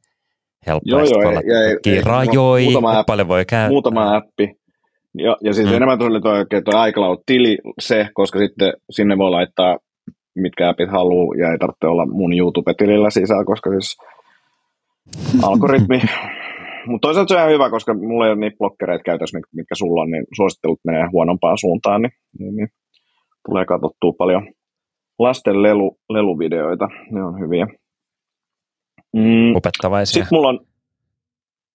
helppoa, 0.66 1.00
joo, 1.00 1.22
joo, 1.22 1.32
ja, 1.32 1.40
ja, 1.40 1.94
ja, 1.94 2.02
rajoja, 2.04 2.64
muutama 2.64 2.98
appi, 2.98 3.04
paljon 3.06 3.28
voi 3.28 3.44
käyttää. 3.44 3.68
Muutama 3.68 4.16
appi, 4.16 4.62
Ja, 5.14 5.36
ja 5.40 5.52
siis 5.52 5.66
Mm. 5.66 5.70
mm. 5.70 5.76
enemmän 5.76 5.98
tuli 5.98 6.20
toi, 6.20 6.46
toi 6.64 6.88
iCloud-tili 6.88 7.58
se, 7.80 8.08
koska 8.14 8.38
sitten 8.38 8.72
sinne 8.90 9.18
voi 9.18 9.30
laittaa 9.30 9.78
mitkä 10.34 10.68
appit 10.68 10.90
haluaa 10.90 11.36
ja 11.38 11.52
ei 11.52 11.58
tarvitse 11.58 11.86
olla 11.86 12.06
mun 12.06 12.38
YouTube-tilillä 12.38 13.10
sisällä, 13.10 13.44
koska 13.44 13.70
siis 13.70 13.96
algoritmi. 15.42 16.00
Mutta 16.86 17.06
toisaalta 17.08 17.28
se 17.28 17.34
on 17.34 17.40
ihan 17.40 17.52
hyvä, 17.52 17.70
koska 17.70 17.94
mulla 17.94 18.26
ei 18.26 18.32
ole 18.32 18.40
niitä 18.40 18.56
blokkereita 18.58 19.02
käytössä, 19.02 19.38
mit- 19.38 19.54
mitkä 19.54 19.74
sulla 19.74 20.02
on, 20.02 20.10
niin 20.10 20.24
suosittelut 20.36 20.80
menee 20.84 21.08
huonompaan 21.12 21.58
suuntaan, 21.58 22.02
niin, 22.02 22.12
niin, 22.38 22.56
niin 22.56 22.68
tulee 23.46 23.64
katsottua 23.64 24.12
paljon 24.18 24.52
lasten 25.18 25.62
lelu, 25.62 25.98
leluvideoita, 26.10 26.88
ne 27.10 27.24
on 27.24 27.40
hyviä. 27.40 27.66
Mm, 29.12 29.56
Opettavaisia. 29.56 30.12
sitten 30.22 30.36
mulla 30.36 30.48
on, 30.48 30.60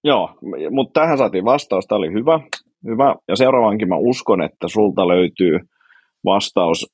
joo, 0.04 0.30
mutta 0.72 1.02
tähän 1.02 1.18
saatiin 1.18 1.46
vastaus, 1.46 1.88
tämä 1.88 1.98
oli 1.98 2.14
hyvä, 2.14 2.40
hyvä. 2.86 3.16
Ja 3.28 3.36
seuraavankin 3.36 3.90
mä 3.90 3.98
uskon, 3.98 4.42
että 4.42 4.68
sulta 4.68 5.08
löytyy 5.08 5.60
vastaus. 6.26 6.94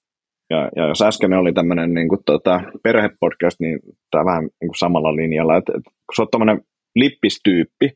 Ja, 0.49 0.69
ja 0.75 0.87
jos 0.87 1.01
äsken 1.01 1.33
oli 1.33 1.53
tämmöinen 1.53 1.93
niin 1.93 2.07
tota, 2.25 2.61
perhepodcast, 2.83 3.59
niin 3.59 3.79
tämä 4.11 4.25
vähän 4.25 4.43
niin 4.43 4.69
kuin 4.69 4.77
samalla 4.79 5.15
linjalla, 5.15 5.57
että, 5.57 5.71
että 5.77 5.89
kun 5.89 6.15
sä 6.15 6.21
oot 6.21 6.31
tämmöinen 6.31 6.61
lippistyyppi, 6.95 7.89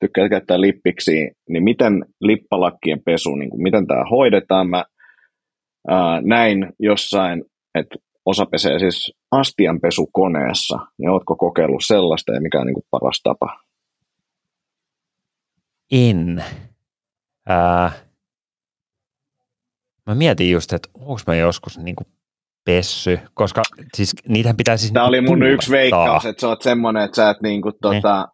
tykkää 0.00 0.28
käyttää 0.28 0.60
lippiksi, 0.60 1.30
niin 1.48 1.64
miten 1.64 2.04
lippalakkien 2.20 3.00
pesu, 3.04 3.34
niin 3.34 3.50
kuin, 3.50 3.62
miten 3.62 3.86
tämä 3.86 4.04
hoidetaan? 4.10 4.70
Mä 4.70 4.84
ää, 5.88 6.20
näin 6.20 6.72
jossain, 6.78 7.44
että 7.74 7.96
osa 8.26 8.46
pesee 8.46 8.78
siis 8.78 9.12
astianpesukoneessa, 9.30 10.78
niin 10.98 11.10
ootko 11.10 11.36
kokeillut 11.36 11.84
sellaista 11.86 12.32
ja 12.32 12.40
mikä 12.40 12.60
on 12.60 12.66
niin 12.66 12.74
kuin 12.74 12.86
paras 12.90 13.20
tapa? 13.22 13.60
En. 15.92 16.44
Ää, 17.48 17.92
mä 20.06 20.14
mietin 20.14 20.50
just, 20.50 20.72
että 20.72 20.88
onko 20.94 21.20
mä 21.26 21.34
joskus 21.34 21.78
niinku 21.78 22.04
pessy, 22.64 23.18
koska 23.34 23.62
siis 23.94 24.14
niitähän 24.28 24.56
pitää 24.56 24.76
siis 24.76 24.92
Tämä 24.92 25.10
niinku 25.10 25.32
oli 25.32 25.38
mun 25.38 25.48
yksi 25.48 25.70
veikkaus, 25.70 26.26
että 26.26 26.40
sä 26.40 26.48
oot 26.48 26.62
semmoinen, 26.62 27.02
että 27.02 27.16
sä 27.16 27.30
et 27.30 27.40
niinku, 27.42 27.72
tota, 27.72 28.28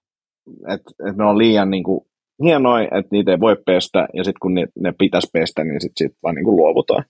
että, 0.69 0.91
että 1.09 1.23
ne 1.23 1.25
on 1.25 1.39
liian 1.39 1.71
niinku, 1.71 2.07
hienoja, 2.43 2.85
että 2.85 3.09
niitä 3.13 3.31
ei 3.31 3.41
voi 3.41 3.57
pestä, 3.67 4.09
ja 4.15 4.25
sitten 4.25 4.41
kun 4.43 4.55
ne, 4.55 4.67
ne 4.81 4.93
pitäisi 4.99 5.29
pestä, 5.33 5.65
niin 5.65 5.81
sitten 5.81 6.09
sit 6.09 6.19
vaan 6.23 6.35
niinku 6.35 6.57
luovutaan. 6.57 7.05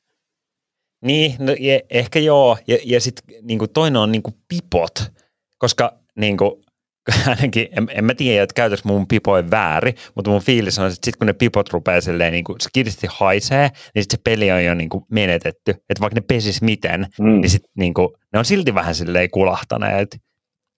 Niin, 1.04 1.34
no, 1.38 1.52
ja, 1.60 1.80
ehkä 1.90 2.18
joo. 2.18 2.56
Ja, 2.66 2.78
ja 2.84 3.00
sitten 3.00 3.36
niinku 3.42 3.68
toinen 3.68 4.00
on 4.02 4.12
niinku 4.12 4.30
pipot, 4.48 5.12
koska 5.58 5.98
niinku, 6.16 6.62
ainakin, 7.28 7.68
en, 7.76 7.86
en 7.90 8.04
mä 8.04 8.14
tiedä, 8.14 8.42
että 8.42 8.54
käytös 8.54 8.84
mun 8.84 9.06
pipoin 9.06 9.50
väärin, 9.50 9.94
mutta 10.14 10.30
mun 10.30 10.40
fiilis 10.42 10.78
on, 10.78 10.86
että 10.86 10.94
sitten 10.94 11.18
kun 11.18 11.26
ne 11.26 11.32
pipot 11.32 11.72
rupeaa 11.72 12.00
silleen 12.00 12.32
niinku 12.32 12.56
skidisti 12.62 13.06
haisee, 13.10 13.68
niin 13.94 14.02
sit 14.02 14.10
se 14.10 14.18
peli 14.24 14.52
on 14.52 14.64
jo 14.64 14.74
niinku 14.74 15.06
menetetty. 15.10 15.70
Että 15.70 16.00
vaikka 16.00 16.20
ne 16.20 16.24
pesis 16.28 16.62
miten, 16.62 17.06
Mm. 17.20 17.40
niin 17.40 17.50
sit 17.50 17.64
niinku, 17.76 18.16
ne 18.32 18.38
on 18.38 18.44
silti 18.44 18.74
vähän 18.74 18.94
silleen 18.94 19.30
kulahtaneet, 19.30 20.16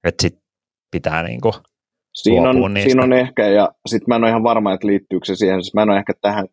että 0.05 0.23
sit 0.23 0.39
pitää 0.91 1.23
niinku, 1.23 1.53
Siinä 2.23 2.51
on, 2.51 2.75
niistä. 2.75 2.91
siinä 2.91 3.05
on 3.05 3.13
ehkä, 3.13 3.49
ja 3.49 3.69
sitten 3.87 4.05
mä 4.09 4.17
en 4.17 4.23
ole 4.23 4.31
ihan 4.31 4.43
varma, 4.43 4.73
että 4.73 4.87
liittyykö 4.87 5.27
se 5.27 5.37
siihen, 5.37 5.63
siis 5.63 5.75
mä 5.75 5.83
en 5.83 5.91
ole 5.91 5.99
ehkä 5.99 6.13
tähän, 6.21 6.47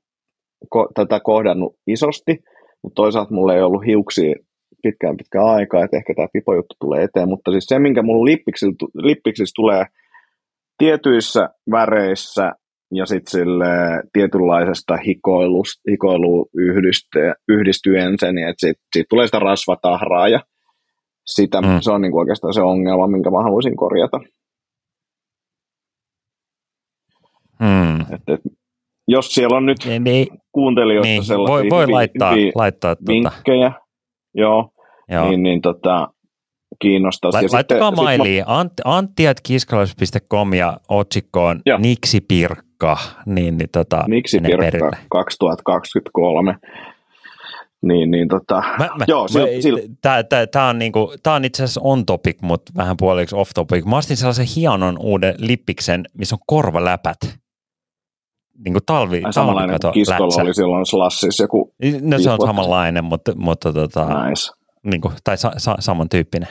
ko, 0.70 0.88
tätä 0.96 1.20
kohdannut 1.20 1.76
isosti, 1.88 2.38
mutta 2.84 2.96
toisaalta 2.96 3.34
mulla 3.34 3.56
ei 3.56 3.62
ollut 3.62 3.86
hiuksia 3.86 4.36
pitkään 4.84 5.18
pitkään 5.18 5.46
aikaa, 5.46 5.84
että 5.84 5.98
ehkä 5.98 6.14
tämä 6.16 6.28
pipojuttu 6.34 6.76
tulee 6.80 7.04
eteen, 7.04 7.30
mutta 7.30 7.52
siis 7.52 7.66
se, 7.66 7.80
minkä 7.80 8.02
mulla 8.02 8.26
lippiksillä, 8.26 8.74
lippiksissä 8.94 9.54
tulee 9.56 9.86
tietyissä 10.78 11.50
väreissä 11.72 12.52
ja 12.94 13.06
sitten 13.06 13.32
sille 13.32 13.66
tietynlaisesta 14.14 14.98
hikoilusta, 14.98 15.82
hikoilu 15.92 16.50
yhdistyen 17.48 18.16
sen, 18.20 18.38
että 18.38 18.54
siitä, 18.58 18.82
siitä 18.96 19.08
tulee 19.10 19.28
sitä 19.28 19.40
rasvatahraa 19.40 20.28
ja 20.28 20.40
sitä, 21.26 21.62
Mm. 21.62 21.68
se 21.82 21.92
on 21.92 22.02
niinku 22.02 22.20
oikeastaan 22.20 22.54
se 22.54 22.62
ongelma, 22.62 23.08
minkä 23.08 23.32
mä 23.32 23.44
haluaisin 23.44 23.76
korjata. 23.76 24.20
Hmm, 27.64 28.02
Et, 28.02 28.22
et, 28.28 28.42
jos 29.08 29.34
siellä 29.34 29.58
on 29.58 29.66
nyt 29.66 29.78
ei, 29.86 30.00
ei, 30.06 30.28
kuuntelijoista 30.52 31.08
niin, 31.08 31.24
sellaisia 31.24 31.54
voi, 31.54 31.70
voi 31.70 31.84
hyviä- 31.84 31.94
laittaa, 31.94 32.32
hyviä 32.32 32.52
laittaa 32.56 32.96
tota, 32.96 33.12
vinkkejä, 33.12 33.72
joo, 34.36 34.70
joo. 35.10 35.30
niin, 35.30 35.44
niin 35.44 35.62
tota, 35.62 36.08
kiinnostaisi. 36.82 37.36
La- 37.36 37.42
Ja 37.42 37.50
laittakaa 37.52 37.90
sitten- 37.90 37.98
sit 37.98 38.08
mä- 38.18 38.24
ja 40.54 40.78
otsikkoon 40.90 41.62
Joo. 41.66 41.78
Niksi 41.78 42.22
Pirkka, 42.22 42.98
niin, 43.26 43.58
niin 43.58 43.70
tota, 43.72 44.04
Miksi 44.08 44.40
menee 44.40 44.50
Pirkka 44.58 44.72
perille. 44.72 44.98
2023? 45.10 46.56
Niin, 47.84 48.12
niin 48.12 48.28
tota, 48.28 48.56
Mä, 48.80 48.90
mä, 48.98 49.06
Joo, 49.08 49.28
sil- 49.34 49.52
sil- 49.66 49.96
Tämä 50.02 50.24
tää, 50.24 50.48
tää 50.48 50.68
on, 50.68 50.80
niinku, 50.80 51.14
tää 51.24 51.34
on 51.34 51.46
itse 51.46 51.64
asiassa 51.64 51.82
on 51.84 52.06
topic, 52.06 52.42
mutta 52.42 52.72
vähän 52.78 52.98
puoliksi 52.98 53.36
off 53.36 53.52
topic. 53.56 53.86
Mä 53.86 53.98
ostin 53.98 54.18
sellaisen 54.18 54.48
hienon 54.56 54.98
uuden 55.00 55.36
lippiksen, 55.38 56.04
missä 56.18 56.36
on 56.36 56.40
korvaläpät. 56.48 57.18
Niin 58.58 58.74
kuin 58.74 58.86
talvi, 58.86 59.22
ai 59.26 59.34
samanlainen 59.34 59.78
kuin 59.82 59.94
Kiskolla 59.94 60.44
oli 60.44 60.54
silloin 60.54 60.86
Slassis 60.86 61.40
joku 61.40 61.74
No 62.02 62.20
se 62.20 62.30
on 62.30 62.38
vuotta 62.38 62.46
samanlainen, 62.46 63.04
mutta, 63.04 63.36
mutta 63.36 63.74
tota, 63.74 64.06
nice. 64.30 64.52
niin 64.84 65.02
kuin, 65.02 65.14
tai 65.24 65.38
sa, 65.38 65.52
sa, 65.58 65.76
samantyyppinen. 65.80 66.50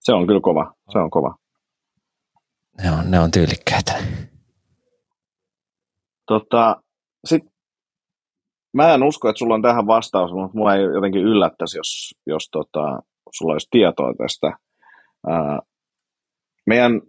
Se 0.00 0.12
on 0.12 0.26
kyllä 0.26 0.40
kova, 0.40 0.74
se 0.92 0.98
on 0.98 1.10
kova. 1.10 1.34
Ne 2.82 2.90
on, 2.90 3.10
ne 3.10 3.20
on 3.20 3.30
tyylikkäitä. 3.30 3.92
Tota, 6.26 6.82
sit, 7.24 7.42
mä 8.74 8.94
en 8.94 9.02
usko, 9.02 9.28
että 9.28 9.38
sulla 9.38 9.54
on 9.54 9.62
tähän 9.62 9.86
vastaus, 9.86 10.32
mutta 10.32 10.58
mua 10.58 10.74
ei 10.74 10.82
jotenkin 10.82 11.22
yllättäisi, 11.22 11.78
jos, 11.78 12.14
jos 12.26 12.48
tota, 12.52 13.02
sulla 13.32 13.52
olisi 13.52 13.68
tietoa 13.70 14.14
tästä. 14.18 14.56
Ää, 15.28 15.58
meidän, 16.66 17.00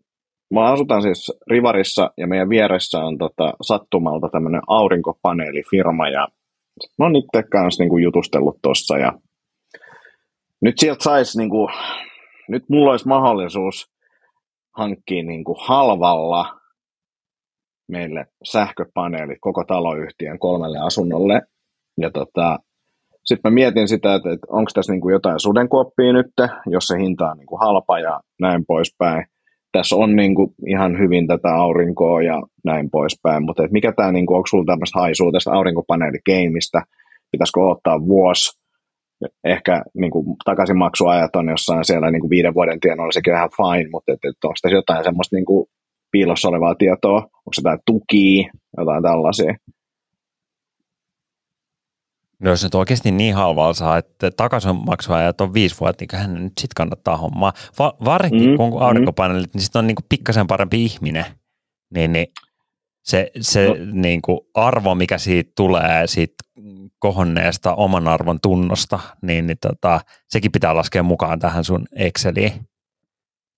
mä 0.53 0.71
asutan 0.71 1.01
siis 1.01 1.31
Rivarissa 1.47 2.11
ja 2.17 2.27
meidän 2.27 2.49
vieressä 2.49 2.99
on 2.99 3.17
tota, 3.17 3.53
sattumalta 3.61 4.29
tämmöinen 4.31 4.61
aurinkopaneelifirma 4.67 6.07
ja 6.07 6.27
mä 6.97 7.05
oon 7.05 7.15
itse 7.15 7.43
kanssa 7.51 7.83
niinku 7.83 7.97
jutustellut 7.97 8.57
tuossa 8.61 8.97
ja 8.97 9.13
nyt 10.61 10.79
sieltä 10.79 11.03
saisi, 11.03 11.37
niinku, 11.37 11.69
nyt 12.49 12.63
mulla 12.69 12.91
olisi 12.91 13.07
mahdollisuus 13.07 13.91
hankkia 14.77 15.23
niinku 15.23 15.57
halvalla 15.59 16.59
meille 17.87 18.25
sähköpaneelit 18.43 19.37
koko 19.41 19.63
taloyhtiön 19.63 20.39
kolmelle 20.39 20.77
asunnolle. 20.77 21.41
Ja 21.97 22.11
tota, 22.11 22.59
sitten 23.25 23.51
mä 23.51 23.53
mietin 23.53 23.87
sitä, 23.87 24.15
että, 24.15 24.31
että 24.31 24.47
onko 24.49 24.71
tässä 24.73 24.91
niinku 24.91 25.09
jotain 25.09 25.39
sudenkuoppia 25.39 26.13
nyt, 26.13 26.33
jos 26.65 26.87
se 26.87 26.97
hinta 26.99 27.25
on 27.25 27.37
niinku 27.37 27.57
halpa 27.57 27.99
ja 27.99 28.21
näin 28.39 28.65
poispäin. 28.67 29.25
Tässä 29.77 29.95
on 29.95 30.15
niinku 30.15 30.53
ihan 30.67 30.99
hyvin 30.99 31.27
tätä 31.27 31.55
aurinkoa 31.55 32.21
ja 32.21 32.41
näin 32.63 32.89
poispäin, 32.91 33.45
mutta 33.45 33.63
et 33.63 33.71
mikä 33.71 33.93
tämä, 33.95 34.11
niinku, 34.11 34.33
onko 34.33 34.47
sulla 34.47 34.65
tämmöistä 34.65 34.99
haisua 34.99 35.31
tästä 35.31 35.51
aurinkopaneelikeimistä, 35.51 36.81
pitäisikö 37.31 37.59
ottaa 37.59 38.05
vuosi, 38.07 38.59
ehkä 39.43 39.83
niinku, 39.93 40.35
takaisinmaksuajat 40.45 41.35
on 41.35 41.49
jossain 41.49 41.85
siellä 41.85 42.11
niinku 42.11 42.29
viiden 42.29 42.53
vuoden 42.53 42.79
tienoilla, 42.79 43.11
sekin 43.11 43.33
on 43.33 43.37
ihan 43.37 43.49
fine, 43.57 43.89
mutta 43.91 44.11
et, 44.11 44.19
et 44.23 44.43
onko 44.43 44.55
tässä 44.61 44.75
jotain 44.75 45.03
semmoista 45.03 45.35
niinku, 45.35 45.69
piilossa 46.11 46.49
olevaa 46.49 46.75
tietoa, 46.75 47.17
onko 47.17 47.53
se 47.53 47.59
jotain 47.59 47.79
tukia, 47.85 48.51
jotain 48.77 49.03
tällaisia. 49.03 49.55
No 52.43 52.49
jos 52.49 52.63
nyt 52.63 52.75
oikeasti 52.75 53.11
niin 53.11 53.35
halvalla 53.35 53.73
saa, 53.73 53.97
että 53.97 54.31
takaisinmaksuajat 54.31 55.41
on 55.41 55.53
viisi 55.53 55.75
vuotta, 55.79 56.05
niin 56.11 56.21
hän 56.21 56.33
nyt 56.43 56.53
sitten 56.59 56.75
kannattaa 56.77 57.17
hommaa. 57.17 57.53
Va- 57.79 57.93
varsinkin 58.05 58.49
Mm, 58.49 58.57
kun 58.57 58.65
on 58.73 58.81
aurinkopaneelit, 58.81 59.53
niin 59.53 59.61
sitten 59.61 59.79
on 59.79 59.87
niinku 59.87 60.01
pikkasen 60.09 60.47
parempi 60.47 60.85
ihminen. 60.85 61.25
Niin, 61.93 62.11
niin 62.13 62.27
se, 63.03 63.31
se 63.41 63.67
No. 63.67 63.75
niinku 63.91 64.49
arvo, 64.53 64.95
mikä 64.95 65.17
siitä 65.17 65.51
tulee 65.55 66.07
siitä 66.07 66.43
kohonneesta 66.99 67.75
oman 67.75 68.07
arvon 68.07 68.39
tunnosta, 68.41 68.99
niin, 69.21 69.47
niin 69.47 69.57
tota, 69.61 70.01
sekin 70.29 70.51
pitää 70.51 70.75
laskea 70.75 71.03
mukaan 71.03 71.39
tähän 71.39 71.63
sun 71.63 71.85
Exceliin. 71.95 72.51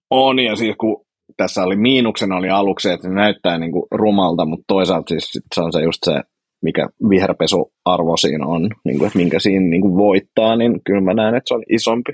On, 0.10 0.40
ja 0.40 0.56
siis 0.56 0.76
kun 0.80 1.06
tässä 1.38 1.64
oli 1.64 1.76
miinuksena 1.76 2.36
oli 2.36 2.50
aluksi, 2.50 2.90
että 2.90 3.08
se 3.08 3.14
näyttää 3.14 3.58
niin 3.58 3.72
kuin 3.72 3.86
rumalta, 3.92 4.46
mutta 4.46 4.64
toisaalta 4.68 5.10
siis 5.10 5.32
se 5.56 5.62
on 5.62 5.74
se 5.74 5.82
just 5.82 6.00
se, 6.06 6.22
mikä 6.66 6.90
viherpesuarvo 7.10 8.18
siinä 8.18 8.46
on, 8.46 8.70
niin 8.86 8.98
kuin, 8.98 9.08
että 9.08 9.20
minkä 9.20 9.40
siinä 9.40 9.66
niin 9.66 9.82
kuin 9.82 9.96
voittaa, 9.96 10.56
niin 10.56 10.82
kyllä 10.84 11.02
mä 11.02 11.14
näen, 11.14 11.36
että 11.36 11.48
se 11.48 11.54
on 11.54 11.64
isompi. 11.70 12.14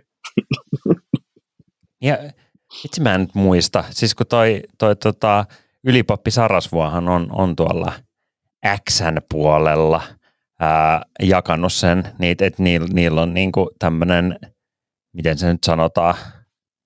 Ja 2.02 2.18
itse 2.86 3.02
mä 3.02 3.16
en 3.16 3.22
nyt 3.22 3.36
muista. 3.36 3.84
Siis 3.90 4.16
kun 4.16 4.28
toi, 4.28 4.62
toi 4.78 4.96
tota, 4.96 5.46
ylipappi 5.84 6.32
Sarasvuohan 6.32 7.10
on, 7.10 7.28
on 7.32 7.56
tuolla 7.56 7.94
Xn 8.90 9.18
puolella 9.32 10.02
ää, 10.60 11.02
jakanut 11.22 11.74
sen, 11.74 12.04
niitä, 12.20 12.46
että 12.46 12.64
niillä, 12.64 12.88
niillä 12.94 13.22
on 13.22 13.34
niinku 13.34 13.72
tämmöinen, 13.80 14.40
miten 15.14 15.38
se 15.38 15.52
nyt 15.52 15.64
sanotaan, 15.64 16.16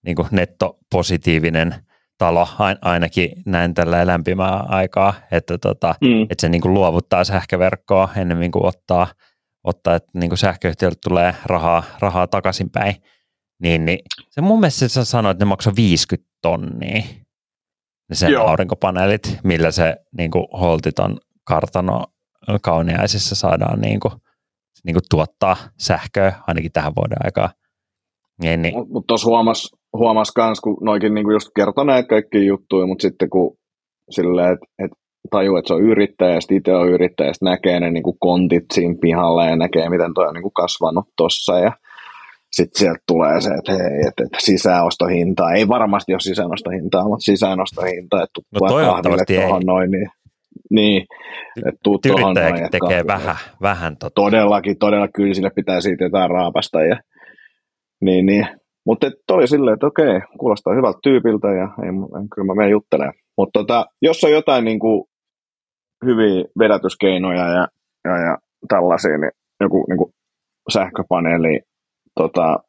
niinku 0.05 0.27
nettopositiivinen 0.31 1.75
talo, 2.17 2.47
ainakin 2.81 3.31
näin 3.45 3.73
tällä 3.73 4.07
lämpimää 4.07 4.59
aikaa, 4.67 5.13
että, 5.31 5.57
tota, 5.57 5.95
mm. 6.01 6.21
että 6.21 6.41
se 6.41 6.49
niin 6.49 6.61
kuin 6.61 6.73
luovuttaa 6.73 7.23
sähköverkkoa 7.23 8.09
ennen 8.17 8.51
kuin 8.51 8.65
ottaa, 8.65 9.07
ottaa 9.63 9.95
että 9.95 10.09
niin 10.13 10.29
kuin 10.29 10.37
sähköyhtiölle 10.37 10.97
tulee 11.03 11.35
rahaa, 11.45 11.83
rahaa 11.99 12.27
takaisinpäin. 12.27 12.95
Niin, 13.61 13.85
niin 13.85 13.99
se 14.29 14.41
mun 14.41 14.59
mielestä 14.59 14.87
sä 14.87 15.05
sanoit, 15.05 15.35
että 15.35 15.45
ne 15.45 15.49
maksaa 15.49 15.73
50 15.75 16.29
tonnia, 16.41 17.03
sen 18.13 18.31
Joo. 18.31 18.47
aurinkopaneelit, 18.47 19.39
millä 19.43 19.71
se 19.71 19.95
niin 20.17 20.31
kuin 20.31 20.45
holtiton 20.59 21.19
kartano 21.43 22.05
kauniaisissa 22.61 23.35
saadaan 23.35 23.81
niin 23.81 23.99
kuin, 23.99 24.13
niin 24.83 24.93
kuin 24.93 25.03
tuottaa 25.09 25.57
sähköä 25.79 26.33
ainakin 26.47 26.71
tähän 26.71 26.93
vuoden 26.95 27.17
aikaan. 27.23 27.49
Niin, 28.41 28.61
niin. 28.61 28.77
Mutta 28.77 28.93
mut 28.93 29.07
tuossa 29.07 29.27
huomas, 29.27 29.71
huomas 29.97 30.31
kans, 30.31 30.59
kun 30.59 30.77
noikin 30.81 31.13
niinku 31.13 31.31
just 31.31 31.49
kertoi 31.55 31.85
näitä 31.85 32.07
kaikki 32.07 32.45
juttuja, 32.45 32.87
mutta 32.87 33.01
sitten 33.01 33.29
kun 33.29 33.57
silleen, 34.09 34.53
että 34.53 34.65
et 34.79 34.91
tajuu, 35.29 35.57
että 35.57 35.67
se 35.67 35.73
on 35.73 35.81
yrittäjä, 35.81 36.33
ja 36.33 36.39
itse 36.51 36.73
on 36.73 36.89
yrittäjä, 36.89 37.27
ja 37.27 37.33
näkee 37.41 37.79
ne 37.79 37.91
niinku 37.91 38.17
kontit 38.19 38.65
siinä 38.73 38.95
pihalla, 39.01 39.45
ja 39.45 39.55
näkee, 39.55 39.89
miten 39.89 40.13
toi 40.13 40.27
on 40.27 40.33
niinku 40.33 40.51
kasvanut 40.51 41.05
tuossa, 41.17 41.59
ja 41.59 41.71
sitten 42.51 42.79
sieltä 42.79 42.99
tulee 43.07 43.41
se, 43.41 43.49
että 43.49 43.71
hei, 43.71 43.99
että, 44.07 44.23
että 44.23 44.37
sisäänostohintaa, 44.39 45.53
ei 45.53 45.67
varmasti 45.67 46.13
ole 46.13 46.19
sisäänostohintaa, 46.19 47.07
mutta 47.07 47.23
sisäänostohintaa, 47.23 48.23
että 48.23 48.41
no 48.53 48.67
toivottavasti 48.67 49.37
ei. 49.37 49.49
noin, 49.65 49.91
niin 49.91 50.09
niin, 50.69 51.05
että 51.57 51.79
tuu 51.83 51.99
tuohon 51.99 52.33
noin. 52.33 52.71
tekee 52.71 53.07
vähän, 53.07 53.35
vähän 53.61 53.97
tota. 53.97 54.15
Todellakin, 54.15 54.77
todella 54.77 55.07
kyllä 55.07 55.33
sille 55.33 55.49
pitää 55.49 55.81
siitä 55.81 56.03
jotain 56.03 56.29
raapasta. 56.29 56.81
Ja, 56.81 56.99
niin, 58.01 58.25
niin. 58.25 58.47
Mutta 58.85 59.07
oli 59.31 59.47
silleen, 59.47 59.73
että 59.73 59.87
okei, 59.87 60.21
kuulostaa 60.39 60.75
hyvältä 60.75 60.99
tyypiltä 61.03 61.47
ja 61.47 61.69
ei, 61.83 61.89
en, 61.89 62.29
kyllä 62.35 62.45
mä 62.45 62.55
menen 62.55 62.71
juttelemaan. 62.71 63.13
Mutta 63.37 63.59
tota, 63.59 63.85
jos 64.01 64.23
on 64.23 64.31
jotain 64.31 64.65
niin 64.65 64.79
kuin, 64.79 65.03
hyviä 66.05 66.43
vedätyskeinoja 66.59 67.47
ja, 67.47 67.67
ja, 68.03 68.17
ja 68.25 68.37
tällaisia, 68.67 69.17
niin 69.17 69.31
joku 69.61 69.85
niin 69.89 69.97
kuin 69.97 70.13
sähköpaneeli, 70.73 71.61
tota, 72.15 72.59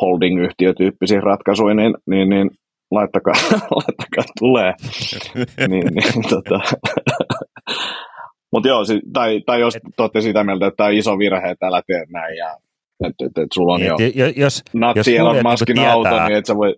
holding-yhtiötyyppisiä 0.00 1.20
ratkaisuja, 1.20 1.74
niin, 1.74 1.94
niin, 2.06 2.28
niin 2.28 2.50
laittakaa, 2.90 3.34
laittakaa 3.80 4.24
tulee. 4.38 4.72
niin, 5.70 5.86
niin, 5.94 6.28
tota. 6.28 6.60
Mutta 8.52 8.68
joo, 8.68 8.82
tai, 9.12 9.40
tai 9.46 9.60
jos 9.60 9.74
te 9.96 10.02
olette 10.02 10.20
sitä 10.20 10.44
mieltä, 10.44 10.66
että 10.66 10.76
tämä 10.76 10.86
on 10.86 10.94
iso 10.94 11.18
virhe, 11.18 11.50
että 11.50 11.66
älä 11.66 11.82
tee 11.86 12.04
näin, 12.12 12.36
ja 12.36 12.56
että 13.06 13.24
et, 13.24 13.38
et 13.38 13.52
sulla 13.54 13.74
on 13.74 13.80
niin, 13.80 14.12
jo 14.14 14.26
jos, 14.36 14.62
natsi 14.74 15.16
Elon 15.16 15.32
niinku 15.34 15.50
Muskin 15.50 15.76
niin 15.76 15.88
auto, 15.88 16.26
niin 16.26 16.38
et 16.38 16.46
sä 16.46 16.56
voi... 16.56 16.74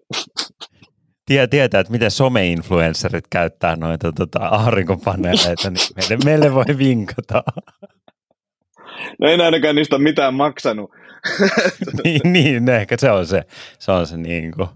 Tie, 1.27 1.47
tietää, 1.47 1.81
että 1.81 1.93
miten 1.93 2.11
some-influencerit 2.11 3.27
käyttää 3.31 3.77
noita 3.77 4.12
tota, 4.12 4.39
aurinkopaneeleita, 4.39 5.71
niin 5.71 5.87
meille, 5.97 6.25
meille 6.25 6.55
voi 6.55 6.79
vinkata. 6.79 7.43
No 9.21 9.29
ei 9.29 9.41
ainakaan 9.41 9.75
niistä 9.75 9.97
ole 9.97 10.03
mitään 10.03 10.35
maksanut. 10.35 10.91
niin, 12.05 12.21
niin, 12.25 12.68
ehkä 12.68 12.97
se 12.99 13.11
on 13.11 13.27
se, 13.27 13.45
se, 13.79 13.93
on 13.93 14.07
se 14.07 14.16
niin 14.16 14.53
kuin 14.57 14.68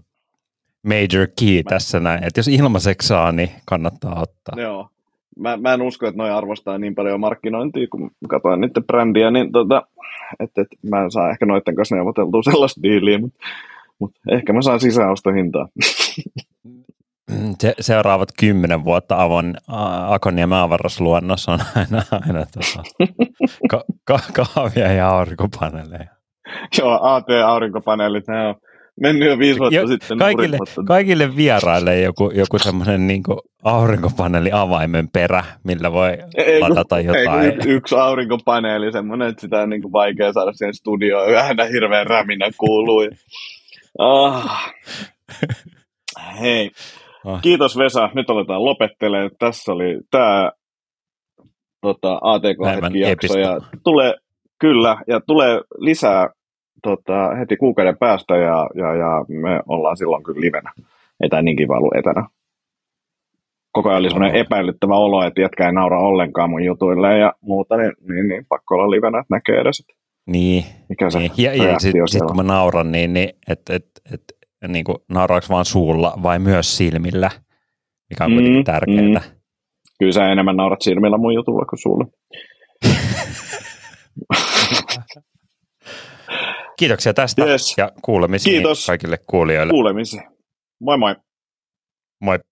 major 0.83 1.27
key 1.39 1.63
tässä 1.69 1.99
näin, 1.99 2.23
että 2.23 2.39
jos 2.39 2.47
ilmaiseksi 2.47 3.07
saa, 3.07 3.31
niin 3.31 3.49
kannattaa 3.65 4.21
ottaa. 4.21 4.61
Joo. 4.61 4.89
Mä, 5.39 5.57
mä 5.57 5.73
en 5.73 5.81
usko, 5.81 6.07
että 6.07 6.17
noi 6.17 6.31
arvostaa 6.31 6.77
niin 6.77 6.95
paljon 6.95 7.19
markkinointia, 7.19 7.87
kun 7.87 8.11
katsoin 8.29 8.61
niiden 8.61 8.83
brändiä, 8.83 9.31
niin 9.31 9.51
tota, 9.51 9.87
että, 10.39 10.61
että 10.61 10.75
mä 10.89 11.03
en 11.03 11.11
saa 11.11 11.29
ehkä 11.29 11.45
noiden 11.45 11.75
kanssa 11.75 11.95
neuvoteltua 11.95 12.43
sellaista 12.51 12.83
diiliä, 12.83 13.17
mutta, 13.17 13.37
mutta 13.99 14.19
ehkä 14.31 14.53
mä 14.53 14.61
saan 14.61 14.79
sisäostohintaa. 14.79 15.67
Se, 17.59 17.73
seuraavat 17.79 18.29
kymmenen 18.39 18.83
vuotta 18.83 19.21
Avon, 19.23 19.55
Akoniemen 20.07 20.57
avaruusluonnossa 20.57 21.51
on 21.51 21.59
aina, 21.75 22.01
aina 22.11 22.45
tota, 22.45 22.83
ka, 23.69 23.83
ka, 24.03 24.19
kahvia 24.33 24.91
ja 24.91 25.09
aurinkopaneeleja. 25.09 26.15
Joo, 26.77 26.99
AT-aurinkopaneelit, 27.01 28.27
ne 28.27 28.47
on 28.47 28.55
mennyt 29.01 29.29
jo 29.29 29.39
viisi 29.39 29.59
vuotta 29.59 29.75
jo, 29.75 29.87
sitten. 29.87 30.17
Kaikille, 30.17 30.57
kaikille 30.87 31.35
vieraille 31.35 31.99
joku, 31.99 32.31
joku 32.31 32.59
semmoinen 32.59 33.07
niin 33.07 33.23
aurinkopaneeli 33.63 34.49
avaimen 34.53 35.09
perä, 35.13 35.43
millä 35.63 35.91
voi 35.91 36.17
ei, 36.37 36.59
ladata 36.59 36.99
jotain. 36.99 37.45
Ei, 37.45 37.57
y- 37.65 37.75
yksi 37.75 37.95
aurinkopaneeli 37.95 38.91
semmoinen, 38.91 39.29
että 39.29 39.41
sitä 39.41 39.61
on 39.61 39.69
niin 39.69 39.91
vaikea 39.91 40.33
saada 40.33 40.53
siihen 40.53 40.73
studioon. 40.73 41.31
Vähän 41.31 41.57
hirveän 41.73 42.07
räminä 42.07 42.49
kuuluu. 42.57 43.01
Ah. 43.99 44.73
Hei. 46.41 46.71
Ah. 47.25 47.41
Kiitos 47.41 47.77
Vesa. 47.77 48.09
Nyt 48.13 48.29
aletaan 48.29 48.65
lopettelemaan. 48.65 49.31
Tässä 49.39 49.73
oli 49.73 49.99
tämä 50.11 50.51
tota, 51.81 52.19
ATK-hetki-jakso. 52.21 53.39
Ja 53.39 53.59
tulee, 53.83 54.13
kyllä, 54.59 54.97
ja 55.07 55.21
tulee 55.27 55.61
lisää 55.77 56.29
tota, 56.83 57.35
heti 57.39 57.57
kuukauden 57.57 57.97
päästä 57.97 58.37
ja, 58.37 58.69
ja, 58.75 58.95
ja 58.95 59.25
me 59.27 59.61
ollaan 59.67 59.97
silloin 59.97 60.23
kyllä 60.23 60.41
livenä. 60.41 60.71
Ei 61.23 61.29
tämä 61.29 61.41
niin 61.41 61.57
kiva 61.57 61.77
ollut 61.77 61.95
etänä. 61.95 62.27
Koko 63.71 63.89
ajan 63.89 63.99
oli 63.99 64.09
semmoinen 64.09 64.35
epäilyttävä 64.35 64.95
olo, 64.95 65.25
että 65.25 65.41
jätkä 65.41 65.65
ei 65.65 65.73
naura 65.73 65.99
ollenkaan 65.99 66.49
mun 66.49 66.63
jutuille 66.63 67.17
ja 67.17 67.33
muuta, 67.41 67.77
niin, 67.77 67.93
niin, 68.09 68.27
niin 68.27 68.45
pakko 68.49 68.75
olla 68.75 68.91
livenä, 68.91 69.19
että 69.19 69.35
näkee 69.35 69.59
edes. 69.59 69.83
Niin. 70.27 70.63
Mikä 70.89 71.09
se 71.09 71.19
niin. 71.19 71.31
Ja, 71.37 71.53
ja 71.53 71.79
sitten 71.79 72.07
sit, 72.07 72.21
kun 72.27 72.35
mä 72.35 72.43
nauran, 72.43 72.91
niin, 72.91 73.13
niin 73.13 73.29
että 73.47 73.75
et, 73.75 73.85
et, 74.13 74.23
niin 74.67 74.85
kuin, 74.85 74.97
nauraanko 75.09 75.47
vaan 75.49 75.65
suulla 75.65 76.13
vai 76.23 76.39
myös 76.39 76.77
silmillä, 76.77 77.31
mikä 78.09 78.25
on 78.25 78.31
mm, 78.31 78.35
kuitenkin 78.35 78.63
tärkeää. 78.63 79.01
Mm. 79.01 79.19
Kyllä 79.99 80.11
sä 80.11 80.31
enemmän 80.31 80.57
naurat 80.57 80.81
silmillä 80.81 81.17
mun 81.17 81.33
jutulla 81.33 81.65
kuin 81.65 81.79
suulla. 81.79 82.05
Kiitoksia 86.77 87.13
tästä 87.13 87.45
yes. 87.45 87.77
ja 87.77 87.91
kuulemisiin 88.01 88.53
Kiitos. 88.53 88.85
kaikille 88.85 89.17
kuulijoille. 89.27 89.71
Kuulemisiin. 89.71 90.23
Moi 90.81 90.97
moi. 90.97 91.15
Moi. 92.21 92.39